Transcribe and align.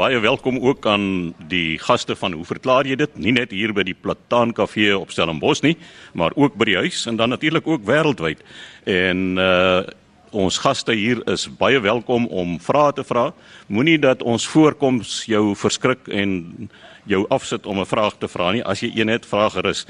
Baie 0.00 0.16
welkom 0.20 0.56
ook 0.64 0.86
aan 0.88 1.34
die 1.48 1.78
gaste 1.78 2.14
van 2.16 2.32
Hoe 2.32 2.44
verklaar 2.48 2.86
jy 2.88 2.94
dit? 2.96 3.16
Nie 3.20 3.34
net 3.36 3.50
hier 3.52 3.74
by 3.76 3.82
die 3.84 3.92
Plataan 3.92 4.54
Kafee 4.56 4.94
op 4.96 5.10
Stellenbosch 5.12 5.60
nie, 5.60 5.74
maar 6.16 6.32
ook 6.40 6.54
by 6.56 6.70
die 6.70 6.76
huis 6.78 7.02
en 7.10 7.18
dan 7.20 7.28
natuurlik 7.34 7.68
ook 7.68 7.84
wêreldwyd. 7.84 8.40
En 8.88 9.36
uh 9.36 9.82
ons 10.30 10.60
gaste 10.62 10.94
hier 10.94 11.18
is 11.26 11.48
baie 11.58 11.80
welkom 11.82 12.28
om 12.30 12.52
vrae 12.62 12.92
te 12.94 13.02
vra. 13.04 13.32
Moenie 13.66 13.98
dat 13.98 14.22
ons 14.22 14.46
voorkoms 14.46 15.24
jou 15.26 15.56
verskrik 15.58 16.06
en 16.06 16.70
jou 17.10 17.24
afsit 17.34 17.66
om 17.66 17.80
'n 17.80 17.86
vraag 17.92 18.14
te 18.18 18.28
vra 18.28 18.52
nie. 18.52 18.64
As 18.64 18.80
jy 18.80 18.92
een 18.94 19.08
het, 19.08 19.26
vra 19.26 19.48
gerus. 19.48 19.86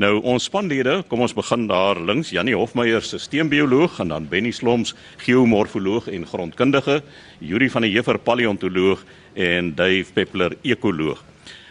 Nou 0.00 0.22
ons 0.24 0.44
spanlede, 0.48 1.02
kom 1.08 1.20
ons 1.20 1.34
begin 1.36 1.66
daar 1.68 1.98
links. 2.00 2.30
Janie 2.32 2.54
Hofmeyer, 2.56 3.04
sisteembioloog 3.04 3.98
en 4.00 4.08
dan 4.14 4.28
Benny 4.30 4.50
Sloms, 4.56 4.94
geomorfoloog 5.20 6.08
en 6.08 6.24
grondkundige, 6.26 7.02
Yuri 7.44 7.68
van 7.68 7.84
der 7.84 7.92
Heever, 7.92 8.18
paleontoloog 8.18 9.02
en 9.36 9.74
Dave 9.76 10.12
Peppler, 10.14 10.56
ekoloog. 10.64 11.20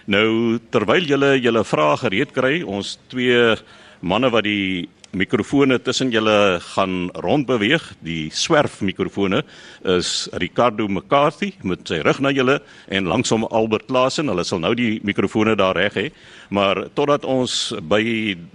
Nou 0.06 0.60
terwyl 0.70 1.08
julle 1.10 1.32
julle 1.42 1.64
vrae 1.66 1.98
gereed 2.04 2.34
kry, 2.36 2.62
ons 2.62 3.00
twee 3.10 3.56
manne 4.02 4.30
wat 4.34 4.44
die 4.44 4.90
mikrofone 5.12 5.78
tussen 5.84 6.12
julle 6.12 6.60
gaan 6.72 7.10
rondbeweeg. 7.24 7.84
Die 8.06 8.30
swerf 8.34 8.80
mikrofone 8.82 9.42
is 9.84 10.30
Ricardo 10.40 10.88
McCarthy 10.88 11.52
met 11.68 11.84
sy 11.88 12.00
rug 12.06 12.22
na 12.24 12.32
julle 12.32 12.60
en 12.88 13.10
langsom 13.12 13.46
Albert 13.52 13.90
Klasen. 13.90 14.32
Hulle 14.32 14.46
sal 14.48 14.64
nou 14.64 14.74
die 14.78 15.00
mikrofone 15.08 15.58
daar 15.60 15.76
reg 15.76 15.98
hê. 16.00 16.08
Maar 16.50 16.88
totdat 16.96 17.28
ons 17.28 17.74
by 17.82 18.02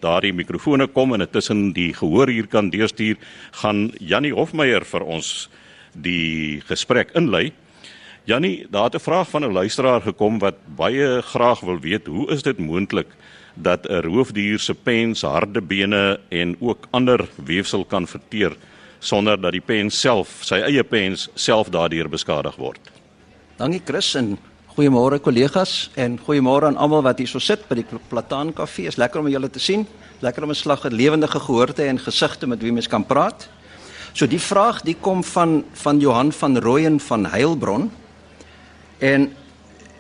daardie 0.03 0.33
mikrofone 0.37 0.89
kom 0.89 1.15
en 1.15 1.27
tussen 1.29 1.71
die 1.77 1.93
gehoor 1.97 2.33
hier 2.33 2.49
kan 2.49 2.73
deurstuur, 2.73 3.21
gaan 3.63 3.91
Jannie 4.01 4.35
Hofmeyer 4.35 4.85
vir 4.85 5.05
ons 5.05 5.49
die 5.93 6.63
gesprek 6.69 7.15
inlei. 7.17 7.53
Jannie, 8.27 8.67
daar 8.71 8.91
het 8.91 8.97
'n 8.97 9.07
vraag 9.07 9.29
van 9.29 9.45
'n 9.45 9.53
luisteraar 9.53 10.01
gekom 10.03 10.39
wat 10.39 10.57
baie 10.77 11.23
graag 11.23 11.61
wil 11.61 11.79
weet, 11.79 12.07
hoe 12.07 12.29
is 12.31 12.43
dit 12.43 12.59
moontlik 12.59 13.07
dat 13.57 13.87
'n 13.89 14.05
roofdier 14.05 14.59
se 14.59 14.75
pens, 14.75 15.23
harde 15.23 15.61
bene 15.61 16.21
en 16.29 16.57
ook 16.61 16.87
ander 16.91 17.29
weefsel 17.45 17.85
kan 17.85 18.07
verteer 18.07 18.57
sonder 18.99 19.41
dat 19.41 19.53
die 19.53 19.61
pens 19.61 20.01
self, 20.01 20.41
sy 20.41 20.61
eie 20.67 20.85
pens 20.85 21.29
self 21.35 21.69
daardeur 21.69 22.09
beskadig 22.09 22.57
word. 22.57 22.81
Dankie 23.57 23.83
Chris 23.85 24.15
en 24.15 24.39
goeiemôre 24.77 25.21
kollegas 25.25 25.91
en 25.97 26.19
goeiemôre 26.19 26.69
aan 26.69 26.77
almal 26.77 27.03
wat 27.03 27.19
hier 27.19 27.29
so 27.31 27.39
sit 27.39 27.69
by 27.69 27.75
die 27.75 27.87
Plataan 28.11 28.53
Kafee. 28.53 28.91
Is 28.91 28.99
lekker 29.01 29.21
om 29.21 29.29
julle 29.29 29.49
te 29.51 29.63
sien. 29.63 29.87
Lekker 30.21 30.45
om 30.45 30.51
'n 30.51 30.55
slag 30.55 30.85
lewendige 30.91 31.41
gehoorde 31.41 31.83
en 31.83 31.99
gesigte 31.99 32.47
met 32.47 32.63
wie 32.63 32.73
mens 32.73 32.89
kan 32.89 33.07
praat. 33.07 33.49
So 34.13 34.27
die 34.27 34.41
vraag 34.41 34.83
die 34.83 34.97
kom 35.01 35.25
van 35.25 35.65
van 35.73 36.01
Johan 36.01 36.33
van 36.33 36.59
Rooyen 36.59 37.01
van 37.01 37.27
Heilbron. 37.27 37.91
En 38.99 39.33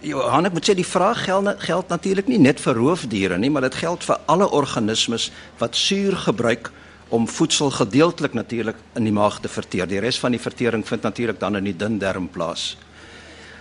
Johan, 0.06 0.46
ek 0.46 0.54
moet 0.54 0.68
sê 0.68 0.74
die 0.78 0.86
vraag 0.86 1.24
geld 1.26 1.48
geld 1.66 1.88
natuurlik 1.90 2.28
nie 2.30 2.38
net 2.38 2.60
vir 2.62 2.78
roofdiere 2.78 3.38
nie, 3.42 3.48
maar 3.50 3.64
dit 3.66 3.78
geld 3.80 4.04
vir 4.06 4.20
alle 4.30 4.46
organismes 4.54 5.32
wat 5.58 5.74
suur 5.74 6.14
gebruik 6.28 6.70
om 7.10 7.26
voedsel 7.26 7.72
gedeeltelik 7.74 8.36
natuurlik 8.38 8.78
in 8.94 9.08
die 9.08 9.14
maag 9.14 9.40
te 9.42 9.50
verteer. 9.50 9.88
Die 9.90 9.98
res 10.02 10.20
van 10.22 10.34
die 10.34 10.42
vertering 10.42 10.84
vind 10.86 11.02
natuurlik 11.02 11.40
dan 11.40 11.58
in 11.58 11.66
die 11.66 11.74
dun 11.74 11.98
darm 11.98 12.28
plaas. 12.30 12.76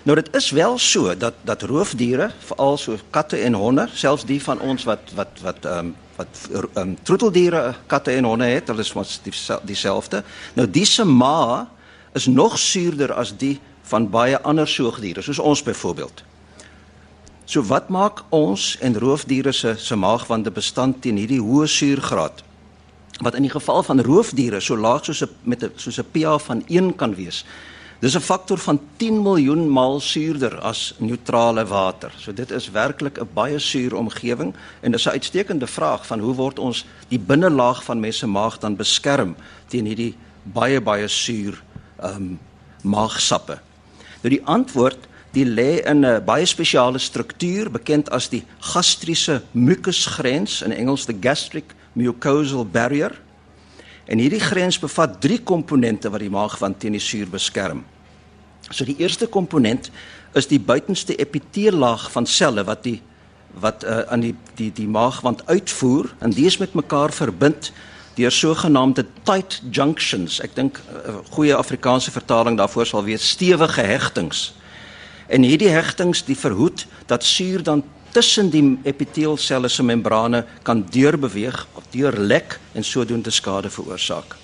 Nou 0.05 0.13
dit 0.19 0.29
is 0.37 0.51
wel 0.53 0.77
so 0.77 1.15
dat 1.17 1.41
dat 1.49 1.65
roofdiere, 1.65 2.29
veral 2.45 2.77
so 2.77 2.99
katte 3.09 3.41
en 3.41 3.57
honde, 3.57 3.87
selfs 3.93 4.27
die 4.29 4.41
van 4.41 4.61
ons 4.61 4.85
wat 4.85 5.15
wat 5.17 5.41
wat 5.41 5.65
ehm 5.65 5.79
um, 5.79 5.95
wat 6.19 6.43
ehm 6.51 6.77
um, 6.83 6.93
troeteldiere, 7.01 7.73
katte 7.89 8.13
en 8.13 8.29
honde 8.29 8.51
het, 8.53 8.69
hulle 8.69 8.85
is 8.85 8.93
mos 8.93 9.17
dieselfde. 9.65 10.21
Nou 10.53 10.69
diese 10.69 11.09
ma 11.09 11.65
is 12.13 12.29
nog 12.29 12.59
suurder 12.59 13.13
as 13.13 13.33
die 13.33 13.57
van 13.89 14.09
baie 14.09 14.37
ander 14.41 14.69
soogdiere 14.69 15.25
soos 15.25 15.41
ons 15.41 15.65
byvoorbeeld. 15.65 16.23
So 17.45 17.61
wat 17.69 17.91
maak 17.93 18.23
ons 18.33 18.73
en 18.81 18.97
roofdiere 18.97 19.51
se 19.53 19.75
se 19.77 19.95
maagwande 19.95 20.49
bestand 20.51 21.03
teen 21.05 21.19
hierdie 21.21 21.41
hoë 21.41 21.67
suurgraad? 21.69 22.41
Wat 23.21 23.37
in 23.37 23.45
die 23.45 23.53
geval 23.53 23.83
van 23.85 24.01
roofdiere 24.01 24.59
so 24.59 24.77
laag 24.77 25.05
soos 25.05 25.21
'n 25.21 25.29
met 25.43 25.63
'n 25.63 25.71
soos 25.75 25.99
'n 25.99 26.09
pH 26.11 26.41
van 26.41 26.63
1 26.67 26.95
kan 26.95 27.15
wees. 27.15 27.45
Dis 27.99 28.15
'n 28.15 28.19
faktor 28.19 28.57
van 28.57 28.79
10 28.97 29.21
miljoen 29.21 29.69
maal 29.69 29.99
suurder 29.99 30.59
as 30.59 30.95
neutrale 30.97 31.65
water. 31.65 32.11
So 32.17 32.33
dit 32.33 32.51
is 32.51 32.71
werklik 32.71 33.19
'n 33.19 33.29
baie 33.33 33.59
suur 33.59 33.95
omgewing 33.95 34.55
en 34.81 34.91
dis 34.91 35.05
'n 35.05 35.09
uitstekende 35.09 35.67
vraag 35.67 36.07
van 36.07 36.19
hoe 36.19 36.33
word 36.33 36.59
ons 36.59 36.85
die 37.07 37.19
binnelaag 37.19 37.83
van 37.83 37.99
mense 37.99 38.19
se 38.19 38.27
maag 38.27 38.57
dan 38.57 38.75
beskerm 38.75 39.35
teen 39.67 39.85
hierdie 39.85 40.15
baie 40.43 40.81
baie 40.81 41.07
suur 41.07 41.63
ehm 41.99 42.15
um, 42.15 42.39
maagsappe. 42.81 43.59
Nou 44.21 44.29
die 44.29 44.45
antwoord 44.45 44.97
die 45.35 45.45
lê 45.45 45.83
in 45.83 46.05
'n 46.05 46.23
baie 46.25 46.45
spesiale 46.45 46.99
struktuur 46.99 47.69
bekend 47.71 48.09
as 48.09 48.29
die 48.29 48.43
gastriese 48.59 49.41
mukusgrens 49.51 50.61
in 50.61 50.71
Engels 50.71 51.05
the 51.05 51.17
gastric 51.19 51.75
mucosal 51.93 52.65
barrier. 52.65 53.11
En 54.05 54.17
hierdie 54.17 54.39
grens 54.39 54.79
bevat 54.79 55.21
drie 55.21 55.39
komponente 55.43 56.09
wat 56.09 56.19
die 56.19 56.29
maagwand 56.29 56.79
teen 56.79 56.91
die 56.91 57.01
suur 57.01 57.27
beskerm. 57.27 57.83
So 58.69 58.85
die 58.85 58.97
eerste 58.97 59.27
komponent 59.27 59.91
is 60.33 60.47
die 60.47 60.59
buitenste 60.59 61.15
epiteellaag 61.15 62.11
van 62.11 62.25
selle 62.25 62.63
wat 62.63 62.83
die 62.83 63.01
wat 63.55 63.83
uh, 63.83 64.01
aan 64.11 64.19
die 64.19 64.35
die 64.55 64.71
die 64.71 64.87
maagwand 64.87 65.45
uitvoer 65.47 66.09
en 66.19 66.29
die 66.29 66.45
is 66.45 66.57
met 66.57 66.73
mekaar 66.73 67.13
verbind 67.13 67.71
deur 68.15 68.31
sogenaamde 68.31 69.05
tight 69.23 69.61
junctions. 69.71 70.39
Ek 70.39 70.55
dink 70.55 70.79
'n 70.79 71.09
uh, 71.09 71.15
goeie 71.31 71.55
Afrikaanse 71.55 72.11
vertaling 72.11 72.57
daarvoor 72.57 72.85
sal 72.85 73.03
wees 73.03 73.29
stewige 73.29 73.81
hegtings. 73.81 74.53
En 75.27 75.41
hierdie 75.41 75.69
hegtings 75.69 76.23
die 76.25 76.37
verhoed 76.37 76.85
dat 77.05 77.23
suur 77.23 77.63
dan 77.63 77.83
tussen 78.11 78.49
die 78.49 78.79
epiteelselle 78.83 79.67
se 79.67 79.83
membrane 79.83 80.45
kan 80.63 80.85
deurbeweeg 80.89 81.67
deurlek 81.95 82.59
en 82.73 82.83
sodoende 82.83 83.31
skade 83.31 83.69
veroorsaak. 83.69 84.35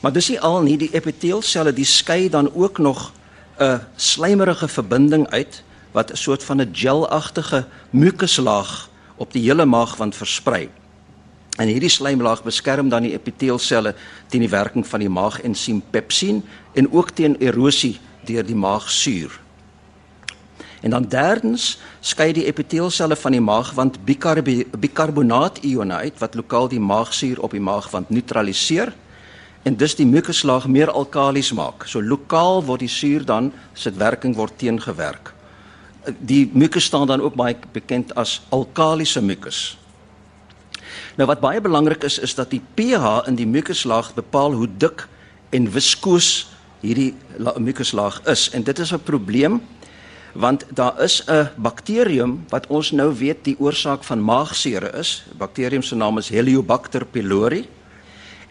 Maar 0.00 0.12
dis 0.12 0.28
nie 0.30 0.40
al 0.40 0.60
nie 0.62 0.76
die 0.78 0.92
epiteelselle 0.94 1.72
die 1.74 1.86
skei 1.88 2.28
dan 2.30 2.50
ook 2.54 2.78
nog 2.78 3.12
'n 3.58 3.80
slijmerige 3.96 4.68
verbinding 4.68 5.26
uit 5.30 5.62
wat 5.92 6.10
'n 6.12 6.16
soort 6.16 6.44
van 6.44 6.60
'n 6.60 6.70
gelagtige 6.72 7.66
mukuslaag 7.90 8.88
op 9.16 9.32
die 9.32 9.42
hele 9.42 9.64
maagwand 9.64 10.16
versprei. 10.16 10.68
En 11.56 11.68
hierdie 11.68 11.88
slijmlaag 11.88 12.42
beskerm 12.42 12.88
dan 12.88 13.02
die 13.02 13.12
epiteelselle 13.12 13.94
teen 14.28 14.40
die 14.40 14.50
werking 14.50 14.86
van 14.86 15.00
die 15.00 15.08
maagensium 15.08 15.82
pepsin 15.90 16.44
en 16.72 16.92
ook 16.92 17.10
teen 17.10 17.36
erosie 17.40 17.98
deur 18.24 18.46
die 18.46 18.54
maagsuur. 18.54 19.45
En 20.86 20.92
dan 20.94 21.08
derdens 21.10 21.78
skei 22.00 22.30
die 22.32 22.44
epiteelselle 22.46 23.16
van 23.18 23.34
die 23.34 23.42
maagwand 23.42 23.96
bikarbonaat-ione 24.06 25.94
uit 25.94 26.20
wat 26.22 26.36
lokaal 26.38 26.68
die 26.70 26.80
maagsuur 26.80 27.40
op 27.42 27.56
die 27.56 27.60
maagwand 27.60 28.12
neutraliseer 28.14 28.92
en 29.66 29.74
dus 29.74 29.96
die 29.98 30.06
mukuslaag 30.06 30.68
meer 30.70 30.92
alkalies 30.94 31.50
maak. 31.58 31.88
So 31.90 31.98
lokaal 32.02 32.62
word 32.68 32.84
die 32.84 32.92
suur 32.92 33.26
dan 33.26 33.50
se 33.74 33.90
werking 33.98 34.36
word 34.38 34.54
teengewerk. 34.62 35.32
Die 36.22 36.46
mukus 36.54 36.86
staan 36.86 37.10
dan 37.10 37.20
ook 37.20 37.34
baie 37.34 37.58
bekend 37.74 38.14
as 38.14 38.38
alkalisiese 38.54 39.26
mukus. 39.26 39.78
Nou 41.18 41.26
wat 41.26 41.42
baie 41.42 41.60
belangrik 41.60 42.06
is 42.06 42.20
is 42.22 42.38
dat 42.38 42.54
die 42.54 42.62
pH 42.78 43.26
in 43.26 43.34
die 43.34 43.46
mukuslaag 43.58 44.14
bepaal 44.14 44.54
hoe 44.54 44.70
dik 44.78 45.08
en 45.50 45.66
viskoos 45.66 46.46
hierdie 46.84 47.14
mukuslaag 47.58 48.22
is 48.30 48.52
en 48.54 48.62
dit 48.62 48.78
is 48.78 48.92
'n 48.92 49.02
probleem 49.02 49.58
want 50.36 50.64
daar 50.74 51.02
is 51.02 51.22
'n 51.26 51.48
bakterium 51.56 52.44
wat 52.48 52.66
ons 52.66 52.90
nou 52.90 53.14
weet 53.14 53.44
die 53.44 53.56
oorsaak 53.58 54.04
van 54.04 54.24
maagseer 54.24 54.94
is. 54.94 55.24
Die 55.28 55.36
bakterium 55.36 55.82
se 55.82 55.94
naam 55.94 56.18
is 56.18 56.28
Heliobacter 56.28 57.04
pylori. 57.04 57.68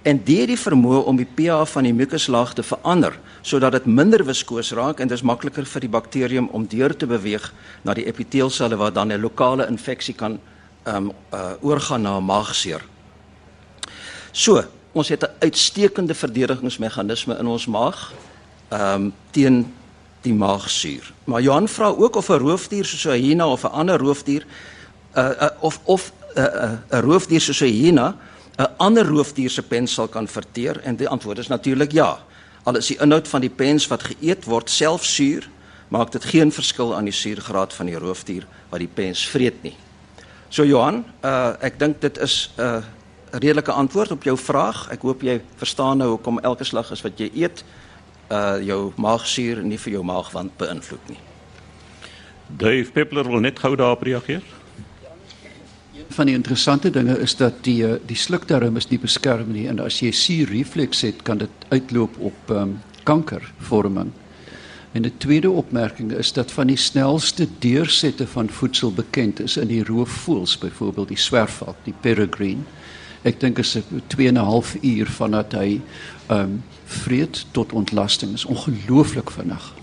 En 0.01 0.22
dit 0.23 0.47
die 0.47 0.57
vermoë 0.57 1.03
om 1.03 1.16
die 1.16 1.28
pH 1.35 1.66
van 1.66 1.84
die 1.84 1.94
mukuslaag 1.94 2.53
te 2.53 2.63
verander 2.63 3.19
sodat 3.41 3.72
dit 3.72 3.85
minder 3.85 4.25
viskoos 4.25 4.72
raak 4.72 5.00
en 5.00 5.07
dit 5.07 5.18
is 5.18 5.23
makliker 5.23 5.66
vir 5.66 5.81
die 5.81 5.90
bakterium 5.90 6.47
om 6.47 6.68
deur 6.68 6.96
te 6.96 7.07
beweeg 7.07 7.53
na 7.81 7.93
die 7.93 8.05
epiteelselle 8.05 8.76
waar 8.76 8.93
dan 8.93 9.11
'n 9.11 9.22
lokale 9.22 9.67
infeksie 9.67 10.14
kan 10.14 10.40
um 10.87 11.11
uh 11.34 11.53
oorgaan 11.61 12.02
na 12.02 12.20
maagseer. 12.20 12.82
So, 14.32 14.64
ons 14.91 15.09
het 15.09 15.23
'n 15.23 15.32
uitstekende 15.40 16.14
verdedigingsmeganisme 16.14 17.37
in 17.37 17.47
ons 17.47 17.66
maag 17.66 18.14
um 18.72 19.14
teen 19.32 19.73
die 20.25 20.33
maagsuur. 20.35 21.13
Maar 21.29 21.41
Johan 21.45 21.67
vra 21.69 21.93
ook 21.93 22.16
of 22.16 22.29
'n 22.29 22.41
roofdier 22.41 22.85
soos 22.85 23.05
'n 23.05 23.22
hyena 23.22 23.47
of 23.47 23.63
'n 23.63 23.72
ander 23.72 23.97
roofdier 23.99 24.45
uh, 25.16 25.29
uh 25.41 25.49
of 25.59 25.79
of 25.83 26.11
'n 26.35 26.39
uh, 26.39 26.45
'n 26.45 26.79
uh, 26.91 26.99
roofdier 26.99 27.41
soos 27.41 27.61
'n 27.61 27.66
hyena 27.72 28.16
'n 28.57 28.67
ander 28.77 29.05
roofdier 29.05 29.49
se 29.49 29.61
pens 29.61 29.93
sal 29.93 30.07
kan 30.07 30.27
verteer 30.27 30.79
en 30.83 30.95
die 30.95 31.09
antwoord 31.09 31.37
is 31.37 31.47
natuurlik 31.47 31.91
ja. 31.91 32.19
Al 32.63 32.75
is 32.75 32.87
die 32.87 32.97
inhoud 32.99 33.27
van 33.27 33.41
die 33.41 33.49
pens 33.49 33.87
wat 33.87 34.03
geëet 34.03 34.45
word 34.45 34.69
self 34.69 35.03
suur, 35.03 35.49
maak 35.87 36.11
dit 36.11 36.23
geen 36.25 36.51
verskil 36.51 36.95
aan 36.95 37.03
die 37.03 37.13
suurgraad 37.13 37.73
van 37.73 37.85
die 37.85 37.99
roofdier 37.99 38.47
wat 38.69 38.79
die 38.79 38.89
pens 38.93 39.27
vreet 39.27 39.63
nie. 39.63 39.75
So 40.49 40.63
Johan, 40.63 41.05
uh 41.23 41.53
ek 41.59 41.79
dink 41.79 42.01
dit 42.01 42.17
is 42.17 42.49
'n 42.57 42.61
uh, 42.61 42.83
redelike 43.31 43.72
antwoord 43.72 44.11
op 44.11 44.23
jou 44.23 44.37
vraag. 44.37 44.87
Ek 44.91 45.01
hoop 45.01 45.22
jy 45.22 45.41
verstaan 45.55 45.97
nou 45.97 46.09
hoekom 46.09 46.39
elke 46.39 46.63
slag 46.63 46.91
is 46.91 47.01
wat 47.01 47.19
jy 47.19 47.31
eet 47.33 47.63
uh 48.31 48.57
jou 48.66 48.93
maagsuur 48.97 49.63
nie 49.63 49.77
vir 49.77 49.93
jou 49.93 50.03
maagwand 50.03 50.57
beïnvloed 50.57 51.09
nie. 51.09 51.19
Dave 52.47 52.91
Peppler 52.91 53.27
wil 53.29 53.39
net 53.39 53.59
gou 53.59 53.75
daarop 53.75 54.01
reageer. 54.01 54.43
Van 56.16 56.29
die 56.29 56.35
interessante 56.35 56.89
dinge 56.89 57.17
is 57.19 57.35
dat 57.35 57.63
die 57.66 57.81
eh, 57.85 57.95
die 58.05 58.17
slukdarm 58.17 58.77
is 58.77 58.89
nie 58.89 58.99
beskerm 58.99 59.51
nie 59.51 59.66
en 59.67 59.79
as 59.79 60.01
jy 60.01 60.11
C-reflux 60.11 61.01
het, 61.01 61.23
kan 61.23 61.41
dit 61.41 61.66
uitloop 61.69 62.19
op 62.19 62.53
um, 62.53 62.77
kankervorming. 63.03 64.11
En 64.95 65.05
'n 65.05 65.17
tweede 65.17 65.49
opmerking 65.49 66.11
is 66.11 66.33
dat 66.33 66.51
van 66.51 66.67
die 66.67 66.77
snelste 66.77 67.47
deursette 67.59 68.27
van 68.27 68.49
voedsel 68.49 68.93
bekend 68.93 69.39
is 69.39 69.57
in 69.57 69.67
die 69.67 69.83
roofvoëls, 69.83 70.57
byvoorbeeld 70.57 71.07
die 71.07 71.17
swerfvalk, 71.17 71.75
die 71.83 71.95
peregrine. 72.01 72.63
Ek 73.22 73.39
dink 73.39 73.57
is 73.57 73.77
2 74.07 74.27
en 74.27 74.33
'n 74.33 74.45
half 74.45 74.75
uur 74.81 75.07
vandat 75.07 75.51
hy 75.51 75.81
um, 76.29 76.63
vreet 76.85 77.45
tot 77.51 77.73
ontlasting 77.73 78.33
is 78.33 78.45
ongelooflik 78.45 79.31
vinnig 79.31 79.73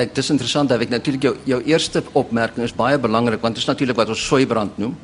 ek 0.00 0.14
dis 0.14 0.30
interessant 0.34 0.70
dat 0.70 0.82
ek 0.82 0.90
natuurlik 0.90 1.26
jou 1.46 1.60
eerste 1.62 2.02
opmerking 2.18 2.66
is 2.66 2.74
baie 2.74 2.98
belangrik 2.98 3.42
want 3.42 3.54
dit 3.54 3.62
is 3.62 3.70
natuurlik 3.70 3.98
wat 3.98 4.10
ons 4.10 4.26
soeibrand 4.26 4.78
noem. 4.78 4.96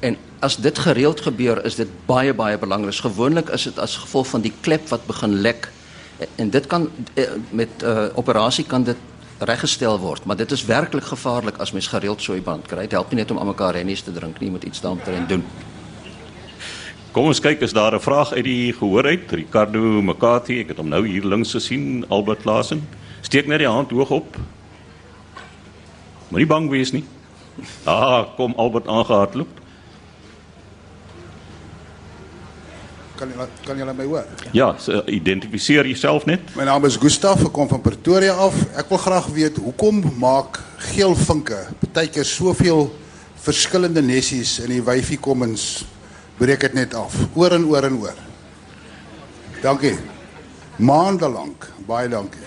En 0.00 0.16
as 0.40 0.56
dit 0.56 0.78
gereeld 0.78 1.20
gebeur, 1.20 1.60
is 1.66 1.76
dit 1.76 1.88
baie 2.06 2.32
baie 2.34 2.58
belangrik. 2.58 2.94
Gewoonlik 3.04 3.50
is 3.52 3.66
dit 3.68 3.78
as 3.78 3.98
gevolg 4.00 4.30
van 4.30 4.44
die 4.44 4.52
klep 4.62 4.88
wat 4.88 5.06
begin 5.06 5.40
lek 5.44 5.68
en 6.36 6.50
dit 6.52 6.66
kan 6.68 6.88
eh, 7.14 7.32
met 7.50 7.82
eh, 7.82 8.06
operasie 8.14 8.64
kan 8.68 8.84
dit 8.84 8.96
reggestel 9.40 9.96
word, 9.98 10.26
maar 10.28 10.36
dit 10.36 10.50
is 10.52 10.66
werklik 10.68 11.04
gevaarlik 11.08 11.56
as 11.64 11.72
mens 11.72 11.88
gereeld 11.88 12.20
soeibrand 12.20 12.66
kry. 12.68 12.84
Dit 12.84 12.92
help 12.92 13.08
nie 13.10 13.22
net 13.22 13.30
om 13.32 13.40
almekaar 13.40 13.72
rennies 13.78 14.02
te 14.04 14.12
drink 14.12 14.36
nie, 14.36 14.50
jy 14.50 14.52
moet 14.52 14.66
iets 14.68 14.82
daaroor 14.84 15.28
doen. 15.28 15.44
Kom 17.10 17.26
ons 17.26 17.40
kyk 17.42 17.64
is 17.66 17.72
daar 17.74 17.94
'n 17.94 18.00
vraag 18.00 18.32
uit 18.32 18.44
die 18.44 18.72
gehoor 18.72 19.04
uit. 19.04 19.32
Ricardo 19.32 20.02
Makati, 20.02 20.60
ek 20.60 20.68
het 20.68 20.76
hom 20.76 20.88
nou 20.88 21.06
hier 21.06 21.24
links 21.24 21.50
gesien, 21.50 22.04
Albert 22.08 22.42
Klasen. 22.42 22.86
Steek 23.20 23.46
net 23.46 23.58
die 23.58 23.66
hand 23.66 23.90
hoog 23.90 24.10
op. 24.10 24.36
Moenie 26.28 26.46
bang 26.46 26.70
wees 26.70 26.92
nie. 26.92 27.04
Ah, 27.84 28.26
kom 28.36 28.54
Albert 28.56 28.86
aangehardloop. 28.86 29.48
Kan 33.16 33.28
jy 33.28 33.46
kan 33.66 33.78
jy 33.78 33.92
my 33.92 34.04
hoor? 34.04 34.24
Ja, 34.52 34.74
so, 34.78 35.02
identifiseer 35.06 35.86
jouself 35.86 36.26
net. 36.26 36.40
My 36.54 36.64
naam 36.64 36.84
is 36.84 36.96
Gustaf, 36.96 37.44
ek 37.44 37.52
kom 37.52 37.68
van 37.68 37.80
Pretoria 37.80 38.32
af. 38.32 38.54
Ek 38.76 38.88
wil 38.88 38.98
graag 38.98 39.26
weet 39.26 39.56
hoekom 39.56 40.12
maak 40.18 40.60
geelvinke 40.76 41.66
partykeer 41.80 42.24
soveel 42.24 42.96
verskillende 43.34 44.02
nessies 44.02 44.58
in 44.60 44.68
die 44.68 44.82
wyfie 44.82 45.18
kommens 45.18 45.84
breek 46.40 46.60
dit 46.64 46.76
net 46.78 46.94
af 46.96 47.16
oor 47.36 47.52
en 47.52 47.66
oor 47.68 47.84
en 47.84 47.98
oor. 48.00 48.20
Dankie. 49.60 49.96
Maande 50.80 51.28
lank. 51.28 51.68
Baie 51.86 52.08
dankie. 52.08 52.46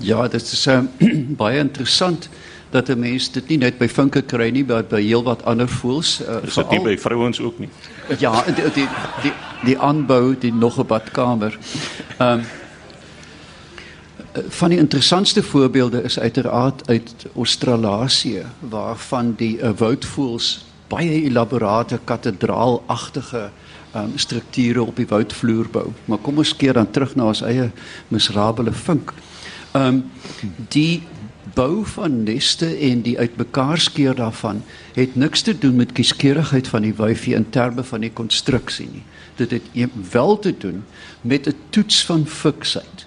Ja, 0.00 0.28
dit 0.28 0.42
is 0.42 0.66
uh, 0.66 0.80
baie 1.42 1.60
interessant 1.60 2.28
dat 2.70 2.88
'n 2.88 2.98
mens 2.98 3.28
dit 3.32 3.48
nie 3.48 3.58
net 3.58 3.78
by 3.78 3.88
vinke 3.88 4.22
kry 4.22 4.48
nie, 4.50 4.64
maar 4.64 4.84
by 4.84 5.02
heelwat 5.02 5.44
ander 5.44 5.68
voels. 5.68 6.20
Uh, 6.22 6.38
is 6.46 6.54
dit 6.54 6.70
nie 6.70 6.80
by 6.80 6.96
vrouens 6.98 7.40
ook 7.40 7.58
nie? 7.58 7.68
Ja, 8.18 8.44
die 8.46 8.70
die 8.72 8.88
die, 9.22 9.32
die 9.64 9.78
aanbou, 9.78 10.38
die 10.38 10.52
nog 10.52 10.78
'n 10.78 10.86
badkamer. 10.86 11.58
Ehm 12.18 12.40
um, 12.40 12.44
van 14.48 14.70
die 14.70 14.78
interessantste 14.78 15.42
voorbeelde 15.42 16.02
is 16.02 16.18
uiteraard 16.18 16.88
uit 16.88 17.14
Australië 17.34 18.44
waarvan 18.58 19.34
die 19.36 19.58
uh, 19.58 19.70
woudvoels 19.76 20.69
baie 20.90 21.22
elaborate 21.22 22.00
kathedraalagtige 22.04 23.50
um, 23.94 24.12
strukture 24.18 24.82
op 24.82 24.98
die 24.98 25.06
woudvloer 25.06 25.70
bou. 25.72 25.86
Maar 26.04 26.18
kom 26.18 26.42
ons 26.42 26.54
keer 26.56 26.78
dan 26.78 26.90
terug 26.90 27.14
na 27.16 27.30
ons 27.30 27.44
eie 27.46 27.70
miserabele 28.08 28.74
vink. 28.86 29.14
Ehm 29.72 30.00
um, 30.00 30.04
die 30.74 31.02
bou 31.54 31.84
van 31.96 32.22
neste 32.22 32.68
en 32.86 33.00
die 33.02 33.16
uitmekaar 33.18 33.80
skeer 33.80 34.14
daarvan 34.14 34.60
het 34.94 35.16
niks 35.18 35.42
te 35.42 35.54
doen 35.58 35.76
met 35.76 35.92
kieskeurigheid 35.92 36.68
van 36.68 36.84
die 36.86 36.94
wyfie 36.94 37.34
in 37.34 37.48
terme 37.50 37.82
van 37.82 38.04
die 38.04 38.12
konstruksie 38.12 38.86
nie. 38.92 39.02
Dit 39.36 39.50
het 39.50 39.90
wel 40.12 40.38
te 40.38 40.52
doen 40.56 40.84
met 41.20 41.48
'n 41.48 41.56
toets 41.70 42.04
van 42.06 42.26
fiksheid. 42.26 43.06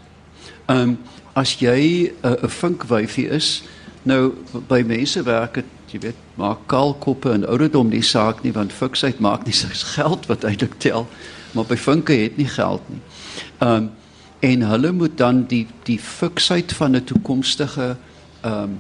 Ehm 0.66 0.80
um, 0.80 0.98
as 1.34 1.56
jy 1.60 2.12
'n 2.22 2.28
uh, 2.28 2.50
vinkwyfie 2.50 3.28
is, 3.28 3.64
nou 4.04 4.34
by 4.68 4.84
mense 4.86 5.24
werk 5.24 5.54
dit 5.54 5.66
jy 5.94 6.00
weet, 6.00 6.22
maak 6.36 6.66
kaalkoppe 6.72 7.32
en 7.32 7.46
ouderdom 7.46 7.92
nie 7.94 8.04
saak 8.06 8.44
nie 8.44 8.54
want 8.56 8.74
fiksheid 8.74 9.20
maak 9.20 9.46
nie 9.46 9.56
sy 9.64 9.70
geld 9.96 10.26
wat 10.32 10.46
eintlik 10.48 10.80
tel, 10.84 11.08
maar 11.54 11.70
by 11.70 11.78
vinke 11.78 12.16
het 12.26 12.40
nie 12.42 12.50
geld 12.50 12.90
nie. 12.94 13.04
Ehm 13.60 13.76
um, 13.76 13.92
en 14.44 14.60
hulle 14.68 14.90
moet 14.92 15.14
dan 15.16 15.46
die 15.48 15.68
die 15.88 16.00
fiksheid 16.04 16.74
van 16.76 16.96
'n 16.96 17.04
toekomstige 17.08 17.96
ehm 18.42 18.64
um, 18.64 18.74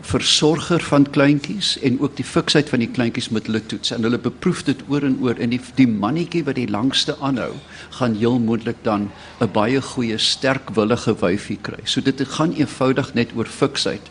versorger 0.00 0.80
van 0.80 1.10
kleintjies 1.10 1.78
en 1.78 2.00
ook 2.00 2.16
die 2.16 2.24
fiksheid 2.24 2.68
van 2.68 2.82
die 2.82 2.88
kleintjies 2.88 3.28
met 3.28 3.46
hulle 3.48 3.60
toets 3.66 3.90
en 3.90 4.02
hulle 4.02 4.18
beproef 4.18 4.62
dit 4.64 4.82
oor 4.88 5.04
en 5.04 5.16
oor 5.24 5.40
en 5.40 5.52
die 5.54 5.60
die 5.74 5.88
mannetjie 5.88 6.44
wat 6.44 6.58
die 6.60 6.68
langste 6.68 7.16
aanhou 7.24 7.52
gaan 7.98 8.16
heel 8.20 8.38
moontlik 8.38 8.80
dan 8.82 9.10
'n 9.40 9.52
baie 9.52 9.80
goeie 9.82 10.18
sterkwillige 10.18 11.14
wyfie 11.20 11.58
kry. 11.62 11.80
So 11.84 12.00
dit 12.00 12.22
gaan 12.28 12.52
eenvoudig 12.52 13.14
net 13.14 13.32
oor 13.36 13.46
fiksheid. 13.46 14.10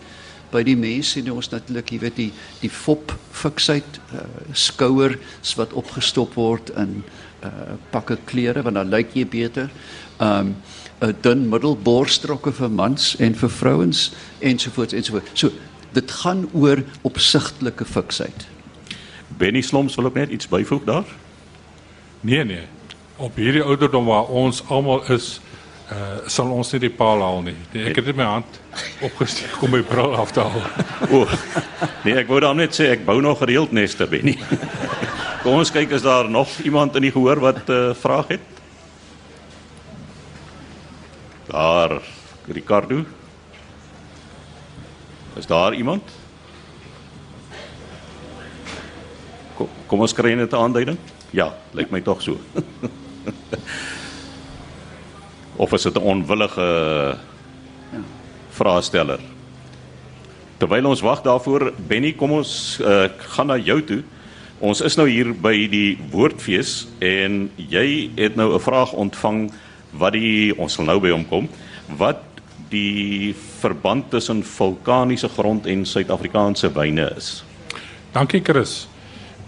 By 0.52 0.64
die 0.64 0.78
mense 0.80 1.18
sien 1.18 1.32
ons 1.32 1.50
natuurlik, 1.52 1.92
jy 1.92 2.00
weet 2.00 2.16
die 2.16 2.32
die 2.62 2.72
fop 2.72 3.12
fiksheid 3.36 4.00
uh, 4.16 4.26
skouers 4.54 5.56
wat 5.60 5.76
opgestop 5.78 6.38
word 6.40 6.72
in 6.80 7.02
uh, 7.44 7.76
pakke 7.92 8.18
klere 8.26 8.64
want 8.64 8.80
dan 8.80 8.92
lyk 8.94 9.16
jy 9.16 9.26
beter. 9.26 9.72
Um 10.20 10.56
'n 10.98 11.14
dun 11.22 11.44
middelborstrokke 11.50 12.52
vir 12.52 12.72
mans 12.74 13.16
en 13.22 13.36
vir 13.38 13.50
vrouens 13.50 14.12
ensovoorts 14.42 14.94
ensovoorts. 14.94 15.30
So 15.34 15.52
dit 15.94 16.12
gaan 16.12 16.48
oor 16.54 16.82
opsigtelike 17.06 17.86
fiksheid. 17.86 18.48
Benny 19.38 19.62
Sloms 19.62 19.96
wil 19.96 20.06
ook 20.06 20.18
net 20.18 20.30
iets 20.30 20.48
byvoeg 20.48 20.84
daar? 20.84 21.06
Nee 22.22 22.44
nee. 22.44 22.66
Op 23.18 23.36
hierdie 23.36 23.64
ouderdom 23.64 24.06
waar 24.06 24.26
ons 24.26 24.64
almal 24.70 25.06
is, 25.14 25.40
uh 25.88 26.28
sal 26.28 26.50
ons 26.52 26.74
nie 26.74 26.82
die 26.84 26.92
paal 26.92 27.22
haal 27.24 27.42
nie. 27.46 27.56
Ek 27.88 27.96
het 28.02 28.10
dit 28.10 28.18
my 28.18 28.26
hand 28.28 28.58
opgesteek 29.08 29.62
om 29.64 29.72
my 29.72 29.80
bril 29.88 30.16
af 30.20 30.34
te 30.36 30.44
haal. 30.44 30.66
o. 31.16 31.24
Nee, 32.04 32.18
ek 32.20 32.28
wou 32.28 32.42
dan 32.44 32.60
net 32.60 32.76
sê 32.76 32.90
ek 32.92 33.06
bou 33.08 33.22
nog 33.24 33.40
gereeld 33.40 33.72
neste 33.72 34.08
Benny. 34.12 34.36
Kom 35.46 35.62
ons 35.62 35.72
kyk 35.72 35.96
is 35.96 36.04
daar 36.04 36.28
nog 36.28 36.52
iemand 36.68 36.98
in 37.00 37.08
die 37.08 37.14
gehoor 37.16 37.40
wat 37.40 37.64
'n 37.64 37.72
uh, 37.72 37.96
vraag 37.96 38.36
het? 38.36 38.44
Daar 41.48 42.02
Ricardo. 42.52 43.06
Is 45.40 45.48
daar 45.48 45.74
iemand? 45.74 46.04
Kom, 49.56 49.70
kom 49.88 50.04
ons 50.04 50.14
kry 50.14 50.36
net 50.36 50.52
'n 50.52 50.56
aanduiding. 50.56 50.98
Ja, 51.32 51.54
lyk 51.72 51.92
my 51.92 52.02
tog 52.02 52.22
so. 52.22 52.36
of 55.58 55.74
is 55.74 55.84
dit 55.84 55.96
'n 55.96 56.02
onwillige 56.02 57.18
vraesteller? 58.50 59.20
Terwyl 60.58 60.86
ons 60.86 61.02
wag 61.02 61.22
daarvoor, 61.22 61.74
Benny, 61.88 62.14
kom 62.14 62.32
ons 62.32 62.80
uh, 62.82 63.06
gaan 63.18 63.48
na 63.48 63.58
jou 63.58 63.84
toe. 63.84 64.04
Ons 64.60 64.82
is 64.82 64.96
nou 64.98 65.06
hier 65.10 65.36
by 65.38 65.68
die 65.70 66.00
woordfees 66.10 66.88
en 67.00 67.52
jy 67.56 68.10
het 68.16 68.36
nou 68.36 68.54
'n 68.54 68.60
vraag 68.60 68.94
ontvang 68.94 69.52
wat 69.92 70.14
die 70.14 70.58
ons 70.58 70.74
sal 70.74 70.86
nou 70.86 71.00
by 71.00 71.10
hom 71.10 71.26
kom 71.28 71.50
wat 71.98 72.24
die 72.70 73.36
verband 73.60 74.10
tussen 74.10 74.44
vulkaniese 74.44 75.30
grond 75.30 75.66
en 75.66 75.86
Suid-Afrikaanse 75.86 76.72
wyne 76.76 77.14
is. 77.16 77.44
Dankie 78.12 78.42
Chris. 78.44 78.88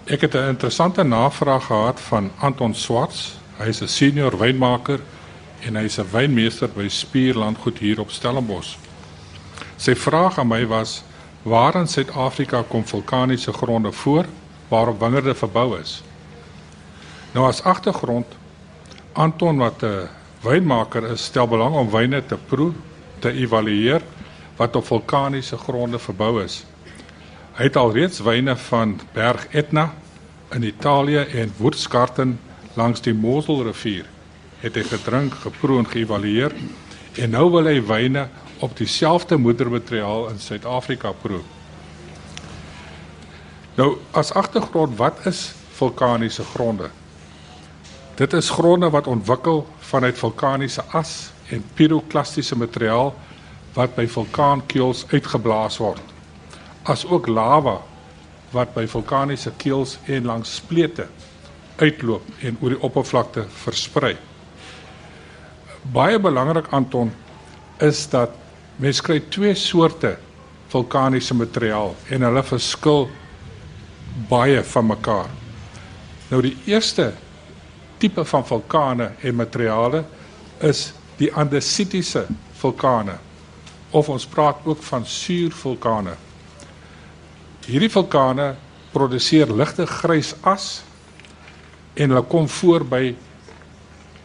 Ek 0.06 0.22
het 0.22 0.36
'n 0.36 0.50
interessante 0.56 1.04
navraag 1.04 1.66
gehad 1.66 2.00
van 2.00 2.32
Anton 2.40 2.74
Swarts. 2.74 3.38
Hy's 3.58 3.82
'n 3.82 3.88
senior 3.88 4.38
wynmaker 4.38 5.00
en 5.66 5.76
hy's 5.76 6.00
'n 6.00 6.12
wynmeester 6.12 6.70
by 6.70 6.88
Spierland 6.88 7.58
goed 7.58 7.78
hier 7.78 8.00
op 8.00 8.12
Stellenbosch. 8.12 8.78
Sy 9.78 9.96
vraag 9.96 10.40
aan 10.40 10.48
my 10.48 10.68
was: 10.68 11.04
"Waar 11.44 11.76
in 11.76 11.88
Suid-Afrika 11.88 12.64
kom 12.68 12.86
vulkaniese 12.88 13.54
gronde 13.54 13.92
voor?" 13.92 14.26
waarop 14.70 15.00
wingerde 15.00 15.36
verbou 15.36 15.80
is. 15.80 16.04
Nou 17.32 17.48
as 17.48 17.64
agtergrond 17.64 18.26
Anton 19.12 19.58
wat 19.58 19.84
'n 19.84 20.08
wynmaker 20.42 21.04
is, 21.04 21.24
stel 21.24 21.48
belang 21.48 21.76
om 21.76 21.90
wyne 21.90 22.26
te 22.26 22.38
proe, 22.38 22.72
te 23.20 23.32
evalueer 23.32 24.02
wat 24.56 24.76
op 24.76 24.86
vulkaniese 24.86 25.58
gronde 25.58 26.00
verbou 26.00 26.44
is. 26.44 26.66
Hy 27.54 27.64
het 27.64 27.76
alreeds 27.76 28.20
wyne 28.20 28.56
van 28.56 29.00
Berg 29.14 29.48
Etna 29.52 29.94
in 30.52 30.64
Italië 30.64 31.18
en 31.18 31.54
Woordskarten 31.58 32.40
langs 32.74 33.02
die 33.02 33.14
Moselrivier 33.14 34.06
het 34.60 34.76
hy 34.76 34.84
gedrink, 34.84 35.36
geproe 35.44 35.80
en 35.80 35.88
geëvalueer 35.88 36.56
en 37.20 37.34
nou 37.36 37.48
wil 37.54 37.70
hy 37.70 37.80
wyne 37.84 38.28
op 38.64 38.76
dieselfde 38.78 39.38
moedermateriaal 39.40 40.28
in 40.34 40.40
Suid-Afrika 40.40 41.12
proe. 41.22 41.42
Nou 43.80 43.96
as 44.12 44.34
agtergrond, 44.36 44.98
wat 45.00 45.26
is 45.30 45.54
vulkaniese 45.80 46.44
gronde? 46.44 46.90
Dit 48.20 48.34
is 48.36 48.50
gronde 48.52 48.90
wat 48.92 49.08
ontwikkel 49.08 49.64
vanuit 49.80 50.18
vulkaniese 50.20 50.84
as 50.92 51.32
en 51.50 51.64
piroklastiese 51.74 52.58
materiaal 52.60 53.14
wat 53.78 53.96
by 53.96 54.08
vulkaankeels 54.12 55.06
uitgeblaas 55.14 55.78
word, 55.80 56.04
asook 56.84 57.30
lava 57.32 57.78
wat 58.52 58.74
by 58.76 58.84
vulkaniese 58.90 59.54
keels 59.62 59.96
en 60.10 60.28
langs 60.28 60.56
splete 60.60 61.08
uitloop 61.80 62.26
en 62.44 62.58
oor 62.60 62.76
die 62.76 62.82
oppervlakte 62.84 63.46
versprei. 63.64 64.18
Baie 65.90 66.20
belangrik 66.22 66.68
Anton 66.70 67.10
is 67.82 68.04
dat 68.12 68.36
mens 68.78 69.00
kry 69.02 69.18
twee 69.34 69.56
soorte 69.58 70.18
vulkaniese 70.70 71.34
materiaal 71.34 71.96
en 72.14 72.26
hulle 72.28 72.44
verskil 72.46 73.08
baie 74.30 74.62
van 74.74 74.86
mekaar. 74.86 75.32
Nou 76.30 76.44
die 76.46 76.54
eerste 76.70 77.10
tipe 77.98 78.22
van 78.26 78.46
vulkane 78.46 79.10
en 79.18 79.40
materiale 79.40 80.04
is 80.62 80.92
die 81.18 81.32
andesitiese 81.34 82.28
vulkane 82.62 83.18
of 83.90 84.14
ons 84.14 84.30
praat 84.30 84.62
ook 84.70 84.84
van 84.86 85.06
suurvulkane. 85.06 86.14
Hierdie 87.66 87.90
vulkane 87.90 88.52
produseer 88.94 89.50
ligte 89.50 89.90
grys 89.90 90.36
as 90.46 90.84
en 91.98 92.14
hulle 92.14 92.28
kom 92.30 92.46
voor 92.62 92.86
by 92.86 93.08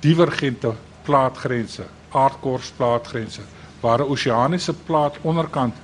divergente 0.04 0.74
plaatgrense, 1.04 1.84
aardkorsplaatgrense 2.10 3.40
waar 3.80 4.00
'n 4.00 4.10
oseaniese 4.10 4.74
plaat 4.86 5.16
onderkant 5.20 5.74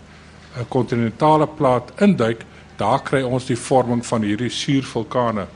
'n 0.58 0.68
kontinentale 0.68 1.46
plaat 1.46 1.92
induik, 2.00 2.44
daar 2.76 3.02
kry 3.02 3.22
ons 3.22 3.46
die 3.46 3.58
vorming 3.58 4.06
van 4.06 4.22
hierdie 4.22 4.50
suurvulkane. 4.50 5.46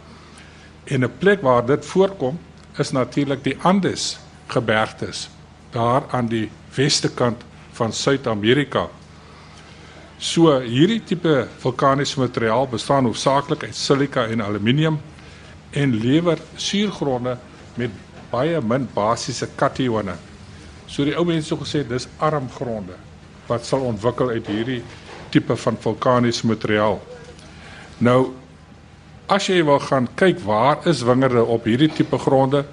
En 0.84 1.04
'n 1.04 1.12
plek 1.18 1.42
waar 1.42 1.66
dit 1.66 1.86
voorkom 1.86 2.38
is 2.78 2.90
natuurlik 2.90 3.44
die 3.44 3.56
Andes 3.62 4.18
gebergtes 4.46 5.28
daar 5.70 6.02
aan 6.10 6.26
die 6.26 6.50
weste 6.74 7.10
kant 7.10 7.42
van 7.72 7.92
Suid-Amerika. 7.92 8.88
So 10.18 10.60
hierdie 10.60 11.02
tipe 11.04 11.48
vulkaniese 11.58 12.20
materiaal 12.20 12.68
bestaan 12.70 13.04
hoofsaaklik 13.04 13.62
uit 13.62 13.76
silika 13.76 14.26
en 14.26 14.42
aluminium 14.42 15.00
en 15.70 15.94
lewer 15.94 16.38
suurgronde 16.56 17.38
met 17.74 17.90
baie 18.34 18.60
min 18.60 18.88
basiese 18.94 19.48
katione. 19.56 20.18
So 20.86 21.06
die 21.06 21.16
ou 21.16 21.24
mense 21.28 21.54
het 21.54 21.62
gesê 21.62 21.82
dis 21.88 22.08
arm 22.18 22.50
gronde 22.58 22.98
wat 23.48 23.66
sal 23.68 23.84
ontwikkel 23.84 24.32
uit 24.32 24.46
hierdie 24.48 24.82
tipe 25.34 25.56
van 25.56 25.76
vulkaniese 25.80 26.46
materiaal. 26.48 27.00
Nou 27.98 28.32
as 29.32 29.48
jy 29.48 29.62
wil 29.64 29.80
gaan 29.80 30.08
kyk 30.20 30.40
waar 30.44 30.84
is 30.88 31.02
wingerde 31.04 31.44
op 31.44 31.66
hierdie 31.68 31.90
tipe 31.92 32.18
gronde, 32.20 32.64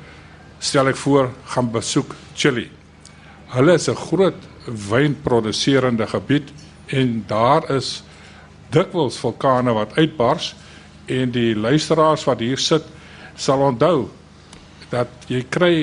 stel 0.60 0.92
ek 0.92 1.00
voor 1.00 1.32
gaan 1.54 1.72
besoek 1.74 2.16
Chili. 2.36 2.70
Hulle 3.52 3.74
is 3.74 3.90
'n 3.90 3.96
groot 3.96 4.40
wynproduserende 4.66 6.08
gebied 6.08 6.52
en 6.88 7.24
daar 7.28 7.70
is 7.72 8.04
dikwels 8.70 9.18
vulkane 9.20 9.74
wat 9.74 9.98
uitbars 9.98 10.56
en 11.06 11.32
die 11.32 11.56
luisteraars 11.56 12.24
wat 12.24 12.40
hier 12.40 12.58
sit 12.58 12.84
sal 13.36 13.60
onthou 13.60 14.10
dat 14.92 15.30
jy 15.32 15.44
kry 15.50 15.76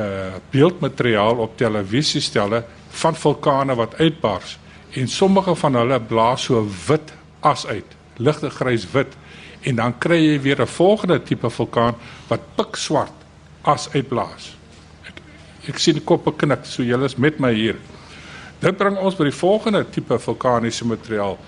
uh 0.00 0.40
beeldmateriaal 0.50 1.38
op 1.44 1.56
televisiestelle 1.56 2.64
van 2.98 3.14
vulkane 3.14 3.74
wat 3.78 3.94
uitbars 4.00 4.56
en 4.98 5.08
sommige 5.08 5.54
van 5.54 5.74
hulle 5.74 6.00
blaas 6.00 6.46
so 6.48 6.64
wit 6.86 7.12
as 7.40 7.66
uit, 7.66 7.96
ligte 8.16 8.50
grys 8.50 8.86
wit 8.90 9.14
en 9.64 9.78
dan 9.80 9.94
kry 9.98 10.18
jy 10.18 10.40
weer 10.40 10.62
'n 10.62 10.66
volgende 10.66 11.22
tipe 11.22 11.50
vulkaan 11.50 11.94
wat 12.28 12.40
pikswart 12.56 13.24
as 13.62 13.88
uitblaas. 13.92 14.56
Ek 15.08 15.20
ek 15.68 15.78
sien 15.78 15.94
die 15.94 16.04
koppe 16.04 16.32
knik, 16.32 16.64
so 16.64 16.82
julle 16.82 17.04
is 17.04 17.16
met 17.16 17.38
my 17.38 17.52
hier. 17.52 17.76
Dit 18.60 18.76
bring 18.76 18.96
ons 18.98 19.16
by 19.16 19.24
die 19.24 19.38
volgende 19.38 19.84
tipe 19.90 20.18
vulkaniese 20.18 20.86
materiaal, 20.86 21.38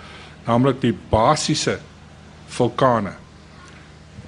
naamlik 0.47 0.81
die 0.81 0.95
basiese 1.11 1.79
vulkane. 2.47 3.13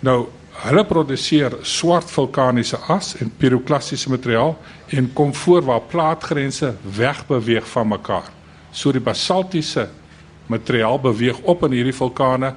Nou, 0.00 0.28
hulle 0.59 0.83
produseer 0.85 1.55
swart 1.62 2.11
vulkaniese 2.11 2.79
as 2.91 3.12
en 3.23 3.31
piroklastiese 3.38 4.11
materiaal 4.11 4.57
en 4.97 5.12
kom 5.15 5.35
voor 5.35 5.62
waar 5.62 5.85
plaatgrense 5.91 6.73
wegbeweeg 6.97 7.69
van 7.69 7.88
mekaar. 7.88 8.31
So 8.71 8.93
die 8.93 9.03
basaltiese 9.03 9.88
materiaal 10.47 10.99
beweeg 11.00 11.38
op 11.47 11.62
in 11.69 11.77
hierdie 11.77 11.95
vulkane 11.95 12.55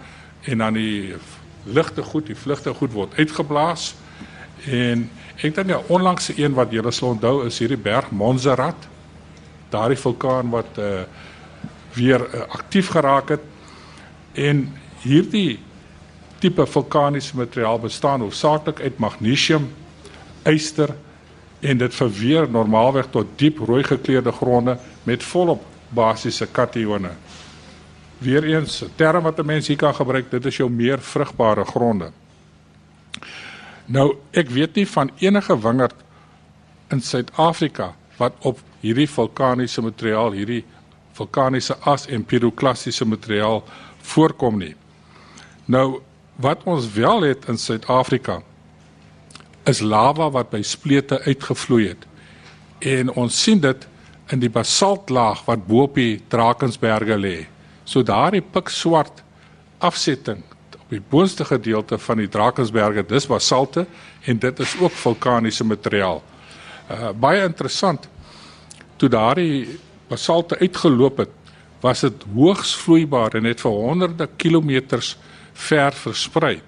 en 0.50 0.63
dan 0.63 0.74
die 0.74 1.15
ligte 1.63 2.03
goed, 2.03 2.25
die 2.25 2.38
vlugte 2.38 2.74
goed 2.74 2.93
word 2.96 3.17
uitgeblaas. 3.20 3.91
En 4.65 5.10
ek 5.41 5.55
dink 5.55 5.70
'n 5.70 5.93
onlangse 5.93 6.34
een 6.38 6.53
wat 6.53 6.72
julle 6.72 6.91
sal 6.91 7.10
onthou 7.10 7.46
is 7.46 7.60
hierdie 7.60 7.77
berg 7.77 8.12
Montserrat. 8.12 8.88
Daardie 9.70 9.98
vulkaan 9.98 10.50
wat 10.50 10.77
uh 10.77 11.03
weer 11.93 12.22
uh, 12.22 12.41
aktief 12.48 12.88
geraak 12.88 13.29
het 13.29 13.41
en 14.34 14.77
hierdie 15.03 15.60
tipe 16.41 16.65
vulkaniese 16.65 17.38
materiaal 17.38 17.79
bestaan 17.79 18.24
hoofsaaklik 18.25 18.81
uit 18.81 18.98
magnesium, 18.98 19.69
yster 20.50 20.95
en 21.62 21.77
dit 21.77 21.95
verweer 21.95 22.50
normaalweg 22.50 23.12
tot 23.13 23.38
diep 23.38 23.62
rooi 23.62 23.83
gekleurde 23.86 24.31
gronde 24.31 24.77
met 25.05 25.24
volop 25.24 25.63
basiese 25.93 26.48
katione. 26.48 27.12
Weereens 28.17 28.81
'n 28.83 28.91
term 28.95 29.24
wat 29.24 29.39
'n 29.39 29.45
mens 29.45 29.67
hier 29.67 29.77
kan 29.77 29.95
gebruik, 29.95 30.31
dit 30.31 30.45
is 30.45 30.57
jou 30.57 30.69
meer 30.69 31.00
vrugbare 31.00 31.65
gronde. 31.65 32.12
Nou, 33.86 34.15
ek 34.31 34.50
weet 34.50 34.75
nie 34.75 34.88
van 34.88 35.12
enige 35.17 35.62
wingerd 35.62 35.95
in 36.89 37.01
Suid-Afrika 37.01 37.95
wat 38.17 38.33
op 38.39 38.60
hierdie 38.79 39.10
vulkaniese 39.10 39.81
materiaal, 39.81 40.31
hierdie 40.31 40.65
vulkaniese 41.12 41.75
as 41.79 42.07
en 42.07 42.25
piroklastiese 42.25 43.05
materiaal 43.05 43.63
voorkom 44.01 44.57
nie. 44.57 44.75
Nou, 45.65 46.01
wat 46.41 46.63
ons 46.63 46.89
wel 46.93 47.21
het 47.29 47.45
in 47.51 47.57
Suid-Afrika 47.57 48.41
is 49.69 49.81
lava 49.81 50.29
wat 50.33 50.50
by 50.50 50.62
splete 50.65 51.19
uitgevloei 51.21 51.91
het. 51.91 52.05
En 52.81 53.12
ons 53.13 53.41
sien 53.43 53.60
dit 53.62 53.88
in 54.33 54.41
die 54.41 54.50
basaltlaag 54.50 55.43
wat 55.45 55.67
bo 55.67 55.86
op 55.86 56.00
die 56.00 56.21
Drakensberge 56.31 57.17
lê. 57.19 57.36
So 57.86 58.01
daardie 58.05 58.41
pikswart 58.41 59.21
afsetting 59.81 60.41
op 60.79 60.89
die 60.89 61.01
boonste 61.12 61.45
gedeelte 61.45 62.00
van 62.01 62.21
die 62.24 62.29
Drakensberge, 62.31 63.03
dis 63.07 63.27
basalte 63.29 63.86
en 64.25 64.39
dit 64.41 64.60
is 64.60 64.75
ook 64.79 64.95
vulkaniese 65.03 65.65
materiaal. 65.67 66.24
Uh 66.91 67.12
baie 67.13 67.43
interessant. 67.45 68.07
Toe 68.98 69.10
daardie 69.10 69.79
basalte 70.10 70.57
uitgeloop 70.60 71.21
het, 71.24 71.38
was 71.81 72.03
dit 72.05 72.25
hoogs 72.33 72.75
vloeibaar 72.77 73.38
en 73.39 73.48
het 73.50 73.62
vir 73.62 73.71
honderde 73.71 74.27
kilometers 74.38 75.15
ver 75.53 75.93
versprei. 75.93 76.62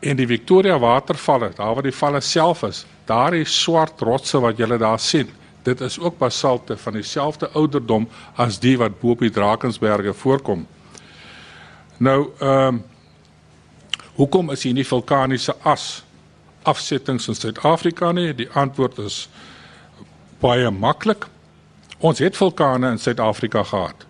En 0.00 0.16
die 0.16 0.26
Victoria 0.26 0.78
watervalle, 0.78 1.50
daar 1.56 1.74
waar 1.74 1.86
die 1.86 1.94
valle 1.96 2.20
self 2.20 2.62
is, 2.62 2.84
daar 3.04 3.34
is 3.34 3.60
swart 3.62 4.00
rotse 4.00 4.40
wat 4.40 4.56
julle 4.56 4.78
daar 4.78 4.98
sien. 5.00 5.30
Dit 5.64 5.80
is 5.80 5.98
ook 5.98 6.18
basalte 6.18 6.76
van 6.76 6.92
dieselfde 6.92 7.48
ouderdom 7.56 8.08
as 8.36 8.58
die 8.60 8.76
wat 8.78 9.00
bo 9.00 9.14
op 9.14 9.22
die 9.24 9.30
Drakensberge 9.32 10.14
voorkom. 10.14 10.66
Nou, 11.96 12.28
ehm 12.38 12.74
um, 12.74 12.82
hoekom 14.14 14.50
is 14.50 14.62
hier 14.62 14.74
nie 14.74 14.86
vulkaniese 14.86 15.56
as 15.66 16.04
afsettings 16.62 17.28
in 17.28 17.34
Suid-Afrika 17.34 18.12
nie? 18.12 18.34
Die 18.34 18.48
antwoord 18.52 18.98
is 18.98 19.28
baie 20.38 20.70
maklik. 20.70 21.26
Ons 21.98 22.20
het 22.22 22.36
vulkane 22.36 22.92
in 22.94 22.98
Suid-Afrika 22.98 23.62
gehad. 23.62 24.06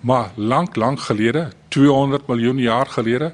Maar 0.00 0.32
lank 0.34 0.76
lank 0.76 1.00
gelede, 1.00 1.50
200 1.70 2.26
miljoen 2.26 2.58
jaar 2.58 2.86
gelede, 2.86 3.32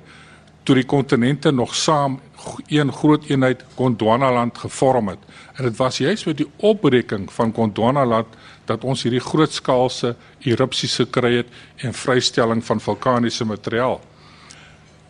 toe 0.67 0.75
die 0.75 0.87
kontinente 0.89 1.53
nog 1.55 1.75
saam 1.75 2.19
een 2.67 2.93
groot 2.93 3.25
eenheid 3.31 3.65
Gondwanaland 3.75 4.59
gevorm 4.59 5.09
het. 5.09 5.19
En 5.55 5.65
dit 5.65 5.77
was 5.77 5.99
juis 5.99 6.25
met 6.25 6.37
die 6.37 6.49
opbreking 6.57 7.33
van 7.33 7.53
Gondwanaland 7.55 8.27
dat 8.65 8.85
ons 8.85 9.03
hierdie 9.03 9.23
grootskaalse 9.23 10.17
erupsies 10.39 10.97
gekry 11.01 11.37
het 11.37 11.53
en 11.77 11.95
vrystelling 11.95 12.65
van 12.65 12.81
vulkaniese 12.81 13.45
materiaal. 13.45 14.01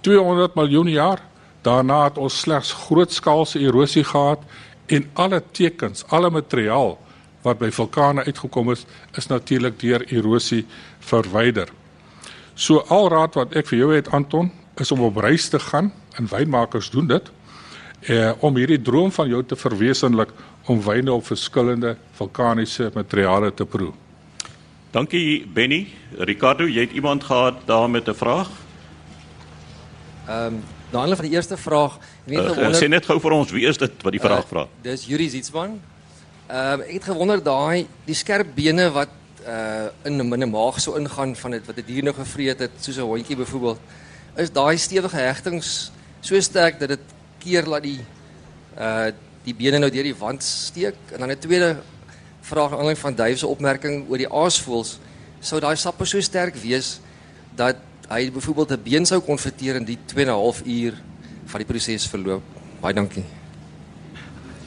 200 0.01 0.55
miljoen 0.55 0.89
jaar 0.93 1.23
daarna 1.67 2.05
het 2.05 2.19
ons 2.19 2.39
slegs 2.41 2.73
grootskaalse 2.73 3.59
erosie 3.59 4.05
gehad 4.05 4.45
en 4.87 5.09
alle 5.13 5.43
tekens, 5.51 6.05
alle 6.07 6.31
materiaal 6.31 6.95
wat 7.43 7.59
by 7.59 7.71
vulkane 7.71 8.25
uitgekom 8.27 8.69
het, 8.69 8.87
is 9.15 9.27
natuurlik 9.27 9.81
deur 9.81 10.05
erosie 10.13 10.67
verwyder. 10.99 11.71
So 12.57 12.81
alraad 12.89 13.35
wat 13.37 13.53
ek 13.53 13.69
vir 13.69 13.79
jou 13.79 13.91
het 13.93 14.09
Anton, 14.17 14.49
is 14.81 14.93
om 14.93 15.03
op 15.05 15.19
reis 15.21 15.49
te 15.53 15.59
gaan 15.61 15.91
en 16.17 16.29
wynmakers 16.29 16.89
doen 16.91 17.07
dit 17.07 17.33
eh 18.09 18.33
om 18.41 18.57
hierdie 18.57 18.81
droom 18.83 19.13
van 19.13 19.29
jou 19.29 19.43
te 19.45 19.57
verwesenlik 19.57 20.33
om 20.67 20.81
wyne 20.81 21.13
op 21.13 21.27
verskillende 21.27 21.97
vulkaniese 22.17 22.91
materiale 22.95 23.55
te 23.55 23.65
proe. 23.65 23.93
Dankie 24.91 25.47
Benny. 25.47 25.87
Ricardo, 26.19 26.65
jy 26.65 26.81
het 26.81 26.93
iemand 26.93 27.25
gehad 27.25 27.67
daar 27.67 27.91
met 27.91 28.09
'n 28.09 28.15
vraag? 28.15 28.49
Ehm 30.29 30.47
um, 30.47 30.63
na 30.91 30.99
aanleiding 30.99 31.17
van 31.17 31.29
die 31.29 31.35
eerste 31.35 31.57
vraag, 31.57 31.97
ek 31.97 32.01
weet 32.25 32.39
Uh, 32.39 32.49
gewonder 32.49 32.83
sê 32.83 32.89
net 32.89 33.07
gou 33.07 33.21
vir 33.21 33.33
ons, 33.33 33.51
wie 33.51 33.67
is 33.67 33.77
dit 33.77 34.03
wat 34.03 34.13
die 34.13 34.21
vraag 34.21 34.45
uh, 34.45 34.49
vra? 34.49 34.69
Dis 34.83 35.07
Yuri 35.07 35.29
Zietsman. 35.29 35.81
Ehm 36.47 36.81
uh, 36.81 36.87
ek 36.87 36.93
het 36.93 37.05
gewonder 37.05 37.43
daai 37.43 37.87
die 38.05 38.15
skerp 38.15 38.55
bene 38.55 38.91
wat 38.91 39.09
uh 39.47 39.89
in 40.05 40.19
'n 40.21 40.29
minne 40.29 40.47
maag 40.47 40.81
sou 40.81 40.99
ingaan 40.99 41.37
van 41.37 41.51
dit 41.51 41.67
wat 41.67 41.77
'n 41.77 41.85
die 41.87 41.95
dier 41.95 42.03
nou 42.03 42.15
gevreet 42.15 42.59
het, 42.59 42.71
soos 42.81 42.97
'n 42.97 43.01
hondjie 43.01 43.37
byvoorbeeld, 43.37 43.79
is 44.37 44.51
daai 44.51 44.77
stewige 44.79 45.17
hegtings 45.17 45.91
so 46.21 46.41
sterk 46.41 46.79
dat 46.79 46.89
dit 46.89 47.05
keer 47.39 47.67
laat 47.67 47.83
die 47.83 48.01
uh 48.79 49.11
die 49.47 49.55
bene 49.55 49.79
nou 49.79 49.91
deur 49.91 50.03
die 50.03 50.19
wand 50.19 50.43
steek. 50.43 50.97
En 51.13 51.19
dan 51.19 51.31
'n 51.31 51.39
tweede 51.39 51.77
vraag 52.41 52.71
aan 52.73 52.79
aanleiding 52.79 52.99
van 52.99 53.15
Dave 53.15 53.37
se 53.37 53.47
opmerking 53.47 54.09
oor 54.09 54.19
die 54.19 54.33
aasvoëls, 54.33 54.99
sou 55.41 55.61
daai 55.61 55.77
sappe 55.77 56.05
so 56.05 56.21
sterk 56.21 56.55
wees 56.55 57.01
dat 57.55 57.77
hy 58.09 58.31
byvoorbeeld 58.31 58.71
'n 58.71 58.83
been 58.83 59.07
sou 59.07 59.21
konfronteer 59.21 59.77
in 59.77 59.85
die 59.85 59.99
2 60.07 60.25
en 60.25 60.31
'n 60.31 60.35
half 60.35 60.63
uur 60.65 60.95
van 61.47 61.59
die 61.59 61.67
proses 61.67 62.07
verloop. 62.07 62.43
Baie 62.81 62.95
dankie. 62.95 63.25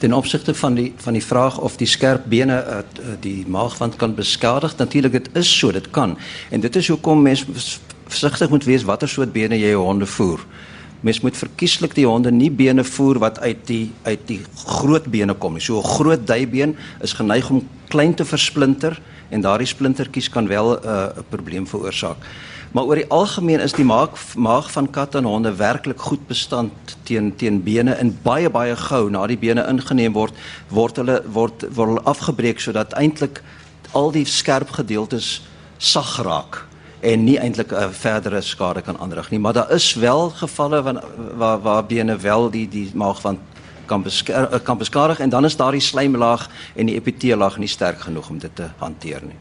Ten 0.00 0.14
opsigte 0.16 0.54
van 0.54 0.74
die 0.74 0.92
van 0.96 1.12
die 1.12 1.24
vraag 1.24 1.58
of 1.60 1.76
die 1.76 1.86
skerp 1.86 2.24
bene 2.32 2.56
uh, 2.64 2.80
die 3.20 3.44
maagwand 3.46 3.96
kan 4.00 4.14
beskadig, 4.16 4.76
natuurlik 4.76 5.12
dit 5.12 5.28
is 5.36 5.58
so, 5.58 5.72
dit 5.72 5.90
kan. 5.90 6.16
En 6.50 6.60
dit 6.60 6.76
is 6.76 6.88
hoekom 6.88 7.22
mens 7.22 7.44
versigtig 8.08 8.48
moet 8.50 8.64
wees 8.64 8.86
watter 8.88 9.08
soort 9.08 9.32
bene 9.32 9.58
jy 9.58 9.74
jou 9.74 9.84
honde 9.84 10.06
voer. 10.06 10.40
Mens 11.00 11.20
moet 11.20 11.36
verkieslik 11.36 11.94
die 11.96 12.06
honde 12.08 12.32
nie 12.32 12.50
bene 12.50 12.84
voer 12.84 13.20
wat 13.20 13.40
uit 13.40 13.60
die 13.68 13.90
uit 14.02 14.24
die 14.28 14.40
groot 14.64 15.04
bene 15.12 15.34
kom 15.34 15.52
nie. 15.56 15.64
So 15.64 15.78
'n 15.78 15.92
groot 15.96 16.26
duibeen 16.26 16.76
is 17.00 17.12
geneig 17.12 17.50
om 17.50 17.68
klein 17.88 18.14
te 18.14 18.24
versplinter 18.24 19.00
en 19.30 19.40
daardie 19.40 19.66
splintertjies 19.66 20.30
kan 20.30 20.48
wel 20.48 20.76
'n 20.76 20.86
uh, 20.86 21.06
probleem 21.28 21.66
veroorsaak. 21.66 22.16
Maar 22.70 22.84
oor 22.84 23.00
die 23.00 23.08
algemeen 23.10 23.60
is 23.60 23.72
die 23.74 23.84
maag 23.84 24.14
maag 24.38 24.70
van 24.70 24.90
katte 24.90 25.18
en 25.18 25.26
honde 25.26 25.50
werklik 25.58 26.00
goed 26.00 26.26
bestand 26.26 26.94
teen 27.02 27.32
teen 27.36 27.62
bene 27.66 27.96
en 27.98 28.12
baie 28.22 28.50
baie 28.50 28.76
gou 28.78 29.08
na 29.10 29.24
die 29.26 29.38
bene 29.38 29.64
ingeneem 29.66 30.14
word 30.14 30.38
word 30.70 31.00
hulle 31.02 31.16
word 31.26 31.66
word 31.74 31.96
hulle 31.96 32.04
afgebreek 32.12 32.62
sodat 32.62 32.94
eintlik 33.00 33.42
al 33.98 34.14
die 34.14 34.24
skerp 34.24 34.70
gedeeltes 34.78 35.40
sag 35.78 36.20
raak 36.22 36.62
en 37.02 37.24
nie 37.24 37.38
eintlik 37.42 37.72
'n 37.72 37.90
verdere 37.90 38.40
skade 38.40 38.82
kan 38.82 39.00
aanrig 39.00 39.30
nie. 39.30 39.40
Maar 39.40 39.52
daar 39.52 39.70
is 39.70 39.94
wel 39.94 40.30
gevalle 40.30 40.82
van 40.82 41.00
waar 41.36 41.60
waar 41.60 41.84
bene 41.86 42.16
wel 42.16 42.50
die 42.50 42.68
die 42.68 42.90
maag 42.94 43.20
van 43.20 43.38
kan 43.86 44.02
beskadig 44.02 44.62
kan 44.62 44.78
beskadig 44.78 45.20
en 45.20 45.28
dan 45.28 45.44
is 45.44 45.56
daardie 45.56 45.80
slijmlaag 45.80 46.48
en 46.74 46.86
die 46.86 46.94
epiteellaag 46.94 47.58
nie 47.58 47.68
sterk 47.68 48.00
genoeg 48.00 48.30
om 48.30 48.38
dit 48.38 48.54
te 48.54 48.70
hanteer 48.78 49.22
nie 49.22 49.38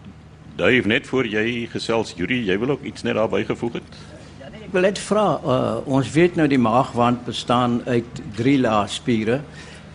Dave 0.59 0.87
net 0.91 1.07
voor 1.07 1.27
jy 1.27 1.69
gesels 1.71 2.11
Yuri, 2.17 2.41
jy 2.49 2.57
wil 2.59 2.73
ook 2.75 2.83
iets 2.83 3.05
net 3.07 3.15
daarby 3.15 3.45
gevoeg 3.47 3.77
het? 3.79 3.99
Ja 4.41 4.49
nee, 4.51 4.65
ek 4.67 4.73
wil 4.75 4.83
net 4.83 4.99
vra, 4.99 5.25
uh, 5.39 5.59
ons 5.87 6.09
weet 6.11 6.35
nou 6.35 6.47
die 6.51 6.59
maagwand 6.59 7.21
bestaan 7.27 7.79
uit 7.87 8.19
drie 8.35 8.57
lae 8.59 8.87
spiere 8.91 9.39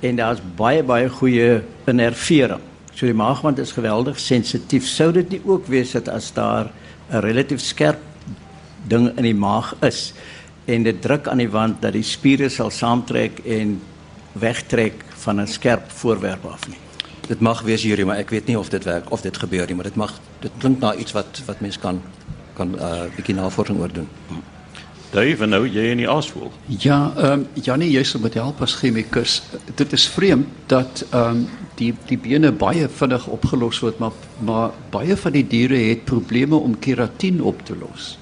en 0.04 0.16
daar's 0.16 0.40
baie 0.56 0.80
baie 0.87 1.11
goeie 1.12 1.59
innervering. 1.90 2.62
So 2.94 3.04
die 3.11 3.16
maagwand 3.18 3.61
is 3.61 3.75
geweldig 3.76 4.21
sensitief. 4.23 4.87
Sou 4.88 5.11
dit 5.12 5.37
nie 5.37 5.42
ook 5.44 5.68
wees 5.68 5.92
dat 5.99 6.09
as 6.09 6.30
daar 6.33 6.71
'n 7.11 7.21
relatief 7.21 7.61
skerp 7.61 8.00
ding 8.88 9.11
in 9.18 9.25
die 9.25 9.35
maag 9.37 9.75
is 9.83 10.14
en 10.64 10.83
dit 10.83 11.02
druk 11.02 11.28
aan 11.28 11.44
die 11.44 11.50
wand 11.50 11.83
dat 11.83 11.92
die 11.92 12.02
spiere 12.02 12.49
sal 12.49 12.71
saamtrek 12.71 13.44
en 13.44 13.80
wegtrek 14.33 15.04
van 15.25 15.40
'n 15.40 15.47
skerp 15.47 15.90
voorwerp 15.90 16.44
af 16.44 16.68
nie? 16.68 16.84
Dit 17.28 17.40
mag 17.40 17.62
wees 17.62 17.83
hierdie, 17.83 18.04
maar 18.04 18.21
ek 18.23 18.31
weet 18.31 18.47
nie 18.50 18.59
of 18.59 18.69
dit 18.73 18.85
werk 18.85 19.11
of 19.14 19.23
dit 19.25 19.37
gebeur 19.37 19.66
nie, 19.66 19.75
maar 19.75 19.88
dit 19.88 19.97
mag 19.97 20.12
dit 20.40 20.52
klink 20.59 20.81
na 20.81 20.95
iets 20.95 21.12
wat 21.16 21.43
wat 21.47 21.61
mens 21.61 21.78
kan 21.78 22.02
kan 22.54 22.71
'n 22.71 22.78
uh, 22.78 23.07
bietjie 23.16 23.35
navorsing 23.35 23.78
oor 23.81 23.93
doen. 23.93 24.09
Dave, 25.14 25.47
nou 25.47 25.62
jy 25.69 25.90
in 25.93 26.00
die 26.02 26.09
aasvoel. 26.11 26.50
Ja, 26.66 27.12
ehm 27.16 27.33
um, 27.33 27.47
Janie, 27.62 27.90
jy 27.90 28.02
sou 28.02 28.23
met 28.23 28.35
help 28.35 28.62
as 28.62 28.75
chemikus. 28.75 29.43
Dit 29.75 29.93
is 29.93 30.09
vreemd 30.09 30.47
dat 30.66 31.04
ehm 31.11 31.28
um, 31.28 31.49
die 31.78 31.95
die 32.07 32.19
bene 32.19 32.52
baie 32.52 32.88
vinnig 32.88 33.26
opgelos 33.26 33.78
word, 33.81 33.99
maar 33.99 34.12
maar 34.38 34.71
baie 34.90 35.16
van 35.16 35.33
die 35.33 35.47
diere 35.47 35.76
het 35.76 36.04
probleme 36.04 36.57
om 36.57 36.78
keratien 36.78 37.43
op 37.43 37.62
te 37.64 37.76
los. 37.78 38.19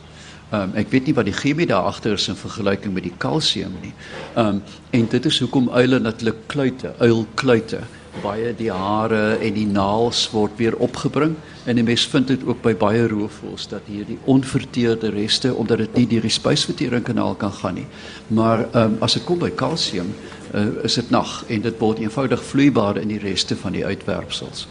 Ehm 0.50 0.62
um, 0.62 0.76
ek 0.76 0.90
weet 0.90 1.06
nie 1.06 1.14
wat 1.14 1.24
die 1.24 1.38
chemie 1.40 1.66
daar 1.66 1.88
agter 1.88 2.12
is 2.12 2.28
in 2.28 2.36
vergelyking 2.36 2.92
met 2.94 3.08
die 3.08 3.16
kalsium 3.16 3.72
nie. 3.80 3.94
Ehm 4.34 4.46
um, 4.46 4.62
en 4.90 5.08
dit 5.08 5.24
is 5.24 5.40
hoekom 5.40 5.70
uile 5.70 5.98
natuurlik 5.98 6.46
kluite, 6.46 6.94
uilkluite 6.98 7.80
baie 8.20 8.52
die 8.56 8.70
hare 8.70 9.38
en 9.40 9.54
die 9.56 9.66
naels 9.66 10.26
word 10.34 10.58
weer 10.60 10.76
opgebring 10.84 11.36
en 11.64 11.78
die 11.78 11.84
mens 11.86 12.04
vind 12.12 12.28
dit 12.28 12.42
ook 12.44 12.60
by 12.64 12.74
baie 12.76 13.06
roofvoëls 13.08 13.68
dat 13.70 13.88
hierdie 13.88 14.18
onverteerde 14.30 15.12
reste 15.14 15.54
omdat 15.54 15.84
dit 15.84 15.96
nie 16.00 16.06
deur 16.10 16.26
die 16.26 16.34
spysverteringskanaal 16.34 17.38
kan 17.40 17.54
gaan 17.60 17.78
nie. 17.80 17.86
Maar 18.28 18.66
um, 18.76 18.98
as 19.00 19.16
dit 19.16 19.24
kom 19.24 19.40
by 19.40 19.50
kalsium, 19.56 20.12
uh, 20.52 20.66
is 20.84 20.98
dit 21.00 21.10
nag 21.14 21.40
en 21.48 21.64
dit 21.64 21.80
word 21.80 22.02
eenvoudig 22.02 22.44
vloeibaar 22.44 23.00
in 23.00 23.14
die 23.14 23.22
reste 23.22 23.56
van 23.56 23.72
die 23.78 23.86
uitwerpsels. 23.86 24.66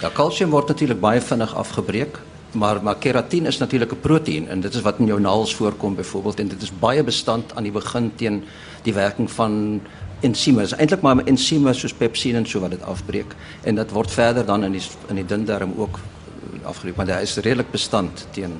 Ja, 0.00 0.10
kalsium 0.16 0.50
word 0.50 0.72
natuurlik 0.72 1.00
baie 1.00 1.20
vinnig 1.20 1.54
afgebreek. 1.54 2.18
Maar 2.52 2.82
maar 2.82 2.96
keratien 2.96 3.46
is 3.46 3.58
natuurlik 3.58 3.92
'n 3.92 4.00
proteïen 4.00 4.48
en 4.48 4.60
dit 4.60 4.74
is 4.74 4.80
wat 4.80 4.98
in 4.98 5.06
jou 5.06 5.20
naels 5.20 5.54
voorkom 5.54 5.94
byvoorbeeld 5.94 6.40
en 6.40 6.48
dit 6.48 6.62
is 6.62 6.78
baie 6.78 7.04
bestand 7.04 7.54
aan 7.54 7.62
die 7.62 7.72
begin 7.72 8.12
teen 8.14 8.44
die 8.82 8.94
werking 8.94 9.30
van 9.30 9.80
is 10.20 10.74
eintlik 10.76 11.00
maar 11.00 11.24
ensieme 11.24 11.72
soos 11.72 11.92
pepsine 11.92 12.38
en 12.38 12.46
so 12.46 12.60
wat 12.60 12.70
dit 12.70 12.82
afbreek 12.82 13.34
en 13.62 13.74
dit 13.74 13.90
word 13.90 14.10
verder 14.10 14.44
dan 14.44 14.64
in 14.64 14.72
die 14.72 14.82
in 15.08 15.14
die 15.14 15.26
dun 15.26 15.44
darm 15.44 15.72
ook 15.76 15.98
eh, 15.98 16.66
afgebreek, 16.66 16.96
maar 16.96 17.06
dit 17.06 17.22
is 17.22 17.36
redelik 17.36 17.70
bestand 17.70 18.26
teen 18.30 18.52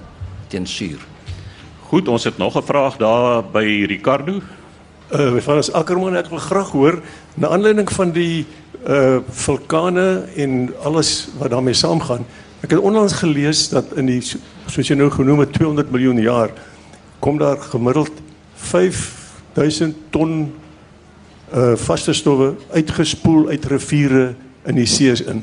teen 0.48 0.66
suur. 0.66 0.98
Goed, 1.90 2.09
ons 2.09 2.24
het 2.24 2.38
nog 2.38 2.57
'n 2.57 2.62
vraag 2.62 2.96
daar 2.96 3.44
by 3.44 3.85
Ricardo. 3.88 4.40
Uh 5.12 5.40
van 5.40 5.57
ons 5.57 5.72
Ackerman 5.72 6.16
ek 6.16 6.31
wil 6.31 6.38
graag 6.38 6.70
hoor 6.70 7.03
na 7.35 7.48
aanleiding 7.48 7.90
van 7.92 8.11
die 8.11 8.46
uh 8.88 9.18
vulkane 9.29 10.29
en 10.37 10.74
alles 10.83 11.29
wat 11.38 11.50
daarmee 11.50 11.74
saamgaan. 11.74 12.24
Ek 12.61 12.75
het 12.75 12.81
onlangs 12.81 13.12
gelees 13.23 13.68
dat 13.73 13.94
in 13.96 14.11
die 14.11 14.20
soos 14.20 14.88
jy 14.88 14.96
nou 14.99 15.09
genoem 15.12 15.46
het 15.46 15.55
200 15.57 15.90
miljoen 15.90 16.20
jaar 16.20 16.53
kom 17.20 17.38
daar 17.40 17.57
gemiddeld 17.73 18.12
5000 18.70 19.96
ton 20.12 20.53
uh 21.51 21.75
vaste 21.77 22.12
stowwe 22.14 22.55
uitgespoel 22.70 23.49
uit 23.49 23.64
riviere 23.64 24.35
in 24.68 24.77
die 24.79 24.87
see's 24.87 25.23
in. 25.25 25.42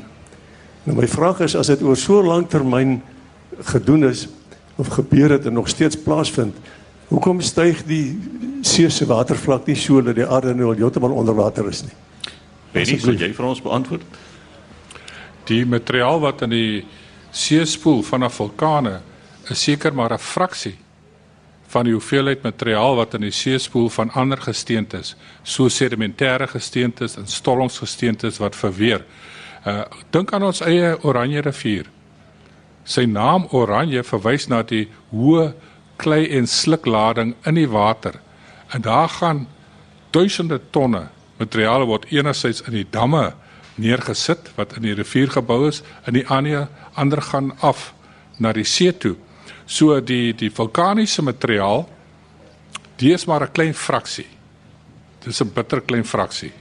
Nou 0.86 0.96
my 0.96 1.08
vraag 1.10 1.42
is 1.44 1.56
as 1.58 1.68
dit 1.68 1.82
oor 1.82 1.98
so 1.98 2.22
lank 2.24 2.48
termyn 2.50 3.00
gedoen 3.72 4.06
is 4.08 4.28
of 4.78 4.88
gebeur 4.94 5.34
het 5.34 5.46
en 5.46 5.58
nog 5.58 5.68
steeds 5.68 5.98
plaasvind, 5.98 6.54
hoekom 7.10 7.40
styg 7.40 7.82
die 7.88 8.14
see 8.62 8.88
se 8.90 9.06
watervlak 9.06 9.66
nie 9.66 9.76
so 9.76 10.00
dat 10.02 10.16
die 10.16 10.26
aarde 10.26 10.54
nou 10.54 10.70
heeltemal 10.76 11.12
onder 11.12 11.34
water 11.34 11.68
is 11.68 11.82
nie? 11.82 11.96
Benny, 12.72 12.98
sal 13.02 13.18
jy 13.18 13.32
vir 13.34 13.48
ons 13.48 13.62
beantwoord? 13.64 14.06
Die 15.50 15.64
materiaal 15.66 16.20
wat 16.22 16.46
in 16.46 16.54
die 16.54 16.86
see 17.30 17.64
spoel 17.66 18.02
vanaf 18.02 18.34
vulkane 18.40 19.00
is 19.50 19.62
seker 19.62 19.94
maar 19.94 20.12
'n 20.12 20.18
fraksie 20.18 20.78
van 21.68 21.84
die 21.84 21.92
hoeveelheid 21.92 22.42
materiaal 22.42 22.96
wat 22.96 23.14
in 23.18 23.26
die 23.26 23.34
seespoel 23.34 23.90
van 23.92 24.10
ander 24.16 24.40
gesteentes, 24.40 25.14
so 25.42 25.68
sedimentêre 25.68 26.48
gesteentes 26.48 27.16
en 27.20 27.26
stollingsgesteentes 27.28 28.40
wat 28.40 28.56
verweer. 28.56 29.04
Uh 29.66 29.82
dink 30.10 30.32
aan 30.32 30.46
ons 30.48 30.62
eie 30.64 30.96
Oranje 31.04 31.42
rivier. 31.44 31.90
Sy 32.84 33.04
naam 33.04 33.46
Oranje 33.52 34.02
verwys 34.02 34.48
na 34.48 34.62
die 34.62 34.86
hoë 35.12 35.52
klei 35.96 36.28
en 36.38 36.46
sluklading 36.46 37.34
in 37.44 37.54
die 37.54 37.68
water. 37.68 38.20
En 38.72 38.82
daar 38.82 39.08
gaan 39.08 39.46
duisende 40.10 40.60
tonne 40.70 41.08
materiaal 41.38 41.84
word 41.86 42.08
enerzijds 42.10 42.62
in 42.62 42.72
die 42.72 42.86
damme 42.90 43.34
neergesit 43.74 44.50
wat 44.56 44.76
in 44.76 44.88
die 44.88 44.94
rivier 44.94 45.30
gebou 45.30 45.66
is 45.68 45.82
en 46.06 46.16
die 46.16 46.26
ander 46.26 46.68
ander 46.98 47.22
gaan 47.22 47.54
af 47.60 47.92
na 48.38 48.52
die 48.52 48.66
see 48.66 48.92
toe 48.92 49.16
So 49.68 50.00
die 50.00 50.32
die 50.32 50.48
vulkaniese 50.48 51.22
materiaal 51.22 51.84
die 52.98 53.12
is 53.12 53.26
maar 53.26 53.44
'n 53.44 53.52
klein 53.52 53.74
fraksie. 53.74 54.26
Dis 55.24 55.40
'n 55.40 55.52
bitter 55.54 55.80
klein 55.80 56.04
fraksie. 56.04 56.52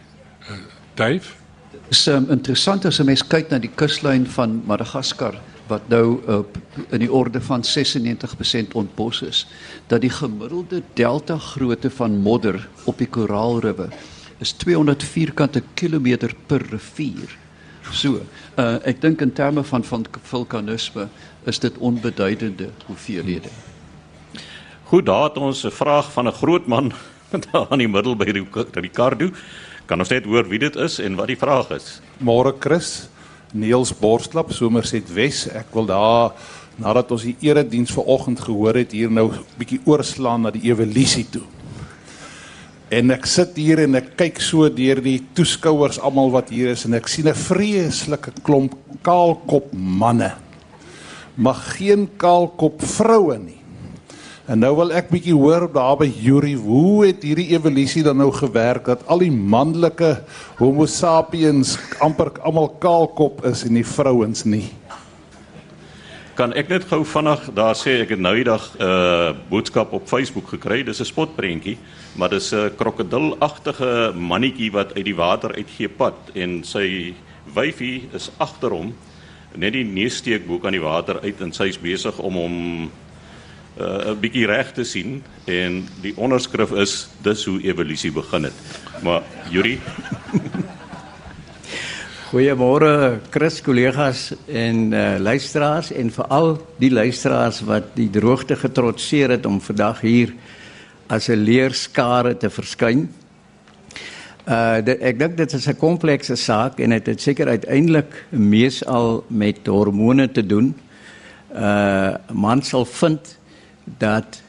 Dave 0.95 1.35
Dit 1.71 1.81
is 1.89 2.07
um, 2.07 2.29
interessant 2.29 2.85
as 2.85 2.99
'n 2.99 3.05
mens 3.05 3.27
kyk 3.27 3.49
na 3.49 3.59
die 3.59 3.71
kuslyn 3.75 4.27
van 4.27 4.61
Madagaskar 4.65 5.39
wat 5.67 5.87
nou 5.89 6.19
op 6.27 6.57
uh, 6.57 6.83
in 6.89 6.99
die 6.99 7.11
orde 7.11 7.41
van 7.41 7.63
96% 7.63 8.71
ontbos 8.73 9.21
is, 9.21 9.47
dat 9.87 10.01
die 10.01 10.09
gemiddelde 10.09 10.81
delta 10.93 11.37
grootte 11.37 11.89
van 11.89 12.17
modder 12.17 12.69
op 12.85 12.97
die 12.97 13.07
koraalribbe 13.07 13.89
is 14.39 14.51
200 14.51 15.03
vierkante 15.03 15.63
kilometer 15.73 16.35
per 16.45 16.61
rivier. 16.69 17.37
So, 17.91 18.21
uh, 18.57 18.77
ek 18.83 19.01
dink 19.01 19.21
in 19.21 19.33
terme 19.33 19.63
van 19.63 19.83
van 19.83 20.05
vulkanisme 20.23 21.07
is 21.47 21.59
dit 21.59 21.77
onbeduidende 21.77 22.69
hoeveelhede. 22.85 23.49
Goed, 24.87 25.05
daar 25.05 25.23
het 25.23 25.37
ons 25.37 25.65
'n 25.65 25.71
vraag 25.71 26.11
van 26.11 26.27
'n 26.27 26.33
groot 26.33 26.67
man 26.67 26.93
daar 27.51 27.67
aan 27.69 27.79
die 27.79 27.87
middel 27.87 28.15
by 28.15 28.47
Ricardo. 28.71 29.29
Kan 29.85 29.99
ons 29.99 30.09
net 30.09 30.25
hoor 30.25 30.47
wie 30.47 30.59
dit 30.59 30.75
is 30.75 30.99
en 30.99 31.15
wat 31.15 31.27
die 31.27 31.37
vraag 31.37 31.69
is? 31.69 32.01
Môre 32.19 32.53
Chris, 32.59 33.09
Niels 33.51 33.93
Borstlap, 33.95 34.51
Somerset 34.51 35.13
Wes. 35.13 35.47
Ek 35.47 35.71
wil 35.71 35.85
daar 35.85 36.31
nadat 36.75 37.11
ons 37.11 37.23
die 37.23 37.35
erediens 37.39 37.91
vanoggend 37.91 38.39
gehoor 38.39 38.75
het 38.75 38.91
hier 38.91 39.11
nou 39.11 39.31
bietjie 39.57 39.79
oorslaan 39.85 40.41
na 40.41 40.51
die 40.51 40.69
evolusie 40.69 41.25
toe. 41.29 41.43
En 42.89 43.11
ek 43.11 43.25
sit 43.25 43.55
hier 43.59 43.79
en 43.83 43.95
ek 43.95 44.13
kyk 44.15 44.41
so 44.41 44.69
deur 44.69 45.01
die 45.03 45.19
toeskouers 45.35 45.99
almal 45.99 46.31
wat 46.31 46.49
hier 46.49 46.71
is 46.71 46.85
en 46.85 46.93
ek 46.93 47.07
sien 47.07 47.27
'n 47.27 47.35
vreeslike 47.35 48.31
klomp 48.43 48.75
kaalkop 49.03 49.73
manne 49.73 50.31
maar 51.37 51.59
geen 51.77 52.07
kaalkop 52.17 52.81
vroue 52.81 53.37
nie. 53.37 53.59
En 54.47 54.61
nou 54.63 54.71
wil 54.79 54.93
ek 54.95 55.09
bietjie 55.11 55.35
hoor 55.35 55.67
daar 55.69 55.97
by 55.99 56.07
Yuri, 56.07 56.53
hoe 56.55 57.09
het 57.09 57.25
hierdie 57.27 57.49
evolusie 57.51 58.01
dan 58.05 58.17
nou 58.21 58.29
gewerk 58.33 58.87
dat 58.87 59.03
al 59.11 59.21
die 59.21 59.31
manlike 59.31 60.13
Homo 60.57 60.87
sapiens 60.89 61.75
amper 62.01 62.31
almal 62.47 62.71
kaalkop 62.81 63.43
is 63.45 63.65
en 63.67 63.77
die 63.77 63.85
vrouens 63.85 64.45
nie? 64.47 64.69
Kan 66.37 66.51
ek 66.53 66.67
net 66.69 66.83
gou 66.85 66.99
vinnig 67.01 67.47
daar 67.57 67.73
sê 67.73 67.95
ek 68.03 68.11
het 68.13 68.19
nou 68.21 68.35
die 68.37 68.45
dag 68.45 68.61
'n 68.77 68.83
uh, 68.85 69.33
boodskap 69.49 69.93
op 69.93 70.05
Facebook 70.07 70.47
gekry. 70.53 70.83
Dis 70.83 71.01
'n 71.01 71.05
spotprentjie, 71.05 71.77
maar 72.15 72.29
dis 72.29 72.53
'n 72.53 72.75
krokodilagtige 72.77 74.13
mannetjie 74.13 74.71
wat 74.71 74.93
uit 74.93 75.05
die 75.05 75.15
water 75.15 75.55
uitgee 75.55 75.89
pad 75.89 76.13
en 76.33 76.63
sy 76.63 77.13
wyfie 77.53 78.09
is 78.13 78.29
agter 78.37 78.69
hom 78.69 78.93
net 79.55 79.73
die 79.73 79.83
neus 79.83 80.17
steek 80.17 80.47
bo 80.47 80.59
kan 80.59 80.71
die 80.71 80.81
water 80.81 81.19
uit 81.23 81.41
en 81.41 81.51
sy's 81.51 81.77
besig 81.81 82.19
om 82.19 82.33
hom 82.33 82.55
'n 82.83 82.91
uh, 83.81 84.13
bietjie 84.13 84.45
reg 84.45 84.73
te 84.73 84.83
sien 84.83 85.23
en 85.45 85.87
die 86.01 86.13
onderskrif 86.17 86.71
is 86.71 87.09
dis 87.23 87.45
hoe 87.45 87.61
evolusie 87.61 88.11
begin 88.11 88.43
het. 88.43 88.53
Maar 89.03 89.21
Yuri 89.49 89.79
Goeiemôre 92.37 93.17
Chris 93.33 93.63
kollegas 93.65 94.27
en 94.45 94.91
uh, 94.93 95.15
luisteraars 95.17 95.87
en 95.89 96.11
veral 96.13 96.51
die 96.77 96.91
luisteraars 96.93 97.63
wat 97.65 97.87
die 97.97 98.11
droogte 98.13 98.53
getrotseer 98.61 99.33
het 99.33 99.47
om 99.49 99.57
vandag 99.57 100.03
hier 100.05 100.35
as 101.09 101.31
'n 101.33 101.41
leerskare 101.41 102.37
te 102.37 102.51
verskyn. 102.53 103.09
Uh 104.45 104.85
dit, 104.85 105.01
ek 105.01 105.17
dink 105.17 105.37
dit 105.37 105.53
is 105.53 105.65
'n 105.65 105.81
komplekse 105.81 106.35
saak 106.35 106.77
en 106.79 106.93
dit 106.93 106.99
het, 106.99 107.07
het 107.07 107.21
seker 107.21 107.47
uiteindelik 107.47 108.13
meesal 108.29 109.25
met 109.27 109.65
hormone 109.65 110.31
te 110.31 110.45
doen. 110.45 110.75
Uh 111.49 112.21
man 112.31 112.61
sal 112.61 112.85
vind 112.85 113.37
dat 113.97 114.43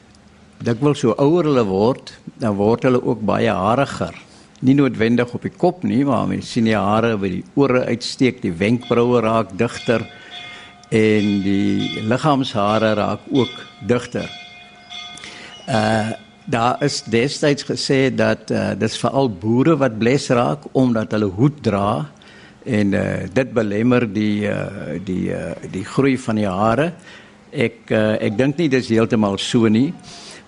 dikwels 0.61 0.99
so 0.99 1.17
ouer 1.17 1.43
hulle 1.43 1.65
word, 1.65 2.13
dan 2.37 2.53
word 2.53 2.83
hulle 2.83 3.01
ook 3.01 3.25
baie 3.25 3.49
hariger 3.49 4.28
nie 4.65 4.75
noodwendig 4.75 5.33
op 5.33 5.45
die 5.45 5.53
kop 5.55 5.83
nie, 5.87 6.03
maar 6.05 6.27
mens 6.27 6.51
sien 6.51 6.67
die 6.67 6.77
hare 6.77 7.15
by 7.19 7.29
die 7.37 7.43
ore 7.59 7.85
uitsteek, 7.87 8.41
die 8.43 8.55
wenkbroue 8.55 9.21
raak 9.23 9.53
digter 9.59 10.03
en 10.89 11.27
die 11.45 12.01
liggaamshare 12.09 12.95
raak 12.99 13.29
ook 13.31 13.53
digter. 13.87 14.29
Uh 15.69 16.09
daar 16.49 16.79
is 16.81 17.03
destyds 17.05 17.61
gesê 17.61 18.09
dat 18.09 18.49
uh, 18.49 18.71
dis 18.73 18.95
veral 18.97 19.27
boere 19.29 19.75
wat 19.77 19.99
bles 20.01 20.23
raak 20.33 20.63
omdat 20.73 21.11
hulle 21.13 21.27
hoed 21.37 21.59
dra 21.61 22.09
en 22.65 22.95
uh, 22.97 23.03
dit 23.29 23.51
belemmer 23.53 24.07
die 24.09 24.49
uh, 24.49 24.97
die 25.05 25.29
uh, 25.29 25.53
die 25.69 25.85
groei 25.85 26.15
van 26.17 26.41
die 26.41 26.47
hare. 26.49 26.87
Ek 27.53 27.93
uh, 27.93 28.17
ek 28.17 28.33
dink 28.39 28.57
nie 28.57 28.69
dis 28.69 28.89
heeltemal 28.89 29.37
so 29.37 29.69
nie, 29.69 29.91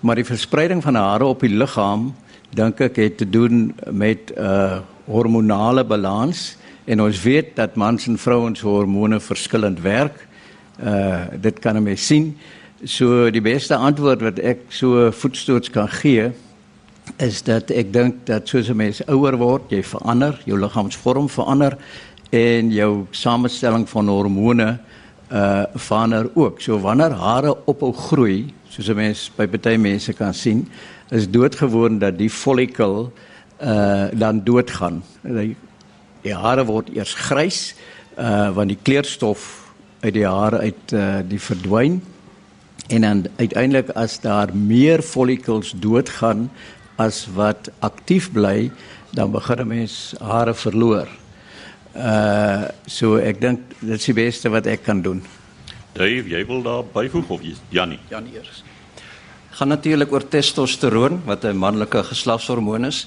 maar 0.02 0.18
die 0.18 0.26
verspreiding 0.26 0.82
van 0.82 0.98
hare 0.98 1.30
op 1.30 1.46
die 1.46 1.54
liggaam 1.54 2.10
dink 2.54 2.80
ek 2.80 2.96
het 2.96 3.16
te 3.16 3.28
doen 3.28 3.74
met 3.90 4.32
'n 4.32 4.40
uh, 4.40 4.80
hormonale 5.04 5.84
balans 5.84 6.56
en 6.84 7.00
ons 7.00 7.22
weet 7.22 7.56
dat 7.56 7.74
mans 7.74 8.06
en 8.06 8.18
vrouens 8.18 8.60
hormone 8.60 9.20
verskillend 9.20 9.80
werk. 9.80 10.26
Uh 10.82 11.24
dit 11.40 11.58
kan 11.58 11.76
'n 11.76 11.82
mens 11.82 12.06
sien. 12.06 12.36
So 12.84 13.30
die 13.30 13.40
beste 13.40 13.76
antwoord 13.76 14.20
wat 14.20 14.38
ek 14.38 14.58
so 14.68 15.10
voetstoots 15.10 15.70
kan 15.70 15.88
gee 15.88 16.32
is 17.18 17.42
dat 17.42 17.70
ek 17.70 17.92
dink 17.92 18.26
dat 18.26 18.48
soos 18.48 18.68
'n 18.68 18.76
mens 18.76 19.02
ouer 19.06 19.36
word, 19.36 19.70
jy 19.70 19.82
verander, 19.82 20.40
jou 20.44 20.58
liggaamsvorm 20.58 21.28
verander 21.28 21.76
en 22.30 22.70
jou 22.70 23.06
samestelling 23.10 23.88
van 23.88 24.08
hormone 24.08 24.78
uh 25.32 25.64
verander 25.74 26.30
ook. 26.34 26.60
So 26.60 26.78
wanneer 26.78 27.10
hare 27.10 27.56
ophou 27.64 27.92
groei, 27.92 28.52
soos 28.68 28.88
'n 28.88 28.96
mens 28.96 29.30
by 29.36 29.46
baie 29.46 29.78
mense 29.78 30.12
kan 30.12 30.34
sien, 30.34 30.68
is 31.12 31.28
doodgewoon 31.30 31.98
dat 31.98 32.18
die 32.18 32.30
follicle 32.30 33.10
uh 33.62 34.08
dan 34.12 34.40
doodgaan. 34.44 35.02
Die, 35.22 35.56
die 36.24 36.34
hare 36.34 36.64
word 36.64 36.88
eers 36.94 37.14
grys 37.28 37.74
uh 38.18 38.50
want 38.56 38.72
die 38.72 38.78
kleurstof 38.82 39.44
uit 40.00 40.14
die 40.16 40.26
hare 40.26 40.64
uit 40.64 40.96
uh 40.96 41.20
die 41.28 41.40
verdwyn 41.40 42.00
en 42.88 43.06
dan 43.06 43.26
uiteindelik 43.36 43.92
as 43.96 44.18
daar 44.20 44.50
meer 44.56 45.02
follicles 45.02 45.72
doodgaan 45.76 46.48
as 47.00 47.26
wat 47.34 47.70
aktief 47.80 48.32
bly, 48.32 48.70
dan 49.12 49.30
begin 49.32 49.60
'n 49.60 49.68
mens 49.68 50.14
hare 50.20 50.54
verloor. 50.54 51.08
Uh 51.94 52.68
so 52.86 53.16
ek 53.16 53.40
dink 53.40 53.60
dit 53.80 53.98
is 53.98 54.04
die 54.04 54.14
beste 54.14 54.48
wat 54.48 54.66
ek 54.66 54.82
kan 54.82 55.02
doen. 55.02 55.22
Dave, 55.92 56.28
jy 56.28 56.46
wil 56.46 56.62
daar 56.62 56.84
byvoeg 56.84 57.30
of 57.30 57.40
Jannie? 57.68 58.00
Jannie 58.08 58.32
eers 58.34 58.64
gaan 59.52 59.68
natuurlik 59.68 60.12
oor 60.12 60.24
testosteron 60.28 61.20
wat 61.28 61.44
'n 61.44 61.56
manlike 61.56 62.02
geslagshormoon 62.04 62.84
is 62.84 63.06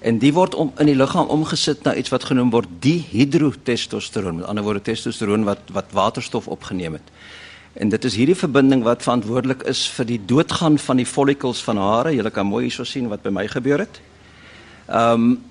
en 0.00 0.18
die 0.18 0.32
word 0.32 0.54
om 0.54 0.72
in 0.78 0.86
die 0.86 0.96
liggaam 0.96 1.28
omgesit 1.28 1.84
na 1.84 1.94
iets 1.94 2.10
wat 2.10 2.24
genoem 2.24 2.50
word 2.50 2.68
dihidrotestosteron 2.80 4.36
met 4.36 4.46
ander 4.46 4.64
woorde 4.64 4.82
testosteron 4.82 5.44
wat 5.44 5.58
wat 5.72 5.92
waterstof 5.92 6.48
opgeneem 6.48 6.92
het. 6.92 7.08
En 7.72 7.88
dit 7.88 8.04
is 8.04 8.14
hierdie 8.14 8.36
verbinding 8.36 8.82
wat 8.82 9.02
verantwoordelik 9.02 9.62
is 9.62 9.86
vir 9.96 10.06
die 10.06 10.20
doodgaan 10.26 10.78
van 10.78 10.96
die 10.96 11.06
follicles 11.06 11.62
van 11.62 11.76
hare. 11.76 12.14
Jy 12.14 12.30
kan 12.30 12.46
mooi 12.46 12.64
hierso 12.64 12.84
sien 12.84 13.08
wat 13.08 13.22
by 13.22 13.30
my 13.30 13.46
gebeur 13.48 13.78
het. 13.78 14.00
Ehm 14.88 15.12
um, 15.12 15.42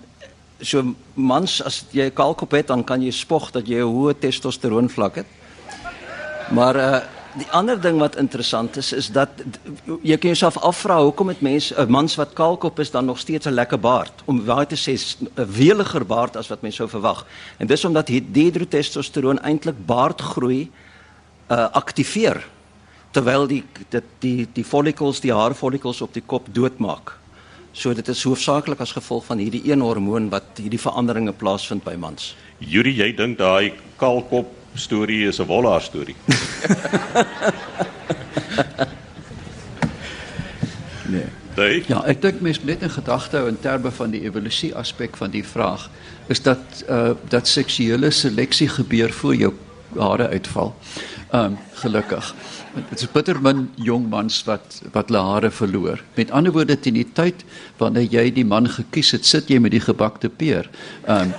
so 0.63 0.95
mans 1.13 1.61
as 1.61 1.85
jy 1.91 2.05
'n 2.05 2.13
kalkop 2.13 2.51
het 2.51 2.67
dan 2.67 2.83
kan 2.83 3.01
jy 3.01 3.11
spog 3.11 3.51
dat 3.51 3.67
jy 3.67 3.79
'n 3.79 3.91
hoë 3.95 4.19
testosteron 4.19 4.89
vlak 4.89 5.15
het. 5.15 5.25
Maar 6.51 6.75
uh 6.75 6.99
Die 7.33 7.47
ander 7.49 7.79
ding 7.81 7.97
wat 7.97 8.15
interessant 8.21 8.77
is 8.77 8.91
is 8.93 9.07
dat 9.13 9.29
jy 10.05 10.17
kan 10.21 10.33
jouself 10.35 10.57
afvra 10.61 10.99
hoekom 11.01 11.31
het 11.31 11.41
mense 11.41 11.73
'n 11.73 11.89
mans 11.89 12.15
wat 12.15 12.33
kaalkop 12.33 12.79
is 12.79 12.91
dan 12.91 13.05
nog 13.05 13.19
steeds 13.19 13.47
'n 13.47 13.53
lekker 13.53 13.79
baard 13.79 14.13
om 14.25 14.45
waar 14.45 14.67
te 14.67 14.75
sê 14.75 14.93
'n 14.93 15.29
weliger 15.35 16.05
baard 16.05 16.35
as 16.35 16.47
wat 16.47 16.61
mense 16.61 16.77
sou 16.77 16.89
verwag. 16.89 17.25
En 17.57 17.67
dis 17.67 17.85
omdat 17.85 18.07
hidrotestosteron 18.07 19.39
eintlik 19.39 19.85
baardgroei 19.85 20.69
uh 21.49 21.67
aktiveer 21.71 22.45
terwyl 23.11 23.47
die 23.47 23.63
dit 23.89 24.03
die 24.19 24.47
die 24.53 24.65
follicles 24.65 25.19
die 25.19 25.33
haarfollicles 25.33 26.01
op 26.01 26.13
die 26.13 26.23
kop 26.25 26.47
doodmaak. 26.51 27.17
So 27.71 27.93
dit 27.93 28.07
is 28.07 28.23
hoofsaaklik 28.23 28.79
as 28.79 28.91
gevolg 28.91 29.25
van 29.25 29.37
hierdie 29.37 29.71
een 29.71 29.81
hormoon 29.81 30.29
wat 30.29 30.43
hierdie 30.61 30.79
veranderinge 30.79 31.33
plaasvind 31.33 31.83
by 31.83 31.95
mans. 31.95 32.35
Yuri, 32.59 32.93
jy 32.93 33.15
dink 33.15 33.37
daai 33.37 33.73
kaalkop 33.97 34.45
storie 34.73 35.27
is 35.27 35.39
'n 35.39 35.45
wollaar 35.45 35.81
storie. 35.81 36.15
nee. 41.13 41.25
Dave? 41.55 41.83
Ja, 41.87 42.01
ek 42.09 42.21
dink 42.21 42.41
mens 42.41 42.63
net 42.65 42.81
in 42.81 42.89
gedagte 42.89 43.37
hou 43.37 43.47
in 43.47 43.59
terme 43.61 43.91
van 43.93 44.13
die 44.13 44.23
evolusie 44.25 44.75
aspek 44.75 45.17
van 45.17 45.29
die 45.33 45.43
vraag 45.45 45.89
is 46.33 46.41
dat 46.41 46.83
uh 46.89 47.13
dat 47.29 47.47
seksuele 47.47 48.11
seleksie 48.11 48.69
gebeur 48.69 49.13
voor 49.13 49.35
jou 49.35 49.53
hare 49.99 50.27
uitval. 50.27 50.75
Um 51.33 51.57
gelukkig. 51.73 52.33
Dit 52.89 52.99
is 52.99 53.11
bitter 53.11 53.41
min 53.41 53.67
jong 53.75 54.09
mans 54.09 54.43
wat 54.49 54.81
wat 54.93 55.11
hulle 55.11 55.21
hare 55.21 55.51
verloor. 55.51 56.03
Met 56.15 56.31
ander 56.31 56.51
woorde 56.51 56.79
teen 56.79 56.97
die 56.97 57.09
tyd 57.13 57.45
wanneer 57.77 58.09
jy 58.09 58.31
die 58.33 58.45
man 58.45 58.69
gekies 58.69 59.11
het, 59.11 59.25
sit 59.25 59.49
jy 59.49 59.59
met 59.59 59.71
die 59.71 59.83
gebakte 59.83 60.29
peer. 60.29 60.69
Um 61.05 61.33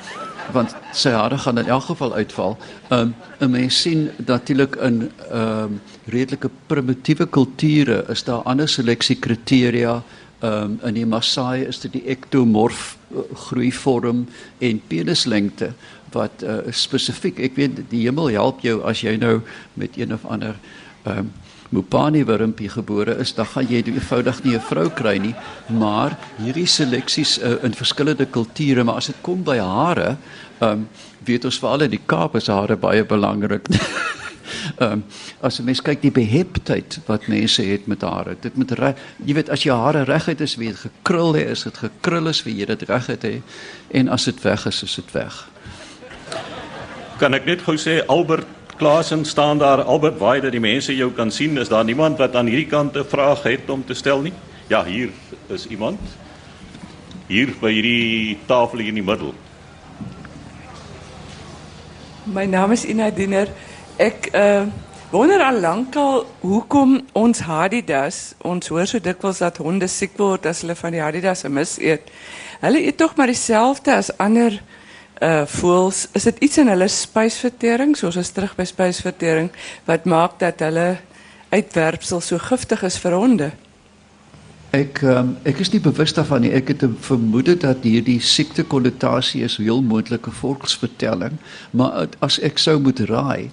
want 0.52 0.74
sy 0.92 1.10
hare 1.10 1.38
gaan 1.38 1.58
in 1.58 1.68
elk 1.68 1.88
geval 1.90 2.14
uitval. 2.14 2.56
Ehm 2.88 3.00
um, 3.00 3.14
'n 3.40 3.50
mens 3.50 3.80
sien 3.80 4.10
natuurlik 4.26 4.76
in 4.76 5.10
ehm 5.30 5.40
um, 5.40 5.80
redelike 6.04 6.50
primitiewe 6.66 7.26
kulture 7.26 8.04
is 8.08 8.24
daar 8.24 8.42
ander 8.42 8.68
seleksiekriteria. 8.68 10.02
Ehm 10.40 10.62
um, 10.62 10.78
in 10.82 10.94
die 10.94 11.06
Maasai 11.06 11.64
is 11.66 11.80
dit 11.80 11.92
die 11.92 12.06
ektomorf 12.06 12.96
uh, 13.10 13.18
groeivorm 13.34 14.26
en 14.58 14.82
penislengte 14.86 15.72
wat 16.12 16.42
uh, 16.42 16.56
spesifiek, 16.70 17.38
ek 17.38 17.56
weet 17.56 17.90
die 17.90 18.04
hemel 18.06 18.30
help 18.30 18.60
jou 18.60 18.82
as 18.82 19.00
jy 19.00 19.16
nou 19.16 19.40
met 19.74 19.96
een 19.96 20.12
of 20.14 20.24
ander 20.24 20.56
ehm 21.04 21.18
um, 21.18 21.32
Mupani 21.74 22.22
wurmpie 22.24 22.68
gebore 22.70 23.16
is, 23.18 23.32
dan 23.34 23.48
gaan 23.50 23.66
jy 23.66 23.82
eenvoudig 23.82 24.42
nie 24.44 24.54
'n 24.54 24.60
vrou 24.60 24.88
kry 24.90 25.16
nie, 25.18 25.34
maar 25.68 26.16
hierdie 26.38 26.66
seleksies 26.66 27.38
uh, 27.38 27.64
in 27.64 27.74
verskillende 27.74 28.26
kulture, 28.26 28.84
maar 28.84 29.02
as 29.02 29.06
dit 29.06 29.16
kom 29.22 29.42
by 29.42 29.58
hare, 29.58 30.16
ehm 30.60 30.70
um, 30.70 30.88
weet 31.24 31.44
ons 31.44 31.58
veral 31.58 31.80
in 31.80 31.90
die 31.90 32.04
Kaap 32.06 32.36
is 32.36 32.46
hare 32.46 32.76
baie 32.76 33.04
belangrik. 33.04 33.66
Ehm 34.78 34.92
um, 34.92 35.04
as 35.40 35.58
jy 35.58 35.64
mens 35.64 35.80
kyk 35.82 36.00
die 36.00 36.12
beheptheid 36.14 36.98
wat 37.06 37.26
mense 37.28 37.62
het 37.62 37.86
met 37.86 38.02
hare. 38.02 38.36
Dit 38.40 38.56
moet 38.56 38.70
reg, 38.78 38.96
jy 39.24 39.34
weet 39.34 39.50
as 39.50 39.64
jy 39.64 39.74
hare 39.74 40.04
reguit 40.04 40.40
is, 40.40 40.56
wie 40.56 40.68
dit 40.68 40.78
gekrul 40.78 41.34
het, 41.34 41.50
is 41.50 41.64
dit 41.64 41.78
gekrul 41.78 42.28
is 42.28 42.42
wie 42.44 42.54
jy 42.58 42.66
dit 42.66 42.82
reguit 42.88 43.22
het 43.22 43.42
en 43.90 44.08
as 44.08 44.24
dit 44.24 44.42
weg 44.42 44.66
is, 44.66 44.82
is 44.82 44.94
dit 44.94 45.12
weg. 45.12 45.48
Kan 47.18 47.34
ek 47.34 47.46
net 47.46 47.62
gou 47.62 47.76
sê 47.76 48.00
Albert 48.08 48.46
Klaasen 48.76 49.24
staan 49.24 49.58
daar 49.58 49.82
Albert 49.82 50.18
Waai 50.18 50.40
dat 50.40 50.50
die 50.52 50.60
mense 50.60 50.96
jou 50.96 51.12
kan 51.12 51.30
sien. 51.30 51.58
Is 51.58 51.68
daar 51.68 51.84
niemand 51.84 52.18
wat 52.18 52.34
aan 52.34 52.46
hierdie 52.46 52.66
kant 52.66 52.96
'n 52.96 53.04
vraag 53.04 53.42
het 53.42 53.70
om 53.70 53.84
te 53.84 53.94
stel 53.94 54.20
nie? 54.20 54.32
Ja, 54.66 54.84
hier 54.84 55.10
is 55.46 55.66
iemand. 55.66 56.00
Hier 57.26 57.54
by 57.60 57.72
hierdie 57.72 58.38
tafel 58.46 58.78
hier 58.78 58.88
in 58.88 58.94
die 58.94 59.02
middel. 59.02 59.34
My 62.24 62.44
naam 62.44 62.72
is 62.72 62.84
Ina 62.84 63.10
Diener. 63.10 63.48
Ek 63.96 64.28
uh 64.32 64.66
wonder 65.10 65.42
al 65.42 65.60
lankal 65.60 66.24
hoekom 66.40 66.96
ons 67.12 67.40
Adidas, 67.46 68.34
ons 68.42 68.68
hoor 68.68 68.86
so 68.86 68.98
dikwels 68.98 69.38
dat 69.38 69.56
honde 69.62 69.86
siek 69.86 70.16
word 70.18 70.46
as 70.46 70.60
hulle 70.64 70.74
van 70.74 70.92
die 70.92 71.02
Adidas 71.02 71.44
mis 71.46 71.78
eet. 71.78 72.10
Hulle 72.60 72.80
eet 72.82 72.96
tog 72.96 73.14
maar 73.16 73.30
dieselfde 73.30 73.94
as 73.94 74.10
ander 74.18 74.62
uh 75.22 75.46
voels. 75.46 76.08
Is 76.12 76.22
dit 76.22 76.38
iets 76.38 76.58
in 76.58 76.68
hulle 76.68 76.88
spysvertering, 76.88 77.96
soos 77.96 78.16
ons 78.16 78.30
terug 78.30 78.54
by 78.56 78.64
spysvertering 78.64 79.50
wat 79.86 80.04
maak 80.04 80.38
dat 80.38 80.60
hulle 80.60 80.96
uitwerpsel 81.54 82.20
so 82.20 82.38
giftig 82.38 82.82
is 82.82 82.98
vir 82.98 83.14
honde? 83.14 83.50
Ek 84.74 85.02
um, 85.06 85.36
ek 85.46 85.60
is 85.62 85.70
nie 85.70 85.80
bewus 85.80 86.14
daarvan 86.16 86.42
nie. 86.42 86.52
Ek 86.52 86.68
het 86.68 86.82
'n 86.82 86.96
vermoede 87.00 87.54
dat 87.56 87.86
hierdie 87.86 88.20
siekte 88.20 88.64
konnotasie 88.64 89.44
is 89.44 89.56
heel 89.56 89.82
moontlike 89.82 90.30
volksvertelling, 90.30 91.38
maar 91.70 92.08
as 92.18 92.40
ek 92.40 92.58
sou 92.58 92.80
moet 92.80 93.00
raai, 93.06 93.50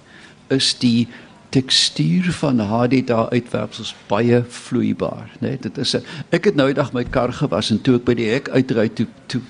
is 0.50 0.74
die 0.74 1.06
tekstuur 1.52 2.32
van 2.32 2.58
HD 2.58 3.06
daar 3.06 3.28
uitwerpsels 3.30 3.94
baie 4.08 4.42
vloeibaar, 4.48 5.30
né? 5.38 5.48
Nee, 5.48 5.58
dit 5.60 5.78
is 5.78 5.94
'n 5.94 6.02
ek 6.30 6.44
het 6.44 6.54
nou 6.54 6.68
eendag 6.68 6.92
my 6.92 7.04
kar 7.04 7.32
gewas 7.32 7.70
en 7.70 7.80
toe 7.82 7.96
ek 7.96 8.04
by 8.04 8.14
die 8.14 8.30
hek 8.30 8.48
uitry 8.48 8.88
toe 8.88 9.06
toe 9.26 9.40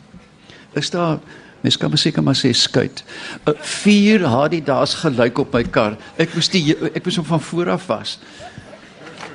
is 0.74 0.90
daar 0.90 1.20
mens 1.62 1.76
kan 1.78 1.96
seker 1.96 2.22
maar 2.22 2.38
sê 2.38 2.52
skuit. 2.52 3.04
'n 3.46 3.50
uh, 3.50 3.54
Vier 3.82 4.26
HD 4.26 4.64
daar's 4.66 4.94
gelyk 4.94 5.38
op 5.38 5.52
my 5.52 5.62
kar. 5.64 5.96
Ek 6.16 6.34
moes 6.34 6.48
die 6.48 6.76
ek 6.94 7.04
moes 7.04 7.16
hom 7.16 7.24
van 7.24 7.40
voor 7.40 7.70
af 7.70 7.86
was. 7.86 8.18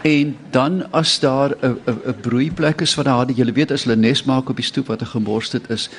En 0.03 0.37
dan 0.51 0.91
as 0.91 1.19
daar 1.19 1.55
'n 1.61 2.15
broeiplek 2.21 2.81
is 2.81 2.93
van 2.93 3.05
HD, 3.05 3.37
jy 3.37 3.53
weet 3.53 3.71
as 3.71 3.83
hulle 3.83 3.95
nes 3.95 4.23
maak 4.23 4.49
op 4.49 4.55
die 4.55 4.65
stoep 4.65 4.87
wat 4.87 5.03
gemors 5.03 5.51
het 5.51 5.69
is, 5.69 5.89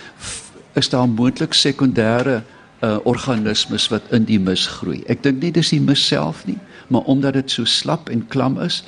is 0.75 0.89
daar 0.89 1.09
moontlik 1.09 1.55
sekondêre 1.55 2.43
uh, 2.81 2.97
organismes 3.03 3.89
wat 3.89 4.03
in 4.11 4.25
die 4.25 4.39
mis 4.41 4.67
groei. 4.67 5.03
Ek 5.07 5.23
dink 5.23 5.43
nie 5.43 5.53
dis 5.53 5.73
die 5.75 5.81
mis 5.83 6.07
self 6.07 6.45
nie, 6.47 6.59
maar 6.89 7.09
omdat 7.11 7.33
dit 7.33 7.51
so 7.51 7.65
slap 7.65 8.09
en 8.09 8.27
klam 8.29 8.61
is, 8.63 8.85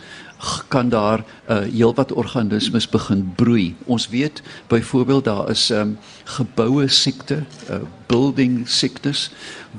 kan 0.68 0.88
daar 0.88 1.20
uh, 1.48 1.58
heelwat 1.68 2.12
organismes 2.12 2.88
begin 2.88 3.32
broei. 3.36 3.74
Ons 3.84 4.08
weet 4.08 4.42
byvoorbeeld 4.66 5.24
daar 5.24 5.50
is 5.50 5.70
um, 5.70 5.98
geboue 6.24 6.88
siekte, 6.88 7.42
uh, 7.70 7.76
building 8.06 8.68
sickness 8.68 9.30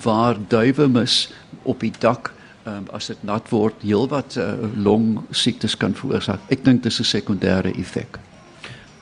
waar 0.02 0.38
duwe 0.48 0.88
mis 0.88 1.34
op 1.64 1.80
die 1.80 1.94
dak 2.00 2.34
um, 2.66 2.86
as 2.94 3.10
dit 3.12 3.24
nat 3.24 3.50
word 3.50 3.82
heelwat 3.82 4.38
uh, 4.38 4.54
long 4.76 5.20
siektes 5.32 5.78
kan 5.78 5.96
veroorsaak. 5.98 6.42
Ek 6.50 6.66
dink 6.66 6.84
dis 6.84 7.00
'n 7.00 7.10
sekondêre 7.10 7.74
effek. 7.78 8.20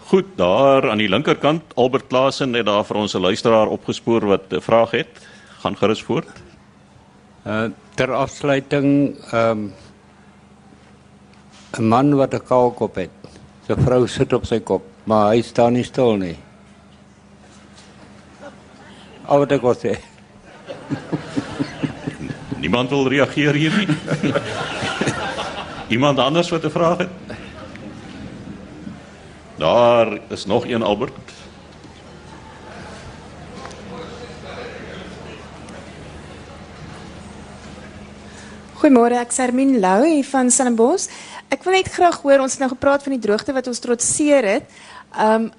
Goed, 0.10 0.26
daar 0.38 0.89
aan 0.89 0.98
die 0.98 1.10
linkerkant 1.10 1.62
Albert 1.76 2.08
Klasen 2.08 2.54
het 2.54 2.65
daar 2.65 2.86
vir 2.86 2.98
ons 2.98 3.13
'n 3.15 3.22
luisteraar 3.22 3.67
opgespoor 3.67 4.26
wat 4.26 4.54
'n 4.54 4.62
vraag 4.62 4.91
het. 4.91 5.12
Gaan 5.62 5.78
gerus 5.78 6.02
voort. 6.02 6.30
Uh 7.45 7.69
ter 7.95 8.13
afsluiting 8.13 9.17
ehm 9.32 9.52
um, 9.52 9.74
'n 11.77 11.84
man 11.84 12.15
wat 12.15 12.34
'n 12.34 12.45
kaal 12.47 12.71
kop 12.71 12.95
het. 12.95 13.12
Sy 13.67 13.75
vrou 13.77 14.08
sit 14.08 14.34
op 14.34 14.45
sy 14.45 14.60
kop, 14.60 14.84
maar 15.05 15.34
hy 15.34 15.41
staan 15.41 15.73
nie 15.73 15.84
stil 15.84 16.17
nie. 16.17 16.38
Al 19.25 19.39
wat 19.39 19.51
ek 19.51 19.62
wil 19.62 19.75
sê. 19.75 19.93
Niemand 22.63 22.89
wil 22.89 23.08
reageer 23.08 23.53
hier 23.53 23.77
nie. 23.77 23.88
Iemand 25.95 26.19
anders 26.19 26.49
wat 26.49 26.65
'n 26.65 26.69
vraag 26.69 26.97
het? 26.97 27.10
Daar 29.60 30.19
is 30.29 30.45
nog 30.45 30.65
een 30.65 30.84
Albert. 30.84 31.13
Goeiemôre, 38.79 39.17
ek 39.19 39.34
is 39.34 39.38
Hermine 39.38 39.79
Lou 39.79 40.08
hier 40.08 40.23
van 40.23 40.47
Stellenbosch. 40.51 41.10
Ek 41.49 41.63
wil 41.65 41.79
net 41.79 41.89
graag 41.89 42.19
hoor 42.21 42.43
ons 42.43 42.53
het 42.53 42.62
nou 42.62 42.69
gepraat 42.69 43.03
van 43.03 43.15
die 43.15 43.23
droogte 43.23 43.53
wat 43.55 43.67
ons 43.67 43.81
trotseer 43.81 44.45
het. 44.45 44.69
Um 45.17 45.49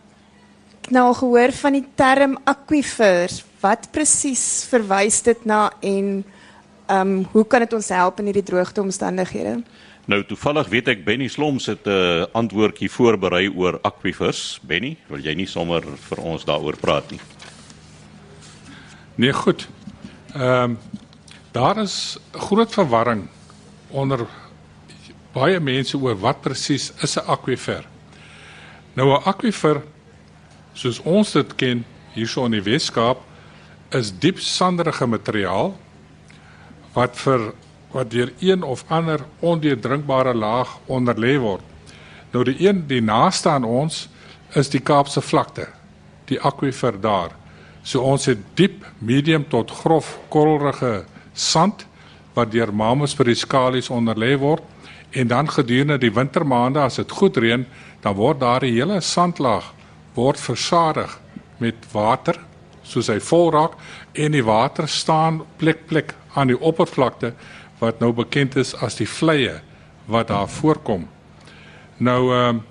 nou 0.90 1.05
al 1.07 1.14
gehoor 1.14 1.53
van 1.55 1.76
die 1.76 1.85
term 1.94 2.38
aquifers. 2.50 3.44
Wat 3.61 3.90
presies 3.94 4.64
verwys 4.70 5.20
dit 5.22 5.44
na 5.46 5.68
en 5.87 6.22
um 6.90 7.12
hoe 7.33 7.44
kan 7.46 7.62
dit 7.66 7.74
ons 7.76 7.90
help 7.94 8.18
in 8.18 8.31
hierdie 8.31 8.46
droogte 8.46 8.83
omstandighede? 8.83 9.61
Nou 10.11 10.22
toevallig 10.26 10.70
weet 10.72 10.88
ek 10.90 11.05
Benny 11.07 11.29
Sloms 11.29 11.66
het 11.70 11.87
'n 11.87 11.90
uh, 11.90 12.26
antwoordjie 12.33 12.90
voorberei 12.90 13.50
oor 13.50 13.79
aquifers. 13.83 14.59
Benny, 14.62 14.96
wil 15.09 15.20
jy 15.20 15.35
nie 15.35 15.46
sommer 15.46 15.83
vir 16.09 16.18
ons 16.18 16.44
daaroor 16.44 16.76
praat 16.76 17.11
nie? 17.11 17.20
Nee, 19.14 19.33
goed. 19.33 19.68
Ehm 20.35 20.62
um, 20.70 20.79
daar 21.53 21.79
is 21.79 22.18
groot 22.33 22.72
verwarring 22.72 23.29
onder 23.90 24.26
baie 25.35 25.61
mense 25.61 25.99
oor 25.99 26.19
wat 26.19 26.43
presies 26.43 26.93
is 27.03 27.16
'n 27.16 27.27
akwifer. 27.27 27.85
Nou 28.95 29.14
'n 29.14 29.23
akwifer 29.25 29.83
soos 30.75 31.01
ons 31.05 31.33
dit 31.33 31.57
ken 31.57 31.85
hierso 32.14 32.45
in 32.45 32.53
die 32.53 32.62
Weskaap 32.62 33.19
is 33.90 34.12
diep 34.12 34.38
sanderige 34.38 35.07
materiaal 35.07 35.77
wat 36.95 37.16
vir 37.16 37.53
wat 37.93 38.11
deur 38.11 38.33
een 38.38 38.62
of 38.62 38.85
ander 38.88 39.21
ondeurdrinkbare 39.40 40.35
laag 40.35 40.79
onderlê 40.87 41.38
word. 41.38 41.62
Nou 42.33 42.45
die 42.45 42.69
een 42.69 42.87
die 42.87 43.03
naaste 43.03 43.49
aan 43.51 43.64
ons 43.64 44.09
is 44.55 44.69
die 44.71 44.81
Kaapse 44.81 45.21
vlakte, 45.21 45.66
die 46.27 46.40
akwifer 46.40 47.01
daar. 47.01 47.31
So 47.83 48.03
ons 48.03 48.27
het 48.27 48.38
diep, 48.55 48.85
medium 48.99 49.49
tot 49.49 49.71
grof 49.71 50.19
korrelrige 50.29 51.05
sand 51.33 51.87
wat 52.35 52.53
deur 52.53 52.73
mamas 52.73 53.14
vir 53.14 53.25
die 53.25 53.35
skalies 53.35 53.90
onderlê 53.90 54.37
word 54.38 54.62
en 55.11 55.29
dan 55.29 55.51
gedurende 55.51 55.99
die 55.99 56.12
wintermaande 56.12 56.81
as 56.81 56.96
dit 56.96 57.11
goed 57.11 57.37
reën, 57.37 57.66
dan 58.01 58.14
word 58.14 58.40
daar 58.40 58.64
'n 58.64 58.75
hele 58.75 59.01
sandlaag 59.01 59.73
word 60.14 60.40
versadig 60.40 61.20
met 61.59 61.75
water 61.92 62.38
soos 62.83 63.07
hy 63.07 63.20
vol 63.20 63.51
raak 63.51 63.73
en 64.12 64.33
die 64.33 64.44
water 64.44 64.88
staan 64.88 65.42
plek 65.57 65.87
plek 65.87 66.14
aan 66.35 66.46
die 66.46 66.59
oppervlakte 66.59 67.35
wat 67.79 68.01
nou 68.01 68.12
bekend 68.12 68.57
is 68.57 68.75
as 68.75 68.99
die 68.99 69.09
vleie 69.09 69.61
wat 70.07 70.29
daar 70.29 70.49
voorkom. 70.49 71.09
Nou 71.96 72.35
ehm 72.35 72.57
uh, 72.57 72.62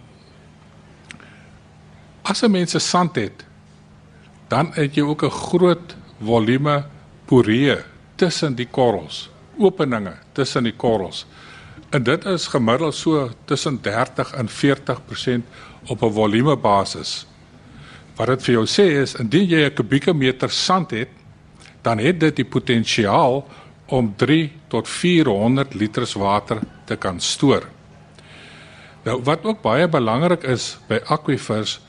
as 2.29 2.43
'n 2.43 2.51
mens 2.51 2.71
se 2.71 2.79
sand 2.79 3.15
het, 3.15 3.45
dan 4.47 4.71
het 4.73 4.95
jy 4.95 5.01
ook 5.01 5.23
'n 5.23 5.31
groot 5.31 5.95
volume 6.21 6.85
poree 7.25 7.77
tussen 8.15 8.55
die 8.55 8.67
korrels, 8.67 9.29
openinge 9.57 10.13
tussen 10.33 10.63
die 10.63 10.75
korrels. 10.75 11.25
En 11.89 12.03
dit 12.03 12.25
is 12.25 12.47
gemiddeld 12.47 12.95
so 12.95 13.29
tussen 13.45 13.81
30 13.81 14.33
en 14.33 14.49
40% 14.49 15.43
op 15.85 16.03
'n 16.03 16.13
volume 16.13 16.57
basis. 16.57 17.27
Wat 18.15 18.27
dit 18.27 18.43
vir 18.43 18.53
jou 18.53 18.65
sê 18.65 19.01
is 19.01 19.15
indien 19.15 19.47
jy 19.47 19.65
'n 19.65 19.73
kubieke 19.73 20.13
meter 20.13 20.49
sand 20.49 20.91
het, 20.91 21.09
dan 21.81 21.97
het 21.97 22.19
dit 22.19 22.35
die 22.35 22.45
potensiaal 22.45 23.47
om 23.85 24.13
3 24.15 24.51
tot 24.67 24.87
400 24.87 25.73
liters 25.73 26.13
water 26.13 26.59
te 26.85 26.95
kan 26.95 27.19
stoor. 27.19 27.63
Nou 29.03 29.21
wat 29.23 29.43
ook 29.43 29.61
baie 29.61 29.87
belangrik 29.87 30.43
is 30.43 30.77
by 30.87 30.99
aquifers 31.05 31.79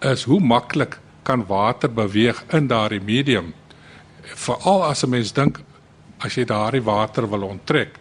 is 0.00 0.24
hoe 0.24 0.40
maklik 0.40 0.98
kan 1.22 1.46
water 1.46 1.92
beweeg 1.92 2.44
in 2.52 2.66
daardie 2.66 3.00
medium. 3.00 3.54
Veral 4.22 4.84
as 4.84 5.04
'n 5.04 5.10
mens 5.10 5.32
dink 5.32 5.60
as 6.18 6.34
jy 6.34 6.44
daardie 6.44 6.82
water 6.82 7.30
wil 7.30 7.42
onttrek. 7.42 7.98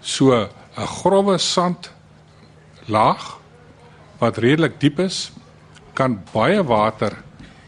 So 0.00 0.48
'n 0.76 0.86
grouwe 0.86 1.38
sand 1.38 1.90
laag 2.86 3.38
wat 4.18 4.38
redelik 4.38 4.80
diep 4.80 4.98
is 4.98 5.32
kan 5.92 6.18
baie 6.32 6.62
water 6.64 7.16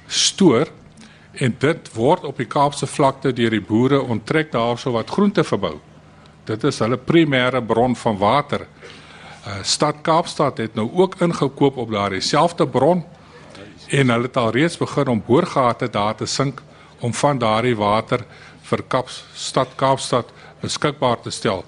stoor 0.07 0.69
en 1.33 1.55
dit 1.59 1.91
word 1.95 2.25
op 2.25 2.37
die 2.41 2.49
Kaapse 2.49 2.87
vlakte 2.87 3.33
deur 3.33 3.51
die 3.51 3.63
boere 3.63 4.01
onttrek 4.01 4.53
daarso 4.53 4.93
wat 4.95 5.11
groente 5.11 5.45
verbou. 5.45 5.77
Dit 6.49 6.65
is 6.65 6.79
hulle 6.81 6.97
primêre 6.97 7.61
bron 7.63 7.97
van 7.97 8.19
water. 8.19 8.67
Uh, 9.47 9.63
Stad 9.63 10.03
Kaapstad 10.03 10.59
het 10.59 10.75
nou 10.75 10.89
ook 10.95 11.19
ingekoop 11.21 11.77
op 11.77 11.91
daardie 11.91 12.21
selfde 12.21 12.67
bron 12.67 13.05
en 13.87 14.11
hulle 14.11 14.27
het 14.27 14.37
al 14.37 14.51
reeds 14.51 14.79
begin 14.79 15.09
om 15.09 15.23
boorgate 15.27 15.91
daar 15.91 16.17
te 16.17 16.27
sink 16.27 16.63
om 17.01 17.15
van 17.15 17.39
daardie 17.39 17.77
water 17.77 18.25
vir 18.67 18.83
Kaapstad 18.89 19.77
Kaapstad 19.77 20.33
beskikbaar 20.61 21.21
te 21.21 21.31
stel. 21.31 21.65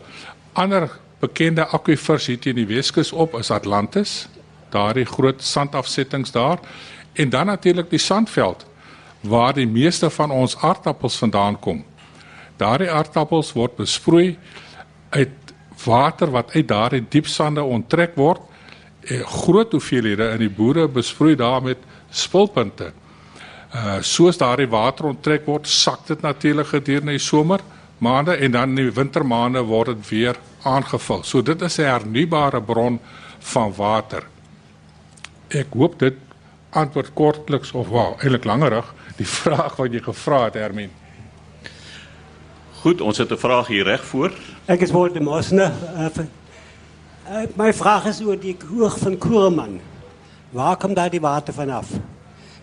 Ander 0.53 0.88
bekende 1.20 1.66
akwifers 1.66 2.26
hier 2.26 2.46
in 2.46 2.59
die 2.61 2.68
Weskus 2.68 3.12
op 3.12 3.35
is 3.38 3.50
Atlantis, 3.50 4.28
daardie 4.70 5.07
groot 5.09 5.42
sandafsettings 5.42 6.33
daar 6.33 6.59
en 7.12 7.31
dan 7.31 7.46
natuurlik 7.46 7.90
die 7.90 7.98
Sandveld 7.98 8.66
waar 9.20 9.54
die 9.54 9.66
meeste 9.66 10.11
van 10.11 10.31
ons 10.31 10.57
aardappels 10.62 11.16
vandaan 11.18 11.59
kom. 11.59 11.85
Daardie 12.57 12.90
aardappels 12.90 13.52
word 13.52 13.76
besproei 13.76 14.37
uit 15.11 15.54
water 15.85 16.31
wat 16.31 16.54
uit 16.54 16.68
daardie 16.68 17.02
diep 17.11 17.26
sande 17.26 17.62
onttrek 17.62 18.14
word. 18.18 18.40
Groot 19.42 19.72
hoeveelhede 19.72 20.31
in 20.37 20.44
die 20.44 20.52
boere 20.52 20.88
besproei 20.88 21.35
daarmee 21.37 21.76
spulpunte. 22.11 22.92
Uh 23.74 23.98
soos 24.00 24.38
daardie 24.38 24.68
water 24.70 25.11
onttrek 25.11 25.46
word, 25.46 25.66
sak 25.66 26.07
dit 26.07 26.22
natuurlik 26.22 26.66
gedurende 26.66 27.18
die 27.18 27.22
somer 27.22 27.61
maande 27.98 28.37
en 28.37 28.50
dan 28.50 28.68
in 28.68 28.74
die 28.74 28.92
wintermaande 28.94 29.62
word 29.66 29.87
dit 29.87 30.08
weer 30.08 30.37
aangevul. 30.62 31.22
So 31.22 31.42
dit 31.42 31.62
is 31.62 31.78
'n 31.78 31.82
hernubare 31.82 32.62
bron 32.62 33.00
van 33.38 33.72
water. 33.76 34.22
Ek 35.48 35.66
hoop 35.72 35.98
dit 35.98 36.14
antwoord 36.70 37.12
kortliks 37.14 37.72
of 37.72 37.88
wel 37.88 38.16
eintlik 38.20 38.44
langerig 38.44 38.94
die 39.16 39.26
vraag 39.40 39.76
wat 39.76 39.92
jy 39.92 40.00
gevra 40.00 40.44
het 40.44 40.54
Hermien. 40.54 40.90
Goed, 42.80 43.00
ons 43.00 43.18
het 43.18 43.30
'n 43.32 43.37
vraag 43.37 43.66
hier 43.66 43.84
reg 43.84 44.04
voor. 44.04 44.32
Ek 44.66 44.80
is 44.80 44.90
Wouter 44.90 45.22
Mosne. 45.22 45.72
Uh, 45.96 46.06
uh, 47.28 47.46
my 47.56 47.72
vraag 47.72 48.06
is 48.06 48.20
oor 48.20 48.38
die 48.38 48.56
hoog 48.76 48.98
van 48.98 49.18
Kureman. 49.18 49.80
Waar 50.50 50.76
kom 50.76 50.94
daar 50.94 51.11
die 51.11 51.20
water 51.20 51.54
vanaf? 51.54 51.90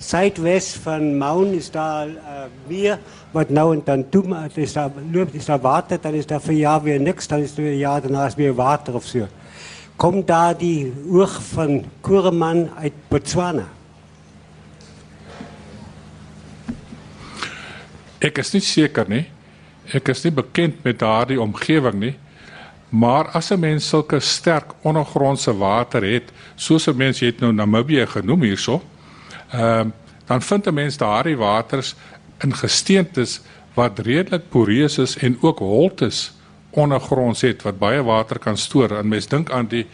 Zuidwest 0.06 0.76
van 0.84 1.18
Maun 1.18 1.54
is 1.54 1.72
daar 1.72 2.08
uh, 2.08 2.46
meer 2.68 3.00
wat 3.32 3.50
nou 3.50 3.74
en 3.74 3.82
dan 3.86 4.04
toe 4.10 4.24
is 4.54 4.74
daar 4.74 4.92
loop 5.12 5.34
is 5.34 5.46
daar 5.46 5.60
water, 5.60 5.98
dan 6.02 6.14
is 6.14 6.26
daar 6.26 6.42
vir 6.42 6.54
jaar 6.54 6.82
weer 6.82 7.00
niks, 7.00 7.28
dan 7.28 7.40
is 7.42 7.58
er 7.58 7.64
weer 7.64 7.80
jaar 7.80 8.02
daarna 8.02 8.30
weer 8.36 8.54
water 8.54 8.94
of 8.96 9.06
so. 9.06 9.28
Kom 9.96 10.26
daar 10.26 10.58
die 10.58 10.94
hoog 11.10 11.40
van 11.54 11.86
Kureman 12.02 12.70
uit 12.78 12.94
Botswana? 13.08 13.66
Ek 18.20 18.38
is 18.38 18.54
nie 18.54 18.62
seker 18.62 19.10
nie. 19.10 19.26
Ek 19.94 20.10
is 20.10 20.24
nie 20.26 20.34
bekend 20.34 20.84
met 20.84 21.00
daardie 21.00 21.42
omgewing 21.42 22.00
nie. 22.02 22.16
Maar 22.90 23.30
as 23.34 23.52
'n 23.52 23.60
mens 23.60 23.88
sulke 23.88 24.20
sterk 24.20 24.74
ondergrondse 24.82 25.54
water 25.58 26.04
het, 26.04 26.32
soos 26.56 26.88
'n 26.88 26.98
mens 26.98 27.20
het 27.20 27.40
nou 27.40 27.54
Namibië 27.54 28.06
genoem 28.06 28.42
hierso, 28.42 28.82
ehm 29.56 29.88
uh, 29.88 29.94
dan 30.26 30.42
vind 30.42 30.66
'n 30.68 30.74
mens 30.74 30.98
daardie 30.98 31.38
waters 31.38 31.96
in 32.42 32.56
gesteentes 32.56 33.42
wat 33.74 34.00
redelik 34.00 34.50
poreus 34.50 34.98
is 34.98 35.18
en 35.18 35.38
ook 35.42 35.60
holtes 35.60 36.34
ondergronds 36.70 37.42
het 37.42 37.62
wat 37.62 37.80
baie 37.80 38.04
water 38.04 38.40
kan 38.40 38.58
stoor. 38.58 38.92
En 38.92 39.08
mens 39.08 39.28
dink 39.28 39.52
aan 39.52 39.68
die 39.68 39.86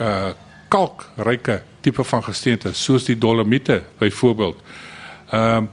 uh 0.00 0.30
kalkryke 0.68 1.62
tipe 1.80 2.04
van 2.04 2.22
gesteente 2.24 2.72
soos 2.72 3.04
die 3.04 3.18
dolomiete 3.18 3.82
byvoorbeeld. 3.98 4.60
Ehm 5.30 5.62
uh, 5.62 5.68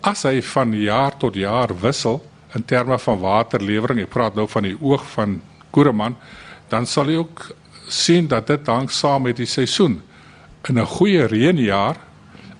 as 0.00 0.22
hy 0.22 0.42
van 0.42 0.72
jaar 0.72 1.16
tot 1.16 1.34
jaar 1.34 1.80
wissel 1.80 2.22
in 2.54 2.64
terme 2.64 2.98
van 2.98 3.18
waterlewering, 3.18 4.00
ek 4.00 4.08
praat 4.08 4.34
nou 4.34 4.46
van 4.48 4.62
die 4.62 4.76
oog 4.80 5.02
van 5.10 5.40
Koereman, 5.70 6.16
dan 6.68 6.86
sal 6.86 7.10
jy 7.10 7.16
ook 7.16 7.48
sien 7.88 8.28
dat 8.28 8.46
dit 8.46 8.66
hang 8.66 8.90
saam 8.90 9.22
met 9.22 9.36
die 9.36 9.46
seisoen. 9.46 10.00
In 10.68 10.78
'n 10.78 10.86
goeie 10.86 11.26
reënjaar 11.26 11.96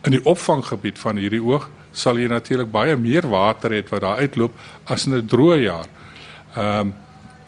in 0.06 0.14
die 0.16 0.24
opvanggebied 0.24 0.98
van 0.98 1.16
hierdie 1.16 1.42
oog 1.42 1.68
sal 1.92 2.18
jy 2.20 2.28
natuurlik 2.30 2.70
baie 2.70 2.96
meer 2.96 3.26
water 3.26 3.72
hê 3.74 3.82
wat 3.90 4.04
daar 4.04 4.22
uitloop 4.22 4.52
as 4.86 5.06
in 5.06 5.14
'n 5.14 5.26
droë 5.26 5.62
jaar. 5.62 5.88
Ehm 6.56 6.80
um, 6.80 6.94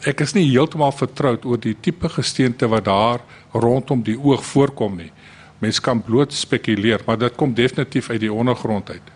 ek 0.01 0.21
is 0.21 0.33
nie 0.33 0.49
heeltemal 0.49 0.91
vertroud 0.91 1.45
oor 1.45 1.59
die 1.61 1.75
tipe 1.77 2.09
gesteente 2.09 2.67
wat 2.67 2.85
daar 2.85 3.19
rondom 3.53 4.01
die 4.01 4.17
oog 4.17 4.43
voorkom 4.45 4.97
nie. 4.97 5.11
Mens 5.59 5.79
kan 5.79 6.01
bloot 6.01 6.33
spekuleer, 6.33 7.01
maar 7.05 7.17
dit 7.17 7.35
kom 7.35 7.53
definitief 7.53 8.09
uit 8.09 8.19
die 8.19 8.33
ondergrond 8.33 8.89
uit. 8.89 9.11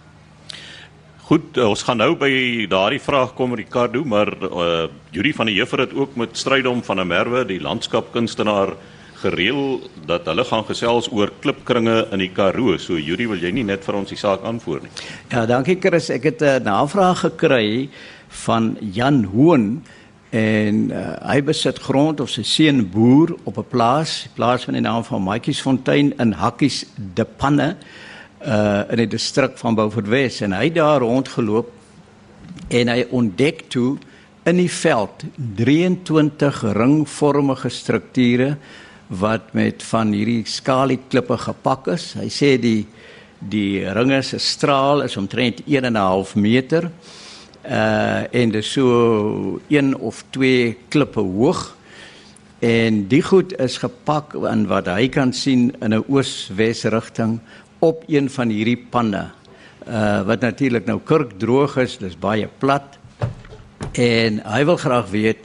Goed, 1.26 1.58
uh, 1.58 1.70
ons 1.70 1.82
gaan 1.84 1.98
nou 1.98 2.12
by 2.16 2.68
daardie 2.70 3.02
vraag 3.02 3.34
kom 3.34 3.56
Ricardo, 3.58 4.04
maar 4.04 4.30
uh 4.44 4.88
Juri 5.10 5.34
van 5.34 5.46
die 5.46 5.56
Heuvel 5.56 5.80
het 5.80 5.94
ook 5.94 6.16
met 6.16 6.38
Strydom 6.38 6.84
van 6.84 6.96
der 6.96 7.06
Merwe, 7.06 7.46
die 7.46 7.62
landskapkunstenaar 7.62 8.76
gereël 9.26 9.82
dat 10.08 10.28
hulle 10.30 10.46
gaan 10.46 10.66
gesels 10.68 11.10
oor 11.12 11.32
klipkringe 11.42 11.98
in 12.14 12.24
die 12.24 12.32
Karoo. 12.34 12.78
So 12.82 13.00
Juri, 13.02 13.28
wil 13.32 13.42
jy 13.42 13.52
nie 13.56 13.66
net 13.68 13.86
vir 13.86 13.98
ons 14.00 14.14
die 14.14 14.20
saak 14.20 14.46
aanvoer 14.46 14.86
nie? 14.86 14.94
Ja, 15.34 15.46
dankie 15.50 15.78
Chris. 15.82 16.10
Ek 16.14 16.24
het 16.30 16.42
'n 16.42 16.64
navraag 16.64 17.26
gekry 17.26 17.90
van 18.46 18.78
Jan 18.80 19.24
Hoon 19.24 19.84
en 20.30 20.92
uh, 20.92 21.16
hy 21.32 21.42
besit 21.42 21.80
grond 21.80 22.20
of 22.20 22.30
sy 22.30 22.44
seun 22.44 22.90
boer 22.92 23.36
op 23.46 23.58
'n 23.58 23.70
plaas, 23.70 24.28
plaas 24.36 24.66
van 24.66 24.74
die 24.74 24.84
naam 24.84 25.04
van 25.04 25.24
Maatjiesfontein 25.24 26.14
in 26.20 26.32
Hakkies 26.34 26.86
de 27.16 27.26
Panne 27.26 27.76
uh 28.46 28.84
in 28.92 28.98
die 28.98 29.08
distrik 29.08 29.58
van 29.58 29.76
Beaufort 29.76 30.08
Wes 30.08 30.42
en 30.42 30.54
hy 30.54 30.70
daar 30.70 31.02
rondgeloop 31.02 31.72
en 32.70 32.88
hy 32.88 33.06
ontdek 33.10 33.64
toe 33.70 33.98
in 34.46 34.60
die 34.62 34.70
veld 34.70 35.24
23 35.56 36.62
ringvormige 36.78 37.70
strukture 37.70 38.58
wat 39.08 39.54
met 39.54 39.84
van 39.84 40.14
hierdie 40.16 40.44
skalieklippe 40.50 41.38
gepak 41.38 41.88
is. 41.94 42.14
Hy 42.18 42.30
sê 42.30 42.56
die 42.62 42.86
die 43.46 43.84
ringe 43.94 44.22
se 44.24 44.40
straal 44.42 45.04
is 45.06 45.18
omtrent 45.20 45.62
1 45.68 45.86
en 45.86 45.94
'n 45.94 46.02
half 46.02 46.36
meter. 46.36 46.90
Uh 47.64 48.24
en 48.32 48.52
dis 48.52 48.72
so 48.72 49.60
een 49.68 49.96
of 49.98 50.24
twee 50.30 50.78
klippe 50.90 51.20
hoog. 51.20 51.76
En 52.60 53.08
die 53.08 53.22
goed 53.22 53.60
is 53.60 53.78
gepak 53.78 54.34
in 54.34 54.68
wat 54.68 54.88
hy 54.88 55.08
kan 55.10 55.34
sien 55.34 55.76
in 55.82 55.94
'n 55.94 56.04
oos-wes 56.08 56.84
rigting 56.84 57.40
op 57.80 58.04
een 58.08 58.30
van 58.30 58.50
hierdie 58.50 58.86
panne. 58.90 59.32
Uh 59.88 60.22
wat 60.26 60.42
natuurlik 60.42 60.86
nou 60.86 61.00
kurkdroog 61.00 61.78
is, 61.78 61.98
dis 61.98 62.18
baie 62.18 62.48
plat. 62.58 62.98
En 63.94 64.42
hy 64.46 64.66
wil 64.66 64.78
graag 64.78 65.10
weet 65.10 65.40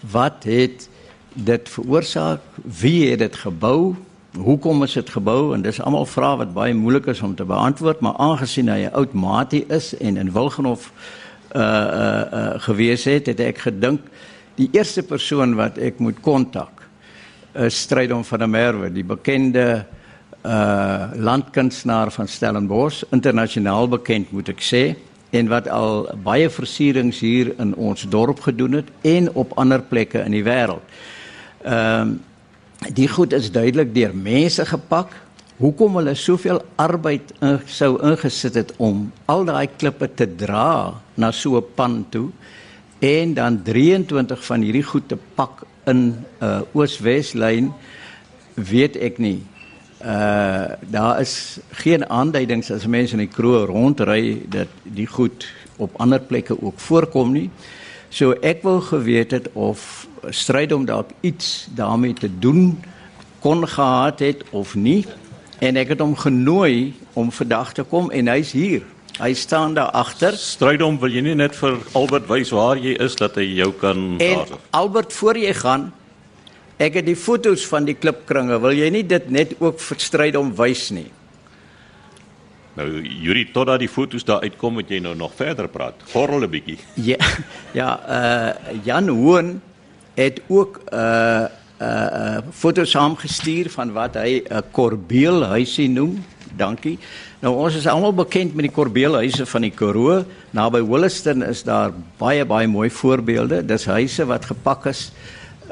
wat 0.00 0.44
het 0.44 0.88
dit 1.36 1.68
veroorsaak? 1.68 2.40
Wie 2.80 3.10
het 3.10 3.18
dit 3.18 3.36
gebou? 3.36 3.94
Hoekom 4.36 4.82
is 4.82 4.92
dit 4.92 5.10
gebou? 5.10 5.54
En 5.54 5.62
dis 5.62 5.80
almal 5.80 6.06
vrae 6.06 6.36
wat 6.36 6.54
baie 6.54 6.74
moeilik 6.74 7.06
is 7.12 7.20
om 7.20 7.34
te 7.34 7.44
beantwoord, 7.44 8.00
maar 8.00 8.16
aangesien 8.16 8.68
hy 8.68 8.84
'n 8.84 8.94
oud 8.94 9.12
maatie 9.12 9.64
is 9.68 9.96
en 9.96 10.16
in 10.16 10.32
Wilgenhof 10.32 10.92
uh 11.54 11.60
uh, 11.60 12.22
uh 12.32 12.60
gewees 12.60 13.04
het, 13.04 13.26
het 13.26 13.40
ek 13.40 13.58
gedink 13.58 14.00
die 14.54 14.68
eerste 14.72 15.02
persoon 15.02 15.54
wat 15.54 15.78
ek 15.78 15.98
moet 15.98 16.20
kontak 16.20 16.82
is 17.54 17.80
Strydom 17.80 18.24
van 18.24 18.38
der 18.38 18.48
Merwe, 18.48 18.92
die 18.92 19.04
bekende 19.04 19.86
uh 20.44 21.10
landkunstenaar 21.14 22.10
van 22.12 22.28
Stellenbosch, 22.28 23.04
internasionaal 23.10 23.88
bekend 23.88 24.32
moet 24.32 24.48
ek 24.48 24.60
sê 24.60 24.96
en 25.30 25.48
wat 25.48 25.68
al 25.68 26.06
baie 26.22 26.50
versierings 26.50 27.20
hier 27.20 27.52
in 27.58 27.74
ons 27.74 28.06
dorp 28.08 28.40
gedoen 28.40 28.72
het 28.72 28.90
en 29.02 29.32
op 29.34 29.56
ander 29.58 29.82
plekke 29.82 30.22
in 30.24 30.36
die 30.36 30.44
wêreld. 30.44 30.82
Ehm 31.66 32.10
uh, 32.10 32.14
die 32.92 33.08
goed 33.08 33.32
is 33.32 33.48
duidelik 33.50 33.94
deur 33.94 34.12
mense 34.14 34.62
gepak. 34.68 35.14
Hoekom 35.56 35.96
hulle 35.96 36.12
soveel 36.14 36.60
arbeid 36.76 37.32
in, 37.40 37.56
sou 37.66 37.96
ingesit 38.04 38.54
het 38.54 38.74
om 38.76 39.06
al 39.26 39.46
daai 39.48 39.66
klippe 39.80 40.06
te 40.14 40.28
dra 40.28 40.94
na 41.14 41.30
so 41.32 41.56
'n 41.56 41.64
pan 41.74 42.04
toe 42.10 42.28
en 43.00 43.34
dan 43.34 43.62
23 43.62 44.44
van 44.44 44.60
hierdie 44.60 44.84
goed 44.84 45.08
te 45.08 45.18
pak 45.34 45.64
in 45.86 45.96
'n 45.96 46.24
uh, 46.40 46.60
oos-wes 46.72 47.32
lyn 47.32 47.72
weet 48.54 48.96
ek 48.96 49.18
nie 49.18 49.42
uh 50.04 50.64
daar 50.90 51.20
is 51.20 51.58
geen 51.70 52.08
aanduidings 52.08 52.70
as 52.70 52.86
mense 52.86 53.12
in 53.12 53.24
die 53.24 53.34
kroeg 53.36 53.66
rondry 53.66 54.42
dat 54.48 54.68
die 54.82 55.06
goed 55.06 55.48
op 55.76 55.90
ander 55.96 56.20
plekke 56.20 56.62
ook 56.62 56.78
voorkom 56.80 57.32
nie. 57.32 57.50
So 58.08 58.32
ek 58.40 58.62
wou 58.62 58.80
geweet 58.80 59.30
het 59.30 59.48
of 59.52 60.06
stryd 60.30 60.72
om 60.72 60.84
dalk 60.84 61.10
iets 61.20 61.68
daarmee 61.74 62.14
te 62.14 62.30
doen 62.38 62.78
kon 63.40 63.68
gehad 63.68 64.18
het 64.18 64.44
of 64.50 64.74
nie 64.74 65.04
en 65.58 65.76
ek 65.76 65.94
het 65.94 66.00
hom 66.00 66.16
genooi 66.16 66.94
om 67.14 67.32
vandag 67.32 67.72
te 67.72 67.82
kom 67.82 68.10
en 68.10 68.28
hy's 68.28 68.52
hier. 68.52 68.82
Hy 69.16 69.32
staan 69.32 69.74
daar 69.74 69.94
agter. 69.96 70.36
Strydom, 70.36 70.98
wil 71.00 71.08
jy 71.08 71.22
nie 71.24 71.34
net 71.34 71.56
vir 71.56 71.78
Albert 71.96 72.26
wys 72.28 72.50
waar 72.52 72.76
jy 72.76 72.92
is 73.00 73.16
dat 73.16 73.38
hy 73.40 73.46
jou 73.56 73.70
kan 73.72 74.18
En 74.20 74.44
Albert 74.76 75.12
voor 75.16 75.38
jy 75.40 75.54
gaan, 75.56 75.92
Ek 76.76 76.98
het 76.98 77.06
die 77.06 77.16
foto's 77.16 77.62
van 77.70 77.86
die 77.88 77.96
klipkringe. 77.96 78.58
Wil 78.60 78.76
jy 78.76 78.90
nie 78.92 79.04
dit 79.08 79.30
net 79.32 79.54
ook 79.64 79.78
verstryd 79.80 80.36
om 80.36 80.50
wys 80.58 80.90
nie? 80.92 81.08
Nou 82.76 82.84
Yuri 83.00 83.46
totdat 83.54 83.80
die 83.80 83.88
foto's 83.88 84.26
daar 84.28 84.44
uitkom, 84.44 84.76
moet 84.76 84.90
jy 84.92 84.98
nou 85.00 85.14
nog 85.16 85.32
verder 85.38 85.70
praat. 85.72 85.96
Gorrel 86.12 86.44
'n 86.44 86.50
bietjie. 86.50 86.78
Ja. 86.94 87.16
Ja, 87.80 87.88
uh 88.08 88.76
Jan 88.84 89.08
Hoon 89.08 89.60
het 90.16 90.40
ook 90.48 90.80
uh 90.92 91.46
uh, 91.76 91.86
uh 91.86 92.38
foto's 92.56 92.90
saamgestuur 92.96 93.70
van 93.70 93.92
wat 93.92 94.16
hy 94.16 94.40
'n 94.40 94.52
uh, 94.52 94.64
korbeelhuisie 94.72 95.88
noem. 95.88 96.24
Dankie. 96.56 96.98
Nou 97.44 97.52
ons 97.54 97.74
is 97.76 97.86
almal 97.86 98.14
bekend 98.16 98.54
met 98.56 98.64
die 98.64 98.72
korbeelhuise 98.72 99.46
van 99.46 99.66
die 99.66 99.70
Karoo. 99.70 100.24
Naby 100.56 100.80
Williston 100.80 101.44
is 101.44 101.62
daar 101.62 101.92
baie 102.18 102.44
baie 102.44 102.66
mooi 102.66 102.90
voorbeelde. 102.90 103.60
Dis 103.66 103.84
huise 103.84 104.24
wat 104.24 104.44
gepak 104.44 104.86
is 104.86 105.12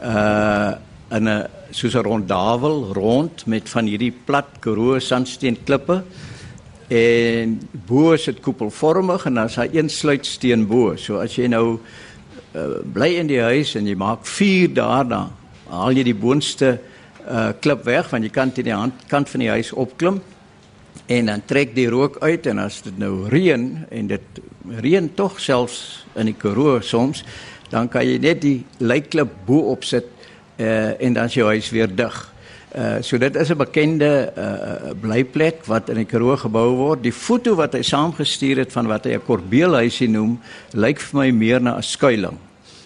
uh 0.02 0.72
in 1.10 1.28
'n 1.28 1.46
soos 1.70 1.94
'n 1.94 2.02
rondawel 2.02 2.92
rond 2.92 3.46
met 3.46 3.68
van 3.68 3.86
hierdie 3.86 4.12
plat 4.24 4.46
karoo 4.60 4.98
sandsteen 4.98 5.56
klippe 5.64 6.02
en 6.88 7.60
bo 7.86 8.12
is 8.12 8.24
dit 8.24 8.40
koepelvormig 8.40 9.24
en 9.26 9.34
dan 9.34 9.44
is 9.44 9.54
daar 9.54 9.68
een 9.72 9.88
sluitsteen 9.88 10.66
bo. 10.66 10.96
So 10.96 11.18
as 11.18 11.36
jy 11.36 11.46
nou 11.46 11.78
uh, 12.54 12.82
bly 12.84 13.14
in 13.20 13.30
die 13.30 13.42
huis 13.42 13.74
en 13.76 13.86
jy 13.86 13.96
maak 13.98 14.26
vuur 14.26 14.74
daarna, 14.74 15.28
haal 15.70 15.96
jy 15.96 16.04
die 16.10 16.18
boonste 16.18 16.78
uh, 17.28 17.52
klip 17.60 17.84
weg 17.84 18.10
want 18.12 18.24
jy 18.24 18.30
kan 18.30 18.52
teen 18.52 18.70
die 18.70 18.76
hand 18.76 19.06
kant 19.10 19.28
van 19.28 19.44
die 19.44 19.52
huis 19.52 19.72
opklim 19.72 20.22
En 21.06 21.26
dan 21.26 21.42
trek 21.44 21.74
die 21.74 21.88
rook 21.88 22.16
uit 22.18 22.46
en 22.46 22.58
as 22.58 22.80
dit 22.82 22.96
nou 22.98 23.28
reën 23.28 23.64
en 23.90 24.06
dit 24.08 24.40
reën 24.80 25.10
tog 25.14 25.36
selfs 25.40 26.06
in 26.16 26.30
die 26.30 26.36
Karoo 26.38 26.78
soms, 26.80 27.24
dan 27.68 27.90
kan 27.92 28.06
jy 28.08 28.16
net 28.22 28.40
die 28.40 28.64
lijkklip 28.80 29.34
bo 29.44 29.74
op 29.74 29.84
sit 29.84 30.06
uh, 30.56 30.94
en 30.96 31.12
dan 31.12 31.28
is 31.28 31.36
jou 31.36 31.48
huis 31.50 31.68
weer 31.74 31.92
dig. 31.92 32.16
Uh, 32.74 32.96
so 33.00 33.18
dit 33.18 33.36
is 33.36 33.50
'n 33.50 33.56
bekende 33.56 34.32
uh, 34.34 34.90
blyplek 35.00 35.64
wat 35.64 35.88
in 35.88 35.94
die 35.94 36.04
Karoo 36.04 36.36
gebou 36.36 36.74
word. 36.74 37.02
Die 37.02 37.12
foto 37.12 37.54
wat 37.54 37.72
hy 37.72 37.82
saamgestuur 37.82 38.56
het 38.56 38.72
van 38.72 38.86
wat 38.86 39.04
hy 39.04 39.14
'n 39.14 39.22
korbeelhuisie 39.22 40.08
noem, 40.08 40.40
lyk 40.72 40.98
vir 40.98 41.20
my 41.20 41.30
meer 41.30 41.60
na 41.62 41.76
'n 41.76 41.82
skuilings. 41.82 42.40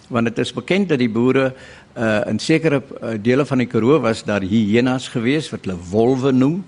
Want 0.09 0.27
dit 0.27 0.39
is 0.39 0.53
bekend 0.53 0.89
dat 0.89 0.99
die 0.99 1.09
boere 1.09 1.55
uh, 1.97 2.21
in 2.29 2.39
sekere 2.39 2.83
uh, 3.03 3.17
dele 3.17 3.47
van 3.47 3.59
die 3.59 3.67
Karoo 3.67 4.01
was 4.01 4.25
daar 4.25 4.41
hyenas 4.41 5.09
geweest 5.09 5.51
wat 5.51 5.65
hulle 5.65 5.79
wolwe 5.91 6.33
noem 6.33 6.65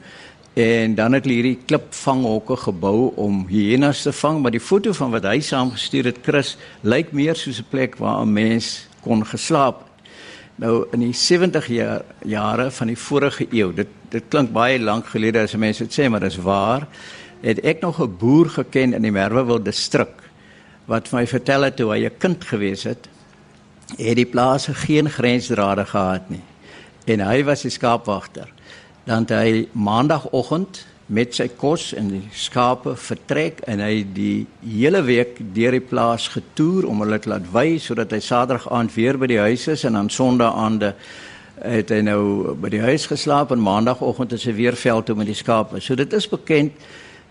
en 0.55 0.95
dan 0.95 1.13
het 1.13 1.25
hulle 1.25 1.35
hierdie 1.35 1.59
klipvanghokke 1.67 2.57
gebou 2.57 3.13
om 3.17 3.47
hyenas 3.49 4.03
te 4.03 4.13
vang, 4.13 4.41
maar 4.41 4.51
die 4.51 4.61
foto 4.61 4.93
van 4.93 5.11
wat 5.11 5.25
hy 5.25 5.41
saamgestuur 5.41 6.05
het 6.05 6.19
Chris 6.23 6.57
lyk 6.83 7.13
meer 7.13 7.37
soos 7.37 7.61
'n 7.61 7.69
plek 7.69 7.97
waar 7.97 8.23
'n 8.25 8.33
mens 8.33 8.89
kon 9.03 9.27
geslaap. 9.27 9.90
Nou 10.61 10.85
in 10.93 11.01
die 11.01 11.15
70 11.17 11.71
jaar 11.73 12.03
jare 12.29 12.69
van 12.71 12.91
die 12.93 12.99
vorige 12.99 13.47
eeu, 13.49 13.71
dit 13.73 13.97
dit 14.11 14.25
klink 14.29 14.51
baie 14.51 14.79
lank 14.83 15.07
gelede 15.07 15.45
as 15.47 15.55
mense 15.55 15.87
dit 15.87 15.95
sê, 15.95 16.09
maar 16.11 16.21
dit 16.21 16.33
is 16.33 16.43
waar. 16.43 16.89
Het 17.41 17.61
ek 17.65 17.81
nog 17.81 18.01
'n 18.03 18.17
boer 18.19 18.51
geken 18.51 18.93
in 18.93 19.03
die 19.03 19.13
Merwewil 19.13 19.63
distrik 19.63 20.17
wat 20.87 21.13
my 21.13 21.27
vertel 21.27 21.63
het 21.63 21.79
hoe 21.79 21.93
hy 21.93 22.05
'n 22.05 22.19
kind 22.19 22.45
gewees 22.45 22.83
het 22.83 23.09
het 23.97 24.17
die 24.17 24.27
plase 24.27 24.75
geen 24.75 25.11
grensdrade 25.11 25.85
gehad 25.85 26.29
nie. 26.31 26.43
En 27.07 27.21
hy 27.21 27.45
was 27.45 27.63
die 27.63 27.71
skaapwagter. 27.71 28.53
Dan 29.05 29.19
het 29.19 29.31
hy 29.31 29.69
maandagooggend 29.73 30.87
met 31.11 31.35
sy 31.35 31.49
kos 31.59 31.91
en 31.99 32.13
die 32.13 32.23
skape 32.39 32.95
vertrek 32.99 33.65
en 33.71 33.83
hy 33.83 34.05
die 34.15 34.47
hele 34.63 35.03
week 35.03 35.41
deur 35.57 35.75
die 35.75 35.83
plaas 35.83 36.29
getoer 36.31 36.87
om 36.87 37.03
hulle 37.03 37.19
te 37.19 37.33
laat 37.33 37.49
wy 37.51 37.81
sodat 37.83 38.15
hy 38.15 38.21
Saterdag 38.23 38.69
aand 38.71 38.95
weer 38.95 39.19
by 39.19 39.27
die 39.31 39.41
huis 39.43 39.67
is 39.73 39.83
en 39.89 39.99
dan 39.99 40.11
Sondag 40.15 40.55
aande 40.55 40.93
het 41.61 41.91
hy 41.93 42.01
nou 42.07 42.55
by 42.57 42.71
die 42.73 42.83
huis 42.85 43.09
geslaap 43.11 43.51
en 43.53 43.63
maandagooggend 43.63 44.37
is 44.39 44.47
hy 44.49 44.55
weer 44.57 44.79
veld 44.79 45.11
toe 45.11 45.17
met 45.19 45.29
die 45.29 45.37
skape. 45.37 45.83
So 45.83 45.99
dit 45.99 46.13
is 46.17 46.29
bekend 46.31 46.79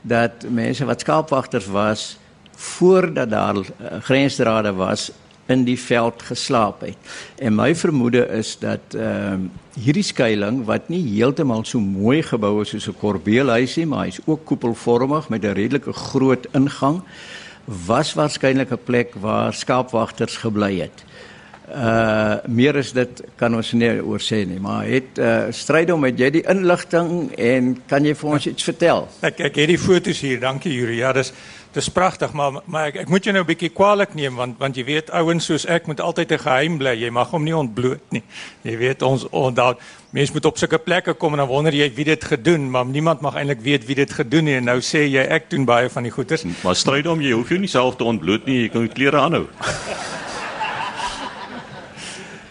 dat 0.01 0.43
mense 0.51 0.85
wat 0.85 1.01
skaapwagters 1.01 1.71
was 1.71 2.11
voordat 2.59 3.31
daar 3.31 3.57
uh, 3.57 3.63
grensdrade 4.03 4.73
was 4.75 5.09
in 5.49 5.65
die 5.65 5.79
veld 5.79 6.21
geslaap 6.21 6.83
het. 6.85 6.97
En 7.41 7.55
my 7.57 7.73
vermoede 7.75 8.27
is 8.37 8.57
dat 8.61 8.93
ehm 8.93 9.49
uh, 9.49 9.49
hierdie 9.79 10.03
skuilings 10.03 10.65
wat 10.67 10.89
nie 10.91 10.99
heeltemal 11.05 11.61
so 11.63 11.79
mooi 11.79 12.19
gebou 12.23 12.61
is 12.61 12.73
soos 12.73 12.89
'n 12.89 12.99
korbeelhuisie, 12.99 13.85
maar 13.87 14.05
hy's 14.05 14.19
ook 14.25 14.45
koepelvormig 14.45 15.29
met 15.29 15.43
'n 15.43 15.55
redelike 15.55 15.93
groot 15.93 16.47
ingang, 16.51 17.01
was 17.87 18.13
waarskynlik 18.13 18.71
'n 18.71 18.83
plek 18.83 19.15
waar 19.15 19.53
skaapwagters 19.53 20.37
gebly 20.37 20.79
het. 20.79 21.05
Uh 21.69 22.35
meer 22.47 22.75
is 22.75 22.91
dit 22.91 23.21
kan 23.35 23.55
ons 23.55 23.71
nie 23.71 24.01
oor 24.01 24.19
sê 24.19 24.41
nie, 24.47 24.59
maar 24.59 24.85
het 24.85 25.17
uh 25.21 25.51
stryd 25.53 25.91
om 25.91 25.99
met 26.01 26.17
jy 26.17 26.29
die 26.29 26.45
inligting 26.49 27.31
en 27.37 27.77
kan 27.87 28.05
jy 28.05 28.15
vir 28.15 28.29
ons 28.29 28.47
iets 28.47 28.63
vertel? 28.63 29.07
Ek 29.21 29.39
ek 29.39 29.55
het 29.55 29.67
die 29.67 29.77
foto's 29.77 30.21
hier. 30.21 30.39
Dankie 30.39 30.73
Yuri. 30.73 30.97
Ja, 30.97 31.13
dis 31.13 31.29
dis 31.71 31.89
pragtig, 31.89 32.31
maar 32.33 32.61
maar 32.65 32.89
ek, 32.89 32.95
ek 33.03 33.09
moet 33.09 33.23
jou 33.23 33.33
nou 33.33 33.43
'n 33.43 33.47
bietjie 33.47 33.69
kwaliek 33.69 34.13
neem 34.15 34.35
want 34.35 34.57
want 34.59 34.75
jy 34.75 34.83
weet 34.83 35.11
ouens 35.11 35.45
soos 35.45 35.65
ek 35.65 35.87
moet 35.87 35.99
altyd 35.99 36.31
'n 36.31 36.39
geheim 36.39 36.77
bly. 36.77 36.95
Jy 36.97 37.09
mag 37.09 37.29
hom 37.29 37.43
nie 37.43 37.55
ontbloot 37.55 38.01
nie. 38.09 38.23
Jy 38.63 38.77
weet 38.77 39.01
ons 39.01 39.29
onthou 39.29 39.75
mense 40.11 40.33
moet 40.33 40.45
op 40.45 40.57
sulke 40.57 40.77
plekke 40.77 41.13
kom 41.13 41.33
en 41.33 41.37
dan 41.37 41.47
wonder 41.47 41.73
jy 41.73 41.91
wie 41.95 42.05
dit 42.05 42.23
gedoen, 42.23 42.69
maar 42.71 42.85
niemand 42.85 43.21
mag 43.21 43.35
eintlik 43.35 43.61
weet 43.61 43.85
wie 43.85 43.95
dit 43.95 44.11
gedoen 44.11 44.45
het. 44.45 44.57
En 44.57 44.63
nou 44.63 44.79
sê 44.79 45.05
jy 45.05 45.21
ek 45.21 45.49
doen 45.49 45.65
baie 45.65 45.89
van 45.89 46.03
die 46.03 46.11
goeters. 46.11 46.43
Maar 46.63 46.75
stryd 46.75 47.07
om 47.07 47.21
jy 47.21 47.31
hoef 47.31 47.49
jou 47.49 47.59
nie 47.59 47.67
self 47.67 47.95
te 47.95 48.03
ontbloot 48.03 48.45
nie. 48.45 48.61
Jy 48.61 48.69
kan 48.69 48.81
jou 48.81 48.93
klere 48.93 49.17
aanhou. 49.17 49.47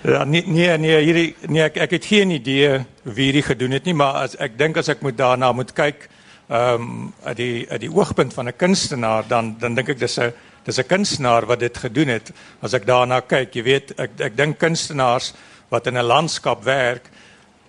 Ja, 0.09 0.25
nee 0.25 0.43
nee 0.47 0.79
nee 0.79 1.01
hierdie 1.03 1.35
nee 1.49 1.63
ek 1.63 1.77
ek 1.77 1.91
het 1.91 2.05
geen 2.07 2.31
idee 2.31 2.85
wie 3.03 3.25
hierdie 3.25 3.43
gedoen 3.43 3.75
het 3.77 3.85
nie, 3.85 3.95
maar 3.95 4.23
as 4.23 4.37
ek 4.39 4.55
dink 4.59 4.77
as 4.77 4.89
ek 4.89 5.03
moet 5.03 5.17
daarna 5.19 5.51
moet 5.53 5.73
kyk 5.75 6.09
ehm 6.49 6.83
um, 6.83 7.13
uit 7.25 7.37
die 7.37 7.67
uit 7.69 7.81
die 7.81 7.93
oogpunt 7.93 8.35
van 8.35 8.49
'n 8.49 8.57
kunstenaar 8.57 9.25
dan 9.29 9.57
dan 9.59 9.75
dink 9.75 9.89
ek 9.89 9.99
dis 9.99 10.19
'n 10.19 10.33
dis 10.65 10.79
'n 10.79 10.87
kunstenaar 10.87 11.47
wat 11.47 11.61
dit 11.61 11.77
gedoen 11.77 12.09
het. 12.09 12.33
As 12.61 12.73
ek 12.73 12.87
daarna 12.87 13.21
kyk, 13.21 13.55
jy 13.55 13.63
weet, 13.63 13.93
ek 13.99 14.11
ek 14.21 14.37
dink 14.37 14.59
kunstenaars 14.59 15.35
wat 15.69 15.87
in 15.87 15.97
'n 15.97 16.05
landskap 16.05 16.65
werk, 16.65 17.11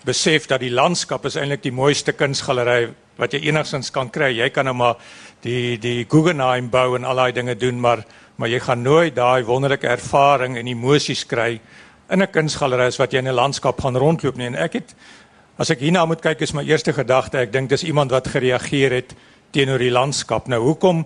besef 0.06 0.48
dat 0.48 0.60
die 0.60 0.72
landskap 0.72 1.26
is 1.26 1.36
eintlik 1.36 1.64
die 1.64 1.72
mooiste 1.72 2.12
kunsgalery 2.12 2.94
wat 3.18 3.34
jy 3.34 3.40
enigsins 3.40 3.92
kan 3.92 4.10
kry. 4.10 4.32
Jy 4.38 4.50
kan 4.50 4.66
nou 4.66 4.76
maar 4.76 4.96
die 5.42 5.78
die 5.78 6.06
Guggenheim 6.10 6.70
bou 6.70 6.96
en 6.96 7.04
al 7.04 7.16
daai 7.16 7.32
dinge 7.32 7.56
doen, 7.56 7.80
maar 7.80 8.06
maar 8.36 8.50
jy 8.50 8.60
gaan 8.60 8.82
nooit 8.82 9.16
daai 9.16 9.44
wonderlike 9.44 9.88
ervaring 9.88 10.58
en 10.58 10.68
emosies 10.68 11.26
kry 11.26 11.60
in 12.10 12.22
'n 12.22 12.32
kunsgalery 12.32 12.88
as 12.88 12.98
wat 12.98 13.12
jy 13.12 13.20
in 13.20 13.28
'n 13.28 13.34
landskap 13.34 13.82
gaan 13.82 13.98
rondloop 13.98 14.36
nie. 14.36 14.46
En 14.46 14.56
ek 14.56 14.74
het 14.74 14.96
As 15.60 15.68
ek 15.74 15.82
hierna 15.84 16.06
moet 16.08 16.22
kyk 16.24 16.40
is 16.46 16.54
my 16.56 16.62
eerste 16.64 16.94
gedagte, 16.96 17.42
ek 17.44 17.50
dink 17.52 17.68
dis 17.68 17.82
iemand 17.84 18.14
wat 18.16 18.30
gereageer 18.32 18.94
het 18.96 19.10
teenoor 19.52 19.82
die 19.84 19.92
landskap. 19.92 20.48
Nou 20.48 20.62
hoekom 20.64 21.02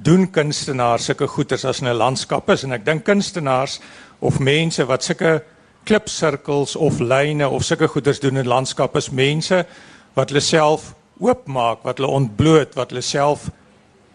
doen 0.00 0.24
kunstenaars 0.32 1.10
sulke 1.10 1.28
goeters 1.28 1.66
as 1.68 1.82
'n 1.82 1.92
landskap 1.92 2.48
is 2.48 2.64
en 2.64 2.72
ek 2.72 2.86
dink 2.86 3.04
kunstenaars 3.04 3.80
of 4.20 4.40
mense 4.40 4.86
wat 4.86 5.04
sulke 5.04 5.42
klipsirkels 5.84 6.74
of 6.76 7.00
lyne 7.00 7.48
of 7.48 7.64
sulke 7.64 7.88
goeters 7.88 8.20
doen 8.20 8.38
in 8.38 8.48
landskap 8.48 8.96
is 8.96 9.10
mense 9.10 9.66
wat 10.14 10.30
hulle 10.30 10.40
self 10.40 10.94
oopmaak, 11.20 11.84
wat 11.84 11.98
hulle 11.98 12.08
ontbloot, 12.08 12.74
wat 12.76 12.90
hulle 12.90 13.02
self 13.02 13.50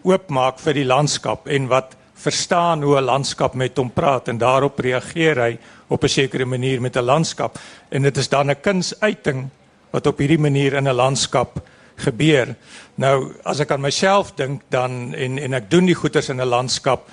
oopmaak 0.02 0.58
vir 0.58 0.74
die 0.74 0.90
landskap 0.90 1.46
en 1.46 1.68
wat 1.68 1.94
verstaan 2.14 2.82
hoe 2.82 2.98
'n 2.98 3.04
landskap 3.04 3.54
met 3.54 3.78
hom 3.78 3.90
praat 3.90 4.28
en 4.28 4.38
daarop 4.38 4.78
reageer 4.78 5.38
hy 5.38 5.58
op 5.88 6.02
'n 6.02 6.08
sekere 6.08 6.44
manier 6.44 6.80
met 6.80 6.96
'n 6.96 7.04
landskap 7.04 7.58
en 7.90 8.02
dit 8.02 8.16
is 8.16 8.28
dan 8.28 8.50
'n 8.50 8.60
kunsuiting 8.60 9.50
wat 9.94 10.10
op 10.10 10.18
hierdie 10.18 10.40
manier 10.42 10.74
in 10.74 10.88
'n 10.88 10.96
landskap 10.98 11.62
gebeur. 11.96 12.56
Nou 12.98 13.32
as 13.44 13.60
ek 13.60 13.70
aan 13.70 13.80
myself 13.80 14.34
dink 14.34 14.62
dan 14.68 15.14
en 15.14 15.38
en 15.38 15.54
ek 15.54 15.70
doen 15.70 15.86
die 15.86 15.94
goeders 15.94 16.28
in 16.28 16.40
'n 16.40 16.48
landskap 16.48 17.08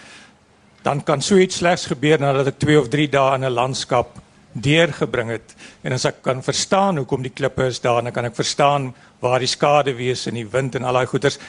dan 0.84 1.03
kan 1.03 1.21
so 1.21 1.38
iets 1.38 1.57
slegs 1.61 1.86
gebeur 1.86 2.19
nadat 2.19 2.47
ek 2.47 2.59
2 2.59 2.79
of 2.79 2.89
3 2.89 3.09
dae 3.09 3.36
in 3.36 3.45
'n 3.45 3.53
landskap 3.53 4.17
deurgebring 4.53 5.29
het 5.29 5.55
en 5.84 5.93
as 5.93 6.05
ek 6.05 6.21
kan 6.21 6.43
verstaan 6.43 6.97
hoekom 6.97 7.21
die 7.21 7.32
klippe 7.32 7.65
is 7.65 7.79
daar 7.79 8.03
dan 8.03 8.11
kan 8.11 8.25
ek 8.25 8.36
verstaan 8.36 8.93
waar 9.19 9.39
die 9.39 9.47
skade 9.47 9.93
wees 9.95 10.27
in 10.27 10.36
die 10.36 10.47
wind 10.47 10.75
en 10.75 10.84
al 10.84 10.93
daai 10.93 11.05
goeders 11.05 11.39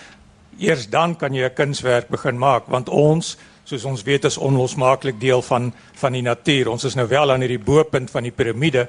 eers 0.59 0.87
dan 0.91 1.17
kan 1.17 1.35
jy 1.35 1.45
'n 1.45 1.55
kunswerk 1.55 2.09
begin 2.09 2.39
maak 2.39 2.69
want 2.69 2.89
ons 2.89 3.37
soos 3.65 3.85
ons 3.85 4.03
weet 4.03 4.25
is 4.25 4.39
onlosmaaklik 4.39 5.21
deel 5.21 5.43
van 5.43 5.73
van 5.95 6.13
die 6.13 6.23
natuur 6.23 6.69
ons 6.69 6.85
is 6.85 6.95
nou 6.95 7.07
wel 7.07 7.31
aan 7.31 7.41
hierdie 7.41 7.63
bo-punt 7.63 8.11
van 8.11 8.23
die 8.23 8.35
piramide 8.35 8.89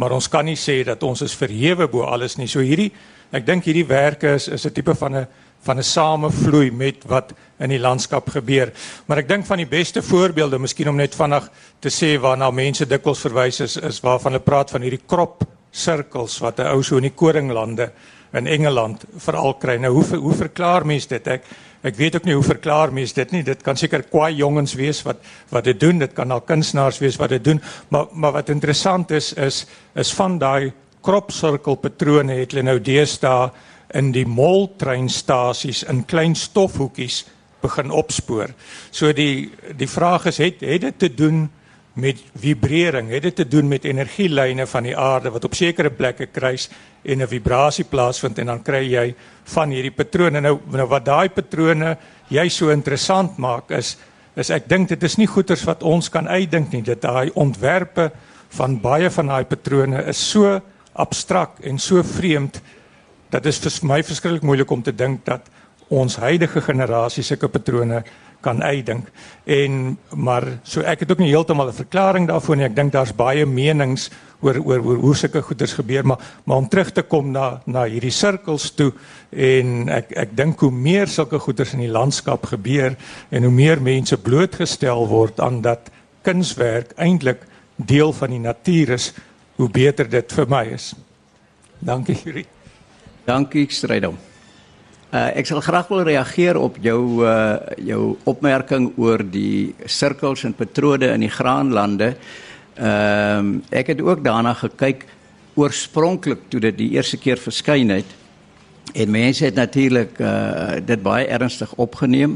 maar 0.00 0.14
ons 0.14 0.28
kan 0.30 0.46
nie 0.46 0.58
sê 0.58 0.80
dat 0.86 1.02
ons 1.06 1.22
is 1.22 1.34
verhewe 1.38 1.86
bo 1.90 2.06
alles 2.08 2.38
nie. 2.38 2.48
So 2.50 2.62
hierdie 2.64 2.90
ek 3.34 3.46
dink 3.46 3.66
hierdie 3.66 3.86
werke 3.86 4.34
is 4.34 4.48
is 4.48 4.66
'n 4.66 4.72
tipe 4.72 4.94
van 4.94 5.14
'n 5.16 5.26
van 5.64 5.78
'n 5.78 5.82
samevloei 5.82 6.70
met 6.70 7.04
wat 7.06 7.32
in 7.58 7.70
die 7.70 7.78
landskap 7.78 8.28
gebeur. 8.28 8.72
Maar 9.06 9.18
ek 9.18 9.28
dink 9.28 9.46
van 9.46 9.58
die 9.58 9.66
beste 9.66 10.02
voorbeelde, 10.02 10.58
miskien 10.58 10.88
om 10.88 10.96
net 10.96 11.14
vinnig 11.14 11.50
te 11.80 11.88
sê 11.88 12.20
waarna 12.20 12.50
mense 12.50 12.86
dikwels 12.86 13.20
verwys 13.20 13.60
is, 13.60 13.76
is 13.76 14.00
waarvan 14.00 14.32
hulle 14.32 14.44
praat 14.44 14.70
van 14.70 14.82
hierdie 14.82 15.06
krop 15.06 15.44
sirkels 15.70 16.38
wat 16.40 16.58
'n 16.58 16.66
ou 16.66 16.82
so 16.82 16.96
in 16.96 17.02
die 17.02 17.14
koringlande 17.14 17.92
in 18.32 18.46
Engeland 18.46 19.04
veral 19.16 19.54
kry. 19.54 19.76
Nou 19.76 19.92
hoe 19.92 20.16
hoe 20.16 20.34
verklaar 20.34 20.86
mense 20.86 21.08
dit? 21.08 21.26
Ek 21.26 21.42
ek 21.84 21.98
weet 22.00 22.16
ook 22.16 22.24
nie 22.24 22.36
hoe 22.36 22.46
verklaar 22.46 22.92
mense 22.92 23.16
dit 23.16 23.34
nie. 23.34 23.42
Dit 23.44 23.62
kan 23.64 23.76
seker 23.76 24.06
kwaai 24.08 24.34
jongens 24.38 24.74
wees 24.78 25.02
wat 25.04 25.20
wat 25.52 25.66
dit 25.68 25.80
doen. 25.80 26.00
Dit 26.00 26.14
kan 26.16 26.32
al 26.32 26.40
kunstenaars 26.40 27.00
wees 27.02 27.18
wat 27.20 27.34
dit 27.36 27.44
doen. 27.44 27.60
Maar 27.92 28.06
maar 28.12 28.32
wat 28.40 28.48
interessant 28.48 29.10
is 29.10 29.32
is 29.32 29.66
is 29.94 30.12
van 30.16 30.38
daai 30.38 30.72
kropsirkelpatrone 31.04 32.40
het 32.40 32.52
hulle 32.52 32.64
nou 32.70 32.78
deesdae 32.80 33.50
in 33.94 34.12
die 34.12 34.26
moltreinstasies 34.26 35.84
in 35.92 36.04
klein 36.08 36.34
stofhoekies 36.34 37.24
begin 37.62 37.92
opspoor. 37.92 38.54
So 38.90 39.12
die 39.12 39.52
die 39.76 39.88
vraag 39.88 40.26
is 40.32 40.40
het 40.40 40.64
het 40.64 40.88
dit 40.88 40.98
te 40.98 41.12
doen 41.14 41.50
vibrering, 41.94 43.10
het 43.10 43.22
dit 43.22 43.36
te 43.36 43.46
doen 43.48 43.68
met 43.68 43.84
energielyne 43.84 44.66
van 44.66 44.82
die 44.82 44.96
aarde 44.96 45.30
wat 45.30 45.44
op 45.44 45.54
sekere 45.54 45.90
plekke 45.90 46.26
kruis 46.26 46.68
en 47.04 47.22
'n 47.22 47.28
vibrasie 47.28 47.84
plaasvind 47.84 48.38
en 48.38 48.46
dan 48.46 48.62
kry 48.62 48.82
jy 48.90 49.14
van 49.44 49.70
hierdie 49.70 49.94
patrone. 49.94 50.40
Nou 50.40 50.58
nou 50.70 50.88
wat 50.88 51.04
daai 51.04 51.28
patrone 51.28 51.96
jy 52.28 52.48
so 52.48 52.70
interessant 52.70 53.38
maak 53.38 53.70
is 53.70 53.96
is 54.36 54.50
ek 54.50 54.68
dink 54.68 54.88
dit 54.88 55.02
is 55.02 55.16
nie 55.16 55.26
goeters 55.26 55.64
wat 55.64 55.82
ons 55.82 56.08
kan 56.08 56.28
uitdink 56.28 56.72
nie. 56.72 56.82
Dit 56.82 57.02
daai 57.02 57.30
ontwerpe 57.34 58.10
van 58.48 58.80
baie 58.80 59.10
van 59.10 59.26
daai 59.26 59.44
patrone 59.44 60.04
is 60.08 60.30
so 60.30 60.60
abstrakt 60.92 61.60
en 61.64 61.78
so 61.78 62.02
vreemd 62.02 62.60
dat 63.30 63.42
dit 63.42 63.54
vir 63.54 63.86
my 63.88 64.02
verskriklik 64.02 64.42
moeilik 64.42 64.70
om 64.70 64.82
te 64.82 64.92
dink 64.92 65.24
dat 65.24 65.50
ons 65.88 66.16
huidige 66.16 66.60
generasie 66.60 67.22
sulke 67.22 67.48
patrone 67.48 68.02
kan 68.44 68.62
uitdink. 68.62 69.08
En 69.44 69.96
maar 70.14 70.44
so 70.62 70.84
ek 70.84 71.04
het 71.04 71.12
ook 71.12 71.22
nie 71.22 71.32
heeltemal 71.32 71.68
'n 71.72 71.80
verklaring 71.80 72.28
daarvoor 72.28 72.56
nie. 72.56 72.64
Ek 72.64 72.76
dink 72.76 72.92
daar's 72.92 73.14
baie 73.16 73.46
menings 73.46 74.10
oor 74.40 74.60
oor 74.60 74.84
oor 74.84 74.96
hoe 74.96 75.14
sulke 75.16 75.42
goeders 75.42 75.72
gebeur, 75.72 76.06
maar 76.06 76.20
maar 76.44 76.56
om 76.56 76.68
terug 76.68 76.92
te 76.92 77.02
kom 77.02 77.30
na 77.30 77.62
na 77.66 77.84
hierdie 77.84 78.12
sirkels 78.12 78.70
toe 78.74 78.92
en 79.30 79.88
ek 79.88 80.12
ek 80.12 80.36
dink 80.36 80.60
hoe 80.60 80.70
meer 80.70 81.06
sulke 81.06 81.38
goeders 81.38 81.72
in 81.72 81.80
die 81.80 81.92
landskap 81.92 82.46
gebeur 82.46 82.96
en 83.30 83.42
hoe 83.42 83.52
meer 83.52 83.80
mense 83.80 84.16
blootgestel 84.16 85.08
word 85.08 85.40
aan 85.40 85.60
dat 85.60 85.90
kunswerk 86.22 86.92
eintlik 86.96 87.46
deel 87.76 88.12
van 88.12 88.30
die 88.30 88.42
natuur 88.42 88.94
is, 88.98 89.12
hoe 89.56 89.68
beter 89.70 90.08
dit 90.10 90.32
vir 90.32 90.46
my 90.48 90.64
is. 90.74 90.94
Dankie 91.78 92.16
Yuri. 92.24 92.46
Dankie 93.24 93.66
Strydom. 93.70 94.33
Uh, 95.14 95.28
ek 95.38 95.46
sal 95.46 95.60
graag 95.62 95.86
wil 95.92 96.00
reageer 96.08 96.58
op 96.58 96.74
jou 96.82 97.22
uh, 97.22 97.60
jou 97.78 98.16
opmerking 98.26 98.88
oor 98.98 99.22
die 99.22 99.70
sirkels 99.86 100.42
en 100.42 100.56
patrone 100.58 101.12
in 101.14 101.22
die 101.22 101.30
graanlande. 101.30 102.08
Ehm 102.74 103.38
um, 103.38 103.52
ek 103.70 103.92
het 103.92 104.02
ook 104.02 104.24
daarna 104.24 104.56
gekyk 104.58 105.04
oorspronklik 105.54 106.48
toe 106.50 106.58
dit 106.64 106.74
die 106.80 106.88
eerste 106.96 107.20
keer 107.22 107.38
verskyn 107.38 107.92
het. 107.94 108.10
En 108.90 109.12
mense 109.14 109.44
het 109.44 109.54
natuurlik 109.54 110.18
uh, 110.18 110.80
dit 110.82 111.02
baie 111.02 111.30
ernstig 111.30 111.76
opgeneem 111.78 112.34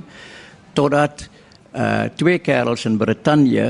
totdat 0.78 1.26
uh 1.74 2.06
twee 2.14 2.38
kerels 2.38 2.86
in 2.86 3.00
Brittanje 3.02 3.66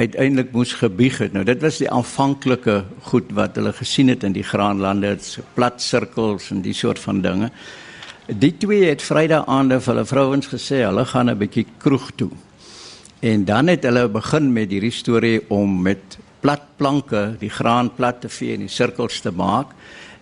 uiteindelik 0.00 0.56
moes 0.56 0.72
gebieg 0.72 1.20
het. 1.20 1.36
Nou 1.36 1.44
dit 1.44 1.60
was 1.60 1.82
die 1.84 1.92
aanvanklike 1.92 2.80
goed 3.12 3.36
wat 3.36 3.60
hulle 3.60 3.76
gesien 3.76 4.08
het 4.08 4.24
in 4.24 4.32
die 4.32 4.48
graanlande, 4.48 5.18
plat 5.54 5.82
sirkels 5.82 6.48
en 6.50 6.64
die 6.64 6.74
soort 6.74 7.04
van 7.04 7.20
dinge. 7.20 7.52
Die 8.30 8.52
twee 8.56 8.84
het 8.86 9.02
Vrydag 9.02 9.48
aande 9.50 9.80
vir 9.82 9.90
hulle 9.90 10.06
vrouens 10.06 10.46
gesê 10.46 10.84
hulle 10.84 11.02
gaan 11.04 11.30
'n 11.30 11.38
bietjie 11.38 11.66
kroeg 11.82 12.10
toe. 12.14 12.30
En 13.20 13.44
dan 13.44 13.66
het 13.66 13.82
hulle 13.82 14.08
begin 14.08 14.52
met 14.52 14.70
hierdie 14.70 14.92
storie 14.92 15.40
om 15.48 15.82
met 15.82 16.18
plat 16.40 16.62
planke 16.76 17.34
die 17.40 17.50
graan 17.50 17.90
plat 17.94 18.20
te 18.20 18.28
vee 18.28 18.54
en 18.54 18.60
die 18.60 18.68
sirkels 18.68 19.20
te 19.20 19.30
maak. 19.30 19.66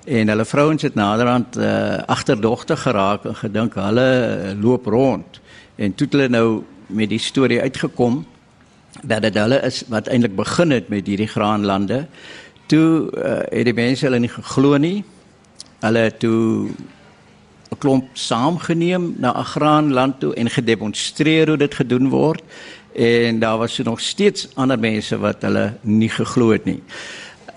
En 0.07 0.29
hulle 0.29 0.45
vrouens 0.45 0.83
het 0.83 0.95
naderhand 0.95 1.57
uh, 1.57 1.99
agterdogtig 2.07 2.81
geraak 2.83 3.25
en 3.25 3.35
gedink 3.35 3.75
hulle 3.75 4.57
loop 4.61 4.87
rond. 4.87 5.41
En 5.77 5.95
toe 5.95 6.07
het 6.07 6.13
hulle 6.13 6.29
nou 6.29 6.63
met 6.87 7.09
die 7.09 7.19
storie 7.19 7.61
uitgekom 7.61 8.27
dat 9.03 9.23
dit 9.23 9.35
hulle 9.35 9.61
is 9.63 9.85
wat 9.89 10.09
eintlik 10.09 10.37
begin 10.37 10.71
het 10.71 10.89
met 10.89 11.07
hierdie 11.07 11.29
graanlande. 11.29 12.07
Toe 12.67 13.13
uh, 13.13 13.43
het 13.53 13.65
die 13.65 13.75
mense 13.75 14.05
hulle 14.07 14.19
nie 14.19 14.33
geglo 14.33 14.77
nie. 14.77 15.05
Hulle 15.81 16.17
toe 16.17 16.71
'n 17.71 17.79
klomp 17.79 18.07
saamgeneem 18.13 19.15
na 19.19 19.31
'n 19.39 19.45
graanland 19.45 20.21
toe 20.21 20.35
en 20.35 20.51
gedemonstreer 20.51 21.49
hoe 21.49 21.57
dit 21.57 21.75
gedoen 21.75 22.09
word. 22.09 22.43
En 22.95 23.39
daar 23.39 23.59
was 23.59 23.79
nog 23.79 24.01
steeds 24.01 24.49
ander 24.55 24.79
mense 24.79 25.19
wat 25.19 25.43
hulle 25.43 25.73
nie 25.81 26.09
geglo 26.09 26.51
het 26.51 26.65
nie. 26.65 26.83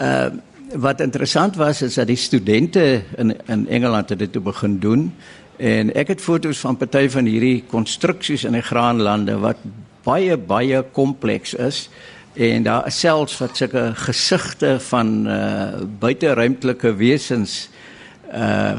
Uh 0.01 0.25
wat 0.71 1.01
interessant 1.01 1.55
was 1.55 1.81
is 1.81 1.93
dat 1.93 2.07
die 2.07 2.15
studente 2.15 3.03
in 3.17 3.35
in 3.47 3.67
Engeland 3.67 4.09
het 4.09 4.19
dit 4.19 4.31
toe 4.31 4.41
begin 4.41 4.79
doen. 4.79 5.13
En 5.57 5.93
ek 5.93 6.07
het 6.07 6.21
foto's 6.21 6.57
van 6.57 6.77
party 6.77 7.09
van 7.09 7.25
hierdie 7.25 7.63
konstruksies 7.67 8.43
in 8.43 8.51
die 8.51 8.61
graanlande 8.61 9.37
wat 9.39 9.57
baie 10.03 10.37
baie 10.37 10.83
kompleks 10.91 11.53
is. 11.53 11.89
En 12.33 12.63
daar 12.63 12.87
is 12.87 12.99
selfs 12.99 13.37
wat 13.37 13.57
sulke 13.57 13.91
gesigte 13.93 14.79
van 14.79 15.27
uh 15.27 15.67
buiteruimtelike 15.99 16.95
wesens 16.95 17.69
uh 17.71 17.80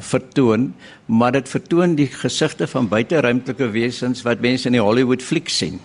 vertoon 0.00 0.74
maar 1.06 1.32
dit 1.32 1.48
vertoon 1.48 1.94
die 1.94 2.06
gesigte 2.06 2.66
van 2.66 2.88
buiteruimtelike 2.88 3.68
wesens 3.70 4.22
wat 4.22 4.40
mense 4.40 4.66
in 4.66 4.78
die 4.78 4.80
Hollywood 4.80 5.22
fliek 5.22 5.48
sien. 5.48 5.80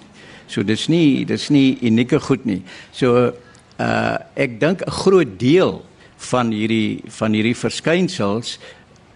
So 0.48 0.64
dis 0.64 0.88
nie 0.88 1.26
dis 1.28 1.50
nie 1.52 1.78
unieke 1.84 2.20
goed 2.24 2.46
nie. 2.48 2.62
So 2.92 3.34
uh 3.78 4.18
ek 4.36 4.60
dink 4.60 4.82
'n 4.82 4.92
groot 4.92 5.40
deel 5.40 5.84
van 6.32 6.52
hierdie 6.52 7.04
van 7.20 7.34
hierdie 7.34 7.56
verskynsels 7.56 8.58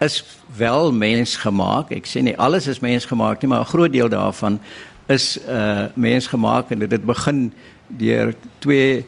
is 0.00 0.24
wel 0.56 0.92
mensgemaak. 0.92 1.90
Ek 1.90 2.06
sê 2.06 2.22
nie 2.22 2.36
alles 2.36 2.66
is 2.66 2.80
mensgemaak 2.80 3.42
nie, 3.42 3.48
maar 3.48 3.60
'n 3.60 3.72
groot 3.72 3.92
deel 3.92 4.08
daarvan 4.08 4.60
is 5.08 5.38
uh 5.48 5.86
mensgemaak 5.94 6.70
en 6.70 6.78
dit 6.78 7.04
begin 7.04 7.52
deur 7.88 8.34
twee 8.58 9.04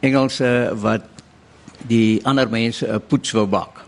Engelse 0.00 0.72
wat 0.74 1.06
die 1.86 2.20
ander 2.24 2.48
mense 2.50 2.86
'n 2.86 3.00
poets 3.08 3.30
wou 3.32 3.46
bak. 3.46 3.83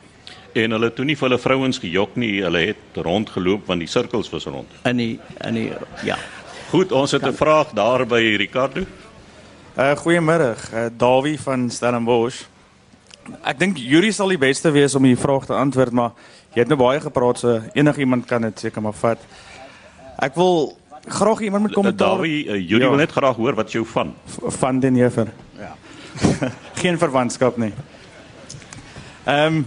En 0.57 0.73
hulle 0.73 0.89
toe 0.97 1.05
nie 1.05 1.17
vir 1.19 1.29
hulle 1.29 1.41
vrouens 1.41 1.79
gejok 1.83 2.15
nie, 2.17 2.41
hulle 2.41 2.63
het 2.71 3.01
rondgeloop 3.05 3.67
want 3.69 3.83
die 3.85 3.91
sirkels 3.91 4.31
was 4.33 4.47
rond. 4.49 4.71
In 4.89 5.01
die 5.03 5.13
in 5.45 5.59
die 5.59 5.67
ja. 6.07 6.17
Goed, 6.71 6.93
ons 6.93 7.13
het 7.13 7.27
'n 7.27 7.37
vraag 7.37 7.75
daar 7.77 8.07
by 8.07 8.37
Ricardo. 8.37 8.87
Uh 9.77 9.93
goeiemôre, 9.97 10.57
uh, 10.73 10.87
Dawie 10.97 11.41
van 11.41 11.71
Stellenbosch. 11.71 12.47
Ek 13.45 13.59
dink 13.59 13.77
Yuri 13.77 14.13
sal 14.13 14.29
die 14.29 14.39
beste 14.39 14.71
wees 14.71 14.95
om 14.95 15.05
hierdie 15.05 15.23
vraag 15.23 15.47
te 15.47 15.53
antwoord, 15.53 15.93
maar 15.93 16.13
jy 16.55 16.61
het 16.61 16.69
nou 16.69 16.79
baie 16.79 17.01
gepraat 17.01 17.39
so 17.39 17.61
enigiemand 17.75 18.27
kan 18.27 18.43
dit 18.43 18.59
seker 18.59 18.83
maar 18.83 18.95
vat. 18.95 19.19
Ek 20.19 20.35
wil 20.35 20.79
graag 21.07 21.41
iemand 21.41 21.63
met 21.63 21.73
kommentaar. 21.73 22.17
Dawie, 22.17 22.47
uh, 22.47 22.69
Yuri 22.69 22.85
ja. 22.85 22.89
wil 22.89 22.99
net 22.99 23.13
graag 23.13 23.37
hoor 23.37 23.55
wat 23.55 23.73
jou 23.73 23.85
van 23.85 24.15
van 24.49 24.81
den 24.81 24.97
Jefer. 24.97 25.29
Ja. 25.59 25.77
Geen 26.83 26.99
verwantskap 26.99 27.57
nie. 27.57 27.73
Ehm 29.25 29.55
um, 29.55 29.67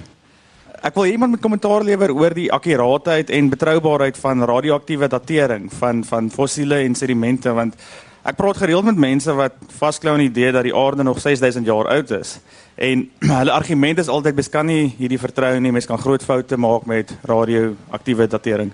ek 0.83 0.95
wil 0.95 1.09
iemand 1.09 1.31
met 1.35 1.41
kommentaar 1.43 1.83
lewer 1.83 2.11
oor 2.15 2.33
die 2.35 2.51
akkuraatheid 2.51 3.29
en 3.35 3.49
betroubaarheid 3.51 4.17
van 4.17 4.45
radioaktiewe 4.47 5.09
datering 5.11 5.67
van 5.79 6.03
van 6.07 6.29
fossiele 6.31 6.83
en 6.85 6.95
sedimente 6.95 7.51
want 7.53 7.75
ek 8.23 8.37
praat 8.37 8.59
gereeld 8.61 8.87
met 8.87 8.99
mense 8.99 9.33
wat 9.35 9.55
vasklou 9.79 10.13
aan 10.13 10.23
die 10.23 10.29
idee 10.29 10.51
dat 10.55 10.67
die 10.67 10.75
aarde 10.75 11.03
nog 11.03 11.19
6000 11.19 11.65
jaar 11.65 11.87
oud 11.87 12.11
is. 12.11 12.37
En 12.75 13.09
hulle 13.39 13.51
argument 13.51 13.99
is 13.99 14.11
altyd 14.11 14.35
mens 14.35 14.49
kan 14.49 14.67
nie 14.67 14.93
hierdie 14.97 15.19
vertrou 15.19 15.53
nie, 15.59 15.71
mens 15.71 15.87
kan 15.89 15.99
groot 15.99 16.23
foute 16.23 16.57
maak 16.57 16.85
met 16.85 17.11
radioaktiewe 17.27 18.27
datering. 18.27 18.71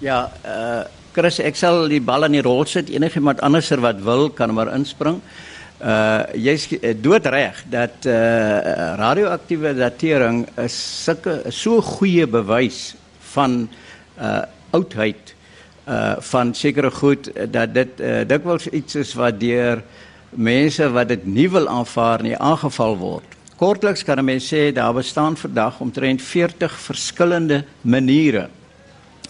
Ja, 0.00 0.28
uh 0.44 0.84
Chris, 1.14 1.36
ek 1.38 1.54
sal 1.54 1.84
die 1.86 2.00
bal 2.02 2.26
in 2.26 2.34
die 2.34 2.42
rol 2.42 2.64
sit. 2.66 2.88
Enigiemand 2.90 3.38
anderser 3.46 3.78
wat 3.78 4.00
wil, 4.02 4.32
kan 4.34 4.50
maar 4.50 4.72
inspring. 4.74 5.20
Uh 5.84 6.24
jy's 6.40 6.62
eh, 6.78 6.94
doodreg 6.96 7.58
dat 7.68 8.06
uh 8.08 8.94
radioaktiewe 8.96 9.74
datering 9.76 10.46
is 10.56 10.76
sulke 11.04 11.42
so 11.52 11.82
goeie 11.84 12.24
bewys 12.26 12.94
van 13.34 13.68
uh 14.16 14.46
oudheid 14.72 15.34
uh 15.84 16.14
van 16.24 16.54
sekere 16.56 16.90
goed 16.90 17.28
dat 17.52 17.74
dit 17.74 18.00
uh, 18.00 18.22
dikwels 18.24 18.70
iets 18.72 18.96
is 18.96 19.12
wat 19.12 19.36
deur 19.40 19.82
mense 20.30 20.88
wat 20.88 21.08
dit 21.12 21.26
nie 21.26 21.50
wil 21.52 21.68
aanvaar 21.68 22.24
nie 22.24 22.36
aangeval 22.36 22.96
word. 22.96 23.36
Kortliks 23.60 24.04
kan 24.08 24.18
'n 24.18 24.24
mens 24.24 24.48
sê 24.48 24.72
daar 24.72 24.94
bestaan 24.94 25.36
vandag 25.36 25.80
omtrent 25.80 26.22
40 26.22 26.72
verskillende 26.72 27.64
maniere 27.82 28.48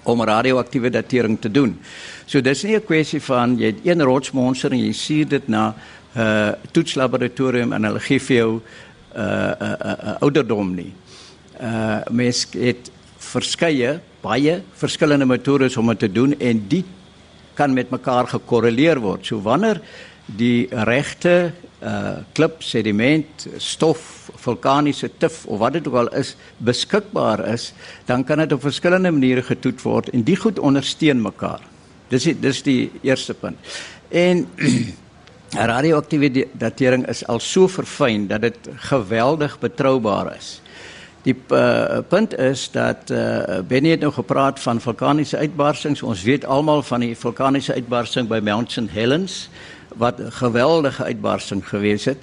om 0.05 0.23
radioaktiewe 0.23 0.91
datering 0.91 1.41
te 1.41 1.51
doen. 1.51 1.81
So 2.27 2.41
dis 2.41 2.63
nie 2.63 2.77
'n 2.77 2.85
kwessie 2.85 3.21
van 3.21 3.59
jy 3.59 3.67
het 3.67 3.81
een 3.85 4.03
rotsmonster 4.03 4.71
en 4.71 4.79
jy 4.79 4.93
stuur 4.93 5.29
dit 5.29 5.49
na 5.49 5.75
uh, 6.17 6.53
toetslaboratorium 6.73 7.73
en 7.73 7.85
hulle 7.85 8.01
gee 8.01 8.19
vir 8.19 8.37
jou 8.37 8.53
'n 8.55 9.21
uh, 9.21 9.53
uh, 9.61 9.77
uh, 9.91 10.17
ouderdom 10.21 10.75
nie. 10.75 10.93
Uh 11.61 12.01
mens 12.11 12.47
het 12.53 12.91
verskeie 13.19 14.01
baie 14.23 14.63
verskillende 14.75 15.27
metodes 15.27 15.77
om 15.77 15.87
dit 15.89 15.99
te 15.99 16.13
doen 16.13 16.35
en 16.41 16.65
dit 16.69 16.87
kan 17.55 17.73
met 17.73 17.91
mekaar 17.91 18.27
gekorreleer 18.27 18.99
word. 19.01 19.27
So 19.27 19.41
wanneer 19.41 19.81
die 20.27 20.67
regte 20.71 21.53
uh 21.85 22.25
klip 22.33 22.63
sediment 22.65 23.47
stof 23.61 24.31
vulkaniese 24.41 25.11
tuf 25.21 25.43
of 25.47 25.59
wat 25.61 25.75
dit 25.77 25.89
ook 25.89 25.99
al 26.01 26.09
is 26.17 26.35
beskikbaar 26.65 27.43
is 27.53 27.73
dan 28.09 28.25
kan 28.25 28.41
dit 28.41 28.53
op 28.57 28.63
verskillende 28.65 29.13
maniere 29.13 29.43
getoet 29.45 29.83
word 29.85 30.09
en 30.17 30.25
die 30.25 30.37
goed 30.37 30.59
ondersteun 30.59 31.21
mekaar 31.21 31.61
dis 32.09 32.25
die, 32.25 32.35
dis 32.41 32.63
die 32.65 32.91
eerste 33.03 33.35
punt 33.35 33.59
en 34.09 34.47
radioaktiewe 35.55 36.47
datering 36.53 37.07
is 37.09 37.23
al 37.27 37.41
so 37.41 37.69
verfyn 37.69 38.27
dat 38.27 38.43
dit 38.43 38.69
geweldig 38.91 39.59
betroubaar 39.59 40.35
is. 40.37 40.61
Die 41.25 41.35
uh, 41.49 42.03
punt 42.09 42.35
is 42.37 42.67
dat 42.75 43.11
uh, 43.11 43.61
Benny 43.65 43.95
het 43.95 44.03
nou 44.05 44.13
gepraat 44.13 44.61
van 44.61 44.81
vulkaniese 44.81 45.39
uitbarstings 45.41 46.03
ons 46.03 46.23
weet 46.23 46.45
almal 46.45 46.83
van 46.85 47.01
die 47.01 47.15
vulkaniese 47.17 47.73
uitbarsting 47.79 48.29
by 48.29 48.43
Mount 48.45 48.73
St 48.73 48.93
Helens 48.93 49.49
wat 49.97 50.21
'n 50.21 50.31
geweldige 50.31 51.05
uitbarsting 51.05 51.63
gewees 51.69 52.05
het. 52.05 52.19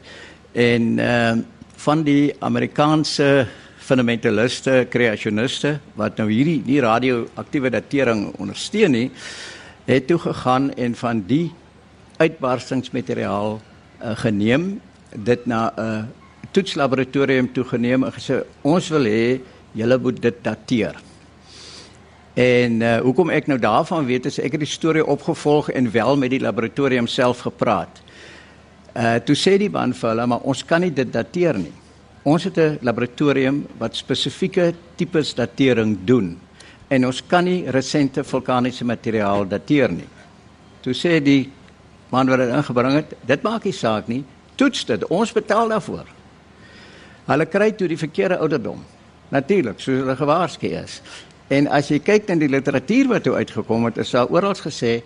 En 0.52 0.98
uh, 1.00 1.32
van 1.76 2.04
die 2.04 2.36
Amerikaanse 2.40 3.48
fundamentaliste, 3.78 4.86
kreasioniste 4.90 5.80
wat 5.94 6.18
nou 6.18 6.30
hierdie 6.32 6.62
die 6.64 6.82
radioaktiewe 6.82 7.70
datering 7.70 8.36
ondersteun 8.38 8.92
nie, 8.92 9.12
het 9.86 10.08
toe 10.08 10.20
gegaan 10.20 10.74
en 10.74 10.96
van 10.96 11.24
die 11.28 11.52
uitbarstingsmateriaal 12.22 13.58
uh, 13.58 14.16
geneem, 14.24 14.82
dit 15.16 15.46
na 15.46 15.72
'n 15.76 15.80
uh, 15.80 16.04
toetslaboratorium 16.52 17.48
toegeneem 17.54 18.04
en 18.04 18.12
gesê 18.12 18.44
ons 18.62 18.90
wil 18.90 19.06
hê 19.08 19.40
julle 19.74 19.98
moet 19.98 20.22
dit 20.22 20.44
dateer. 20.44 20.96
En 22.34 22.82
uh, 22.82 22.98
hoekom 23.04 23.30
ek 23.30 23.48
nou 23.48 23.60
daarvan 23.60 24.06
weet 24.08 24.26
is 24.30 24.40
ek 24.40 24.56
het 24.56 24.64
die 24.64 24.70
storie 24.70 25.04
opgevolg 25.06 25.70
en 25.70 25.92
wel 25.92 26.18
met 26.18 26.32
die 26.32 26.44
laboratorium 26.44 27.08
self 27.08 27.44
gepraat. 27.48 28.02
Uh 28.96 29.20
toe 29.24 29.36
sê 29.36 29.58
die 29.60 29.72
man 29.72 29.94
vir 29.96 30.10
hulle 30.10 30.28
maar 30.28 30.44
ons 30.44 30.64
kan 30.68 30.82
nie 30.84 30.92
dit 30.92 31.12
dateer 31.12 31.60
nie. 31.60 31.74
Ons 32.24 32.44
het 32.44 32.58
'n 32.58 32.80
laboratorium 32.82 33.66
wat 33.78 33.96
spesifieke 33.96 34.74
tipes 34.96 35.34
datering 35.34 35.98
doen 36.06 36.38
en 36.90 37.06
ons 37.06 37.22
kan 37.28 37.44
nie 37.44 37.70
resente 37.72 38.24
vulkaniese 38.24 38.86
materiaal 38.86 39.48
dateer 39.48 39.92
nie. 39.92 40.08
Toe 40.82 40.94
sê 40.94 41.20
die 41.24 41.50
maar 42.12 42.28
wat 42.28 42.44
dit 42.44 42.54
ingebring 42.54 42.98
het, 43.00 43.14
dit 43.26 43.44
maak 43.48 43.64
nie 43.68 43.76
saak 43.76 44.10
nie. 44.12 44.24
Toets 44.60 44.84
dit. 44.86 45.06
Ons 45.08 45.32
betaal 45.32 45.72
daarvoor. 45.72 46.10
Hulle 47.32 47.48
kry 47.48 47.72
toe 47.72 47.88
die 47.88 48.00
verkeerde 48.00 48.38
ouderdom. 48.44 48.84
Natuurlik, 49.32 49.80
soos 49.80 50.04
hulle 50.04 50.16
gewaarsku 50.20 50.74
is. 50.76 51.00
En 51.52 51.68
as 51.72 51.90
jy 51.92 52.02
kyk 52.04 52.28
na 52.28 52.36
die 52.40 52.52
literatuur 52.52 53.08
wat 53.12 53.24
toe 53.24 53.38
uitgekom 53.40 53.88
het, 53.88 54.02
is 54.04 54.12
daar 54.12 54.32
oral 54.32 54.56
gesê 54.60 55.00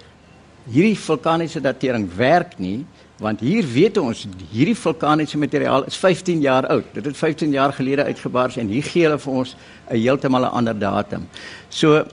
hierdie 0.66 0.98
vulkaniese 0.98 1.62
datering 1.62 2.08
werk 2.18 2.58
nie 2.58 2.80
want 3.22 3.40
hier 3.46 3.64
weet 3.70 3.98
ons 4.02 4.26
hierdie 4.52 4.76
vulkaniese 4.76 5.38
materiaal 5.40 5.86
is 5.88 5.96
15 5.96 6.42
jaar 6.44 6.66
oud. 6.74 6.88
Dit 6.98 7.06
het 7.08 7.16
15 7.18 7.54
jaar 7.56 7.72
gelede 7.74 8.04
uitgebars 8.10 8.58
en 8.60 8.68
hier 8.68 8.84
gee 8.84 9.06
hulle 9.08 9.20
vir 9.20 9.34
ons 9.34 9.56
'n 9.90 9.96
heeltemal 9.96 10.44
'n 10.44 10.52
ander 10.52 10.80
datum. 10.80 11.28
So 11.70 12.04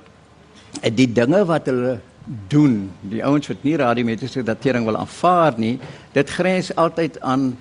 die 0.82 1.12
dinge 1.12 1.45
wat 1.45 1.66
hulle 1.66 2.01
doen, 2.25 2.91
die 3.01 3.23
ouens 3.25 3.49
wat 3.51 3.64
nie 3.66 3.77
radiometriese 3.81 4.45
datering 4.47 4.87
wil 4.87 4.99
aanvaar 5.01 5.59
nie, 5.59 5.77
dit 6.14 6.31
grens 6.31 6.70
altyd 6.79 7.18
aan 7.20 7.53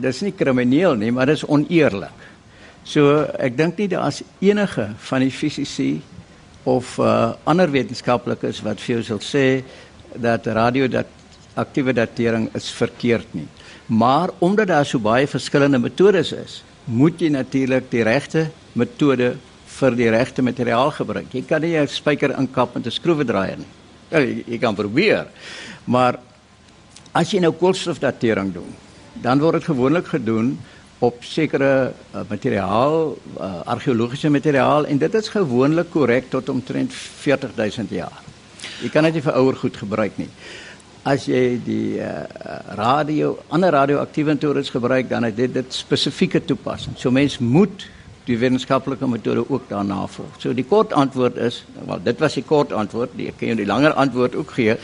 dis 0.00 0.22
nie 0.24 0.32
krimineel 0.34 0.96
nie, 0.98 1.12
maar 1.14 1.28
dis 1.30 1.44
oneerlik. 1.46 2.24
So 2.86 3.24
ek 3.42 3.56
dink 3.58 3.78
nie 3.80 3.90
daar's 3.90 4.22
enige 4.42 4.88
van 5.08 5.24
die 5.24 5.34
fisici 5.34 5.90
of 6.66 6.96
uh, 6.98 7.34
ander 7.46 7.70
wetenskaplikes 7.70 8.62
wat 8.66 8.82
vir 8.82 8.96
jou 8.96 9.02
sal 9.06 9.22
sê 9.22 9.46
dat 10.22 10.46
radio 10.46 10.88
dat 10.90 11.10
aktiewe 11.58 11.94
datering 11.96 12.48
is 12.58 12.70
verkeerd 12.74 13.34
nie. 13.34 13.46
Maar 13.86 14.32
omdat 14.42 14.72
daar 14.72 14.86
so 14.86 14.98
baie 15.02 15.26
verskillende 15.30 15.78
metodes 15.78 16.32
is, 16.34 16.62
moet 16.86 17.20
jy 17.20 17.30
natuurlik 17.34 17.90
die 17.90 18.02
regte 18.06 18.48
metode 18.74 19.34
vir 19.80 19.96
die 19.98 20.08
regte 20.12 20.42
materiaal 20.42 20.90
gebruik. 20.96 21.32
Jy 21.32 21.42
kan 21.48 21.60
nie 21.60 21.76
'n 21.76 21.88
spyker 21.88 22.38
inkap 22.38 22.74
met 22.74 22.86
'n 22.86 22.90
skroewedraaier 22.90 23.58
nie. 23.58 23.72
Nou, 24.10 24.22
jy, 24.22 24.44
jy 24.46 24.58
kan 24.58 24.74
probeer. 24.74 25.26
Maar 25.84 26.18
as 27.12 27.30
jy 27.30 27.40
nou 27.40 27.52
koolstofdatering 27.52 28.52
doen, 28.52 28.74
dan 29.22 29.40
word 29.40 29.54
dit 29.54 29.64
gewoonlik 29.64 30.06
gedoen 30.06 30.58
op 30.98 31.24
sekere 31.24 31.92
uh, 32.14 32.20
materiaal, 32.28 33.16
eh, 33.36 33.44
uh, 33.44 33.60
argeologiese 33.66 34.30
materiaal 34.30 34.86
en 34.86 34.98
dit 34.98 35.14
is 35.14 35.28
gewoonlik 35.28 35.90
korrek 35.90 36.30
tot 36.30 36.48
omtrent 36.48 36.92
40000 36.92 37.90
jaar. 37.90 38.22
Jy 38.82 38.88
kan 38.88 39.04
dit 39.04 39.12
nie 39.14 39.22
vir 39.22 39.36
ouer 39.36 39.56
goed 39.56 39.76
gebruik 39.76 40.16
nie 40.16 40.30
as 41.06 41.28
jy 41.30 41.58
die 41.62 42.00
uh, 42.02 42.26
radio 42.74 43.36
ander 43.54 43.70
radioaktiewe 43.70 44.34
methodes 44.34 44.72
gebruik 44.74 45.08
dan 45.08 45.28
het 45.28 45.36
dit 45.38 45.52
dit 45.54 45.74
spesifieke 45.74 46.40
toepassing. 46.42 46.96
So 46.98 47.14
mens 47.14 47.38
moet 47.38 47.86
die 48.26 48.38
wetenskaplike 48.38 49.06
metode 49.06 49.44
ook 49.46 49.68
daarna 49.70 50.00
volg. 50.10 50.38
So 50.42 50.54
die 50.56 50.66
kort 50.66 50.92
antwoord 50.96 51.38
is, 51.38 51.60
wel 51.86 52.02
dit 52.02 52.18
was 52.22 52.34
die 52.38 52.44
kort 52.46 52.72
antwoord, 52.74 53.14
die, 53.18 53.28
ek 53.30 53.38
kan 53.40 53.52
jou 53.52 53.58
die 53.60 53.68
langer 53.68 53.94
antwoord 53.94 54.34
ook 54.38 54.56
gee. 54.56 54.74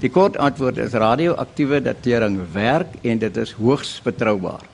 Die 0.00 0.12
kort 0.12 0.38
antwoord 0.40 0.80
is 0.80 0.96
radioaktiewe 0.96 1.82
datering 1.84 2.40
werk 2.54 2.96
en 3.04 3.20
dit 3.20 3.36
is 3.42 3.52
hoogs 3.60 3.98
betroubaar. 4.04 4.64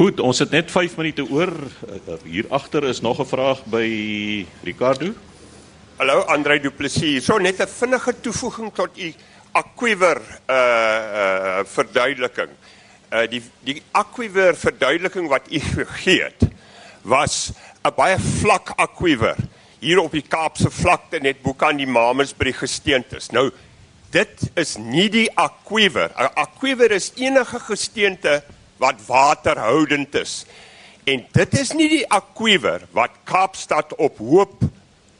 Goed, 0.00 0.20
ons 0.24 0.38
het 0.42 0.54
net 0.54 0.70
5 0.72 0.96
minute 0.98 1.26
oor. 1.28 1.50
Eh, 1.50 1.96
eh, 1.98 2.20
hier 2.24 2.46
agter 2.50 2.84
is 2.88 3.00
nog 3.00 3.20
'n 3.20 3.26
vraag 3.26 3.64
by 3.66 4.46
Ricardo. 4.64 5.12
Hallo 5.98 6.22
Andre 6.26 6.60
Du 6.60 6.70
Plessis. 6.70 7.24
So 7.24 7.38
net 7.38 7.60
'n 7.60 7.66
vinnige 7.66 8.14
toevoeging 8.20 8.72
tot 8.74 8.98
u 8.98 9.12
aquiver 9.52 10.18
uh 10.48 10.54
uh 10.54 11.60
verduideliking. 11.64 12.48
Uh 13.12 13.26
die 13.28 13.42
die 13.60 13.82
aquiver 13.90 14.56
verduideliking 14.56 15.28
wat 15.28 15.42
u 15.50 15.60
gegee 15.78 16.22
het 16.22 16.50
was 17.02 17.52
'n 17.84 17.94
baie 17.96 18.18
vlak 18.18 18.72
akwever 18.76 19.36
hier 19.80 20.00
op 20.00 20.12
die 20.12 20.24
Kaapse 20.26 20.70
vlakte 20.70 21.20
net 21.20 21.42
bo 21.42 21.54
kan 21.56 21.76
die 21.76 21.88
Mamersbrug 21.88 22.58
gesteentes. 22.58 23.30
Nou 23.32 23.50
dit 24.10 24.50
is 24.54 24.76
nie 24.76 25.08
die 25.08 25.28
akwever. 25.38 26.10
'n 26.16 26.34
Akwever 26.34 26.90
is 26.90 27.12
enige 27.16 27.60
gesteente 27.60 28.42
wat 28.76 29.06
waterhoudend 29.06 30.14
is. 30.14 30.44
En 31.04 31.26
dit 31.32 31.58
is 31.58 31.72
nie 31.72 31.88
die 31.88 32.06
akwever 32.10 32.86
wat 32.92 33.10
Kaapstad 33.24 33.94
op 33.96 34.18
hoop 34.18 34.62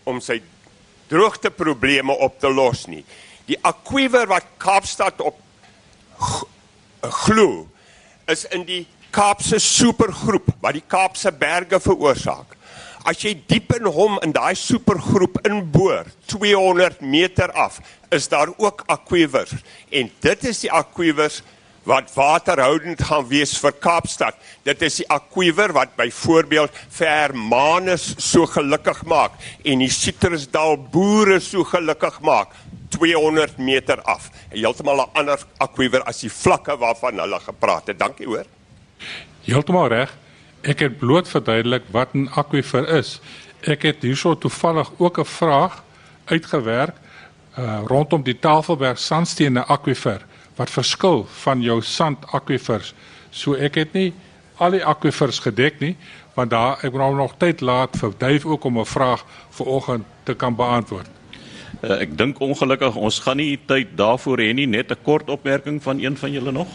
om 0.04 0.20
sy 0.20 0.42
droogteprobleme 1.08 2.12
op 2.12 2.38
te 2.40 2.52
los 2.52 2.86
nie. 2.86 3.04
Die 3.46 3.58
akwever 3.62 4.26
wat 4.26 4.44
Kaapstad 4.58 5.20
op 5.20 5.38
glo 7.00 7.68
is 8.26 8.44
in 8.44 8.64
die 8.64 8.86
Kaapse 9.10 9.58
supergroep 9.58 10.52
wat 10.62 10.76
die 10.78 10.86
Kaapse 10.86 11.32
berge 11.32 11.80
veroorsaak. 11.82 12.56
As 13.08 13.22
jy 13.24 13.32
diep 13.48 13.72
in 13.78 13.88
hom 13.88 14.18
in 14.24 14.34
daai 14.36 14.54
supergroep 14.58 15.40
inboor, 15.48 16.10
200 16.28 17.00
meter 17.00 17.52
af, 17.52 17.80
is 18.12 18.28
daar 18.28 18.52
ook 18.58 18.84
akwivers 18.92 19.54
en 19.90 20.10
dit 20.20 20.44
is 20.50 20.66
die 20.66 20.72
akwivers 20.72 21.40
wat 21.88 22.10
waterhoudend 22.14 23.00
gaan 23.08 23.24
wees 23.30 23.54
vir 23.58 23.72
Kaapstad. 23.72 24.36
Dit 24.68 24.82
is 24.84 25.00
die 25.00 25.08
akwiver 25.10 25.72
wat 25.72 25.96
byvoorbeeld 25.96 26.76
vir 26.98 27.08
Hermanus 27.08 28.12
so 28.20 28.46
gelukkig 28.46 29.02
maak 29.08 29.38
en 29.64 29.80
die 29.82 29.90
Citrusdal 29.90 30.76
boere 30.92 31.40
so 31.40 31.64
gelukkig 31.64 32.20
maak 32.26 32.52
200 32.94 33.58
meter 33.58 34.02
af. 34.02 34.30
Heeltemal 34.52 35.06
'n 35.06 35.10
ander 35.14 35.40
akwiver 35.58 36.02
as 36.06 36.20
die 36.20 36.30
vlakke 36.30 36.76
waarvan 36.76 37.18
hulle 37.18 37.40
gepraat 37.40 37.86
het. 37.86 37.98
Dankie 37.98 38.26
hoor. 38.26 38.59
Heeltemal 39.44 39.88
reg. 39.88 40.16
Ek 40.60 40.78
het 40.78 40.98
bloot 40.98 41.28
verduidelik 41.28 41.82
wat 41.90 42.14
'n 42.14 42.28
akwifer 42.34 42.88
is. 42.88 43.20
Ek 43.60 43.82
het 43.82 44.02
hierso 44.02 44.38
toevallig 44.38 44.90
ook 44.96 45.18
'n 45.18 45.24
vraag 45.24 45.82
uitgewerk 46.24 46.96
uh, 47.58 47.80
rondom 47.86 48.22
die 48.22 48.38
Tafelberg 48.38 48.98
sandstene 48.98 49.64
akwifer 49.64 50.24
wat 50.56 50.70
verskil 50.70 51.24
van 51.42 51.62
jou 51.62 51.80
sandakwifers. 51.82 52.92
So 53.30 53.54
ek 53.54 53.78
het 53.80 53.94
nie 53.96 54.10
al 54.60 54.76
die 54.76 54.84
akwifers 54.84 55.40
gedek 55.40 55.80
nie, 55.80 55.94
want 56.36 56.52
daar 56.52 56.82
ek 56.84 56.92
moet 56.92 57.00
nou 57.00 57.14
nog 57.22 57.38
tyd 57.40 57.62
laat 57.64 57.96
vir 57.96 58.12
Duif 58.18 58.44
ook 58.44 58.64
om 58.64 58.78
'n 58.78 58.86
vraag 58.86 59.24
vanoggend 59.50 60.04
te 60.24 60.34
kan 60.34 60.54
beantwoord. 60.54 61.08
Uh, 61.80 62.00
ek 62.00 62.18
dink 62.18 62.40
ongelukkig 62.40 62.96
ons 62.96 63.18
gaan 63.18 63.36
nie 63.36 63.58
tyd 63.66 63.96
daarvoor 63.96 64.38
hê 64.38 64.52
nie, 64.52 64.66
net 64.66 64.90
'n 64.90 65.02
kort 65.02 65.30
opmerking 65.30 65.82
van 65.82 65.98
een 65.98 66.16
van 66.16 66.32
julle 66.32 66.52
nog. 66.52 66.68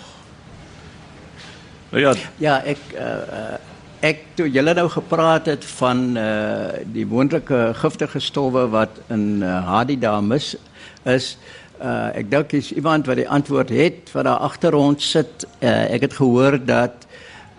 Nou 1.89 2.01
ja. 2.01 2.13
Ja, 2.41 2.59
ek 2.65 2.81
uh, 2.97 3.57
ek 4.05 4.23
toe 4.37 4.49
julle 4.51 4.73
nou 4.77 4.87
gepraat 4.89 5.47
het 5.49 5.65
van 5.79 6.17
uh, 6.17 6.81
die 6.93 7.05
moontlike 7.09 7.71
giftige 7.81 8.19
stowwe 8.19 8.67
wat 8.73 8.99
in 9.09 9.43
uh, 9.43 9.61
Hadidamus 9.65 10.55
is 11.03 11.35
Uh, 11.75 12.07
ek 12.15 12.29
dink 12.31 12.53
is 12.55 12.69
iemand 12.71 13.03
wat 13.09 13.17
die 13.19 13.27
antwoord 13.27 13.71
het 13.75 14.11
wat 14.15 14.23
daar 14.23 14.45
agter 14.47 14.75
ons 14.79 15.09
sit. 15.11 15.43
Uh, 15.59 15.91
ek 15.91 16.05
het 16.07 16.13
gehoor 16.21 16.55
dat 16.63 17.03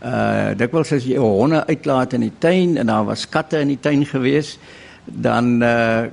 uh 0.07 0.53
dikwels 0.57 0.93
as 0.93 1.05
jy 1.09 1.17
honde 1.21 1.63
uitlaat 1.69 2.15
in 2.17 2.25
die 2.25 2.33
tuin 2.41 2.77
en 2.81 2.89
daar 2.89 3.05
was 3.09 3.27
katte 3.29 3.61
in 3.61 3.73
die 3.73 3.81
tuin 3.81 4.07
gewees, 4.09 4.55
dan 5.05 5.61
uh 5.65 6.09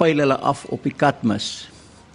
pyl 0.00 0.22
hulle 0.24 0.36
af 0.36 0.64
op 0.72 0.84
die 0.84 0.94
katmis 0.96 1.68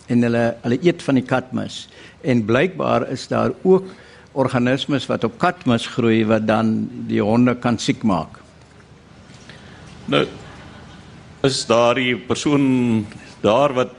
en 0.09 0.26
hulle 0.26 0.43
hulle 0.63 0.80
eet 0.82 1.05
van 1.05 1.20
die 1.22 1.26
katmis. 1.26 1.84
En 2.26 2.45
blykbaar 2.45 3.05
is 3.13 3.28
daar 3.30 3.53
ook 3.61 3.91
organismes 4.36 5.07
wat 5.09 5.23
op 5.23 5.38
katmis 5.41 5.88
groei 5.88 6.25
wat 6.27 6.47
dan 6.47 6.73
die 7.09 7.21
honde 7.23 7.55
kan 7.55 7.79
siek 7.79 8.03
maak. 8.03 8.41
Nou 10.11 10.25
is 11.45 11.65
daardie 11.69 12.15
persoon 12.17 13.05
daar 13.43 13.73
wat 13.77 13.93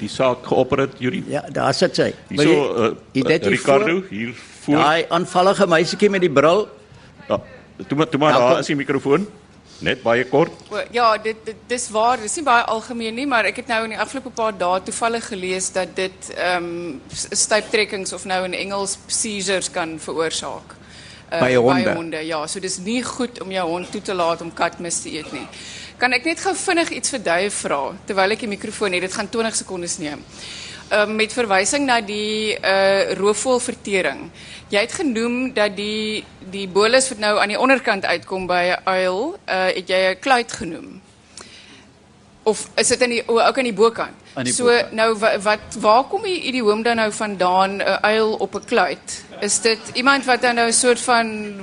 die 0.00 0.10
saak 0.10 0.46
geopper 0.48 0.84
het, 0.84 0.98
Juri? 1.00 1.22
Ja, 1.30 1.44
daar 1.54 1.74
sit 1.76 1.96
sy. 1.96 2.10
Hierso 2.28 2.54
uh, 2.54 3.22
uh, 3.22 3.36
Ricardo 3.48 4.00
voor, 4.00 4.10
hier 4.10 4.34
voor. 4.64 4.80
Daai 4.80 5.06
aanvallige 5.08 5.68
meisietjie 5.70 6.10
met 6.10 6.24
die 6.24 6.32
bril. 6.32 6.66
Ja, 7.28 7.40
toe 7.86 7.98
maar 7.98 8.08
toe 8.10 8.20
maar 8.20 8.34
ja, 8.34 8.38
daar 8.38 8.58
is 8.64 8.70
die 8.72 8.76
mikrofoon. 8.76 9.26
Net 9.82 10.02
baie 10.02 10.24
kort. 10.30 10.52
O, 10.70 10.78
ja, 10.94 11.16
dit, 11.18 11.36
dit 11.44 11.56
dis 11.68 11.88
waar, 11.90 12.20
dis 12.22 12.36
nie 12.38 12.44
baie 12.46 12.62
algemeen 12.70 13.14
nie, 13.14 13.26
maar 13.26 13.48
ek 13.50 13.62
het 13.62 13.72
nou 13.72 13.80
in 13.84 13.96
die 13.96 14.00
afgelope 14.00 14.30
paar 14.34 14.54
dae 14.56 14.80
toevallig 14.86 15.26
gelees 15.32 15.70
dat 15.74 15.96
dit 15.96 16.30
ehm 16.36 16.68
um, 16.70 17.00
stuiptrekkings 17.10 18.12
of 18.12 18.24
nou 18.24 18.44
in 18.46 18.54
Engels 18.54 18.98
seizures 19.06 19.70
kan 19.70 19.98
veroorsaak. 20.00 20.76
Eh, 21.30 21.38
uh, 21.38 21.42
by 21.42 21.54
honde. 21.54 21.82
By 21.82 21.96
honde. 21.98 22.26
Ja, 22.26 22.46
so 22.46 22.60
dis 22.60 22.78
nie 22.78 23.02
goed 23.02 23.40
om 23.42 23.50
jou 23.50 23.68
hond 23.68 23.90
toe 23.90 24.02
te 24.02 24.14
laat 24.14 24.40
om 24.40 24.52
katmis 24.54 25.02
te 25.02 25.10
eet 25.10 25.32
nie. 25.32 25.46
Kan 25.98 26.12
ek 26.12 26.24
net 26.24 26.40
gou 26.42 26.54
vinnig 26.58 26.90
iets 26.90 27.14
vir 27.14 27.22
Duif 27.22 27.64
vra 27.66 27.82
terwyl 28.06 28.34
ek 28.36 28.46
die 28.46 28.50
mikrofoon 28.50 28.94
het? 28.94 29.08
Dit 29.08 29.14
gaan 29.14 29.30
20 29.30 29.62
sekondes 29.64 29.98
neem. 29.98 30.22
Ehm 30.22 30.64
uh, 30.94 31.06
met 31.06 31.32
verwysing 31.32 31.86
na 31.86 32.00
die 32.00 32.54
uh, 32.58 33.12
roofvoëlvertering. 33.18 34.30
Jy 34.72 34.80
het 34.80 34.92
genoem 34.92 35.52
dat 35.54 35.76
die 35.76 36.24
die 36.50 36.68
bolus 36.68 37.08
wat 37.08 37.18
nou 37.18 37.38
aan 37.40 37.50
die 37.50 37.58
onderkant 37.58 38.04
uitkom 38.04 38.46
by 38.46 38.62
'n 38.74 38.80
uil, 38.84 39.36
uh, 39.48 39.70
het 39.74 39.88
jy 39.88 40.00
'n 40.10 40.18
kluit 40.20 40.52
genoem. 40.52 41.00
Of 42.42 42.68
is 42.76 42.88
dit 42.88 43.00
in 43.00 43.10
die 43.10 43.22
ook 43.28 43.58
aan 43.58 43.64
die 43.64 43.72
bokant? 43.72 44.16
Aan 44.34 44.44
die 44.44 44.52
so 44.52 44.64
bokant. 44.64 44.92
nou 44.92 45.16
wat 45.42 45.78
waar 45.80 46.04
kom 46.04 46.22
die 46.22 46.42
idioom 46.42 46.82
dan 46.82 46.96
nou 46.96 47.12
vandaan 47.12 47.76
'n 47.76 47.98
uil 48.02 48.32
op 48.32 48.54
'n 48.54 48.64
kluit? 48.64 49.24
Is 49.40 49.60
dit 49.60 49.80
iemand 49.92 50.24
wat 50.24 50.42
dan 50.42 50.54
nou 50.54 50.68
'n 50.68 50.72
soort 50.72 51.00
van 51.00 51.54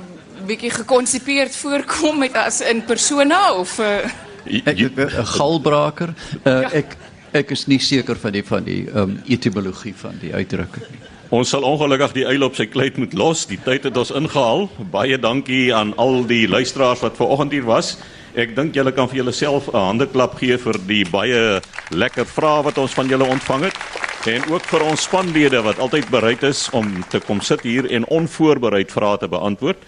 bietjie 0.46 0.70
gekonsipeerd 0.70 1.56
voorkom 1.56 2.18
met 2.18 2.34
as 2.34 2.60
in 2.60 2.84
persona 2.84 3.54
of 3.54 3.78
'n 3.78 3.82
uh... 3.82 4.10
'n 4.44 5.26
galbraker. 5.26 6.14
Uh, 6.44 6.74
ek 6.74 6.96
ek 7.32 7.50
is 7.56 7.66
nie 7.66 7.80
seker 7.80 8.18
van 8.20 8.34
die 8.36 8.44
van 8.44 8.64
die 8.64 8.82
um, 8.94 9.16
etimologie 9.26 9.94
van 9.96 10.18
die 10.20 10.32
uitdrukking 10.34 10.84
nie. 10.90 11.00
Ons 11.32 11.48
sal 11.54 11.64
ongelukkig 11.64 12.12
die 12.12 12.26
uil 12.28 12.44
op 12.44 12.58
sy 12.58 12.66
kluit 12.68 12.98
moet 13.00 13.14
los. 13.16 13.46
Die 13.48 13.56
tyd 13.64 13.86
het 13.88 13.96
ons 13.96 14.12
ingehaal. 14.12 14.66
Baie 14.92 15.16
dankie 15.16 15.70
aan 15.72 15.94
al 15.96 16.26
die 16.28 16.44
luisteraars 16.44 17.00
wat 17.00 17.16
ver 17.16 17.32
oggend 17.32 17.56
hier 17.56 17.64
was. 17.64 17.94
Ek 18.36 18.52
dink 18.56 18.76
julle 18.76 18.92
kan 18.92 19.08
vir 19.08 19.22
julleself 19.22 19.68
'n 19.72 19.76
handeklap 19.76 20.36
gee 20.40 20.58
vir 20.58 20.76
die 20.86 21.04
baie 21.08 21.60
lekker 21.90 22.28
vrae 22.28 22.64
wat 22.64 22.78
ons 22.78 22.92
van 22.92 23.08
julle 23.08 23.24
ontvang 23.24 23.64
het 23.64 23.76
en 24.26 24.44
ook 24.52 24.62
vir 24.62 24.82
ons 24.86 25.02
spanlede 25.02 25.62
wat 25.62 25.78
altyd 25.78 26.10
bereid 26.10 26.42
is 26.42 26.68
om 26.72 27.04
te 27.10 27.18
kom 27.20 27.40
sit 27.40 27.60
hier 27.60 27.90
en 27.90 28.06
onvoorbereid 28.06 28.92
vrae 28.92 29.18
te 29.18 29.28
beantwoord. 29.28 29.78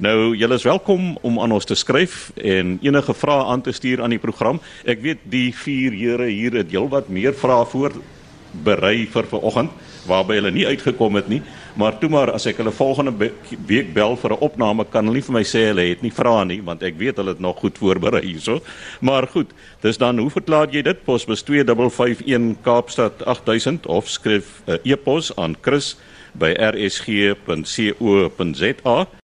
Nou, 0.00 0.32
julle 0.32 0.56
is 0.56 0.62
welkom 0.64 1.18
om 1.20 1.34
aan 1.44 1.52
ons 1.52 1.66
te 1.68 1.76
skryf 1.76 2.30
en 2.40 2.78
enige 2.80 3.12
vrae 3.12 3.42
aan 3.52 3.60
te 3.60 3.72
stuur 3.76 4.00
aan 4.00 4.14
die 4.14 4.22
program. 4.22 4.56
Ek 4.88 5.02
weet 5.04 5.26
die 5.28 5.52
vier 5.52 5.92
here 5.92 6.24
hier 6.30 6.56
het 6.56 6.72
heelwat 6.72 7.10
meer 7.12 7.36
vrae 7.36 7.66
voor 7.68 7.92
berei 8.64 9.04
vir 9.12 9.28
vanoggend 9.28 9.70
waarby 10.08 10.38
hulle 10.38 10.50
nie 10.56 10.64
uitgekom 10.64 11.20
het 11.20 11.28
nie, 11.28 11.42
maar 11.76 11.98
toe 12.00 12.08
maar 12.08 12.32
as 12.32 12.48
ek 12.48 12.56
hulle 12.62 12.72
volgende 12.72 13.12
week 13.68 13.92
bel 13.92 14.16
vir 14.16 14.32
'n 14.32 14.40
opname 14.40 14.88
kan 14.88 15.04
hulle 15.04 15.20
nie 15.20 15.26
vir 15.28 15.36
my 15.36 15.44
sê 15.44 15.68
hulle 15.68 15.84
het 15.90 16.02
nie 16.02 16.16
vra 16.16 16.44
nie 16.44 16.62
want 16.64 16.82
ek 16.82 16.96
weet 16.96 17.16
hulle 17.20 17.36
het 17.36 17.40
nog 17.40 17.60
goed 17.60 17.76
voorberei 17.78 18.24
hierso. 18.24 18.60
Maar 19.00 19.26
goed, 19.26 19.52
dis 19.82 19.98
dan 19.98 20.18
hoe 20.18 20.30
verklaar 20.30 20.72
jy 20.72 20.82
dit? 20.82 21.04
Posbus 21.04 21.42
2551 21.42 22.56
Kaapstad 22.62 23.22
8000 23.26 23.86
of 23.86 24.08
skryf 24.08 24.62
'n 24.66 24.70
uh, 24.72 24.78
e-pos 24.84 25.36
aan 25.36 25.56
chris 25.60 25.96
by 26.32 26.56
rsg.co.za 26.56 27.36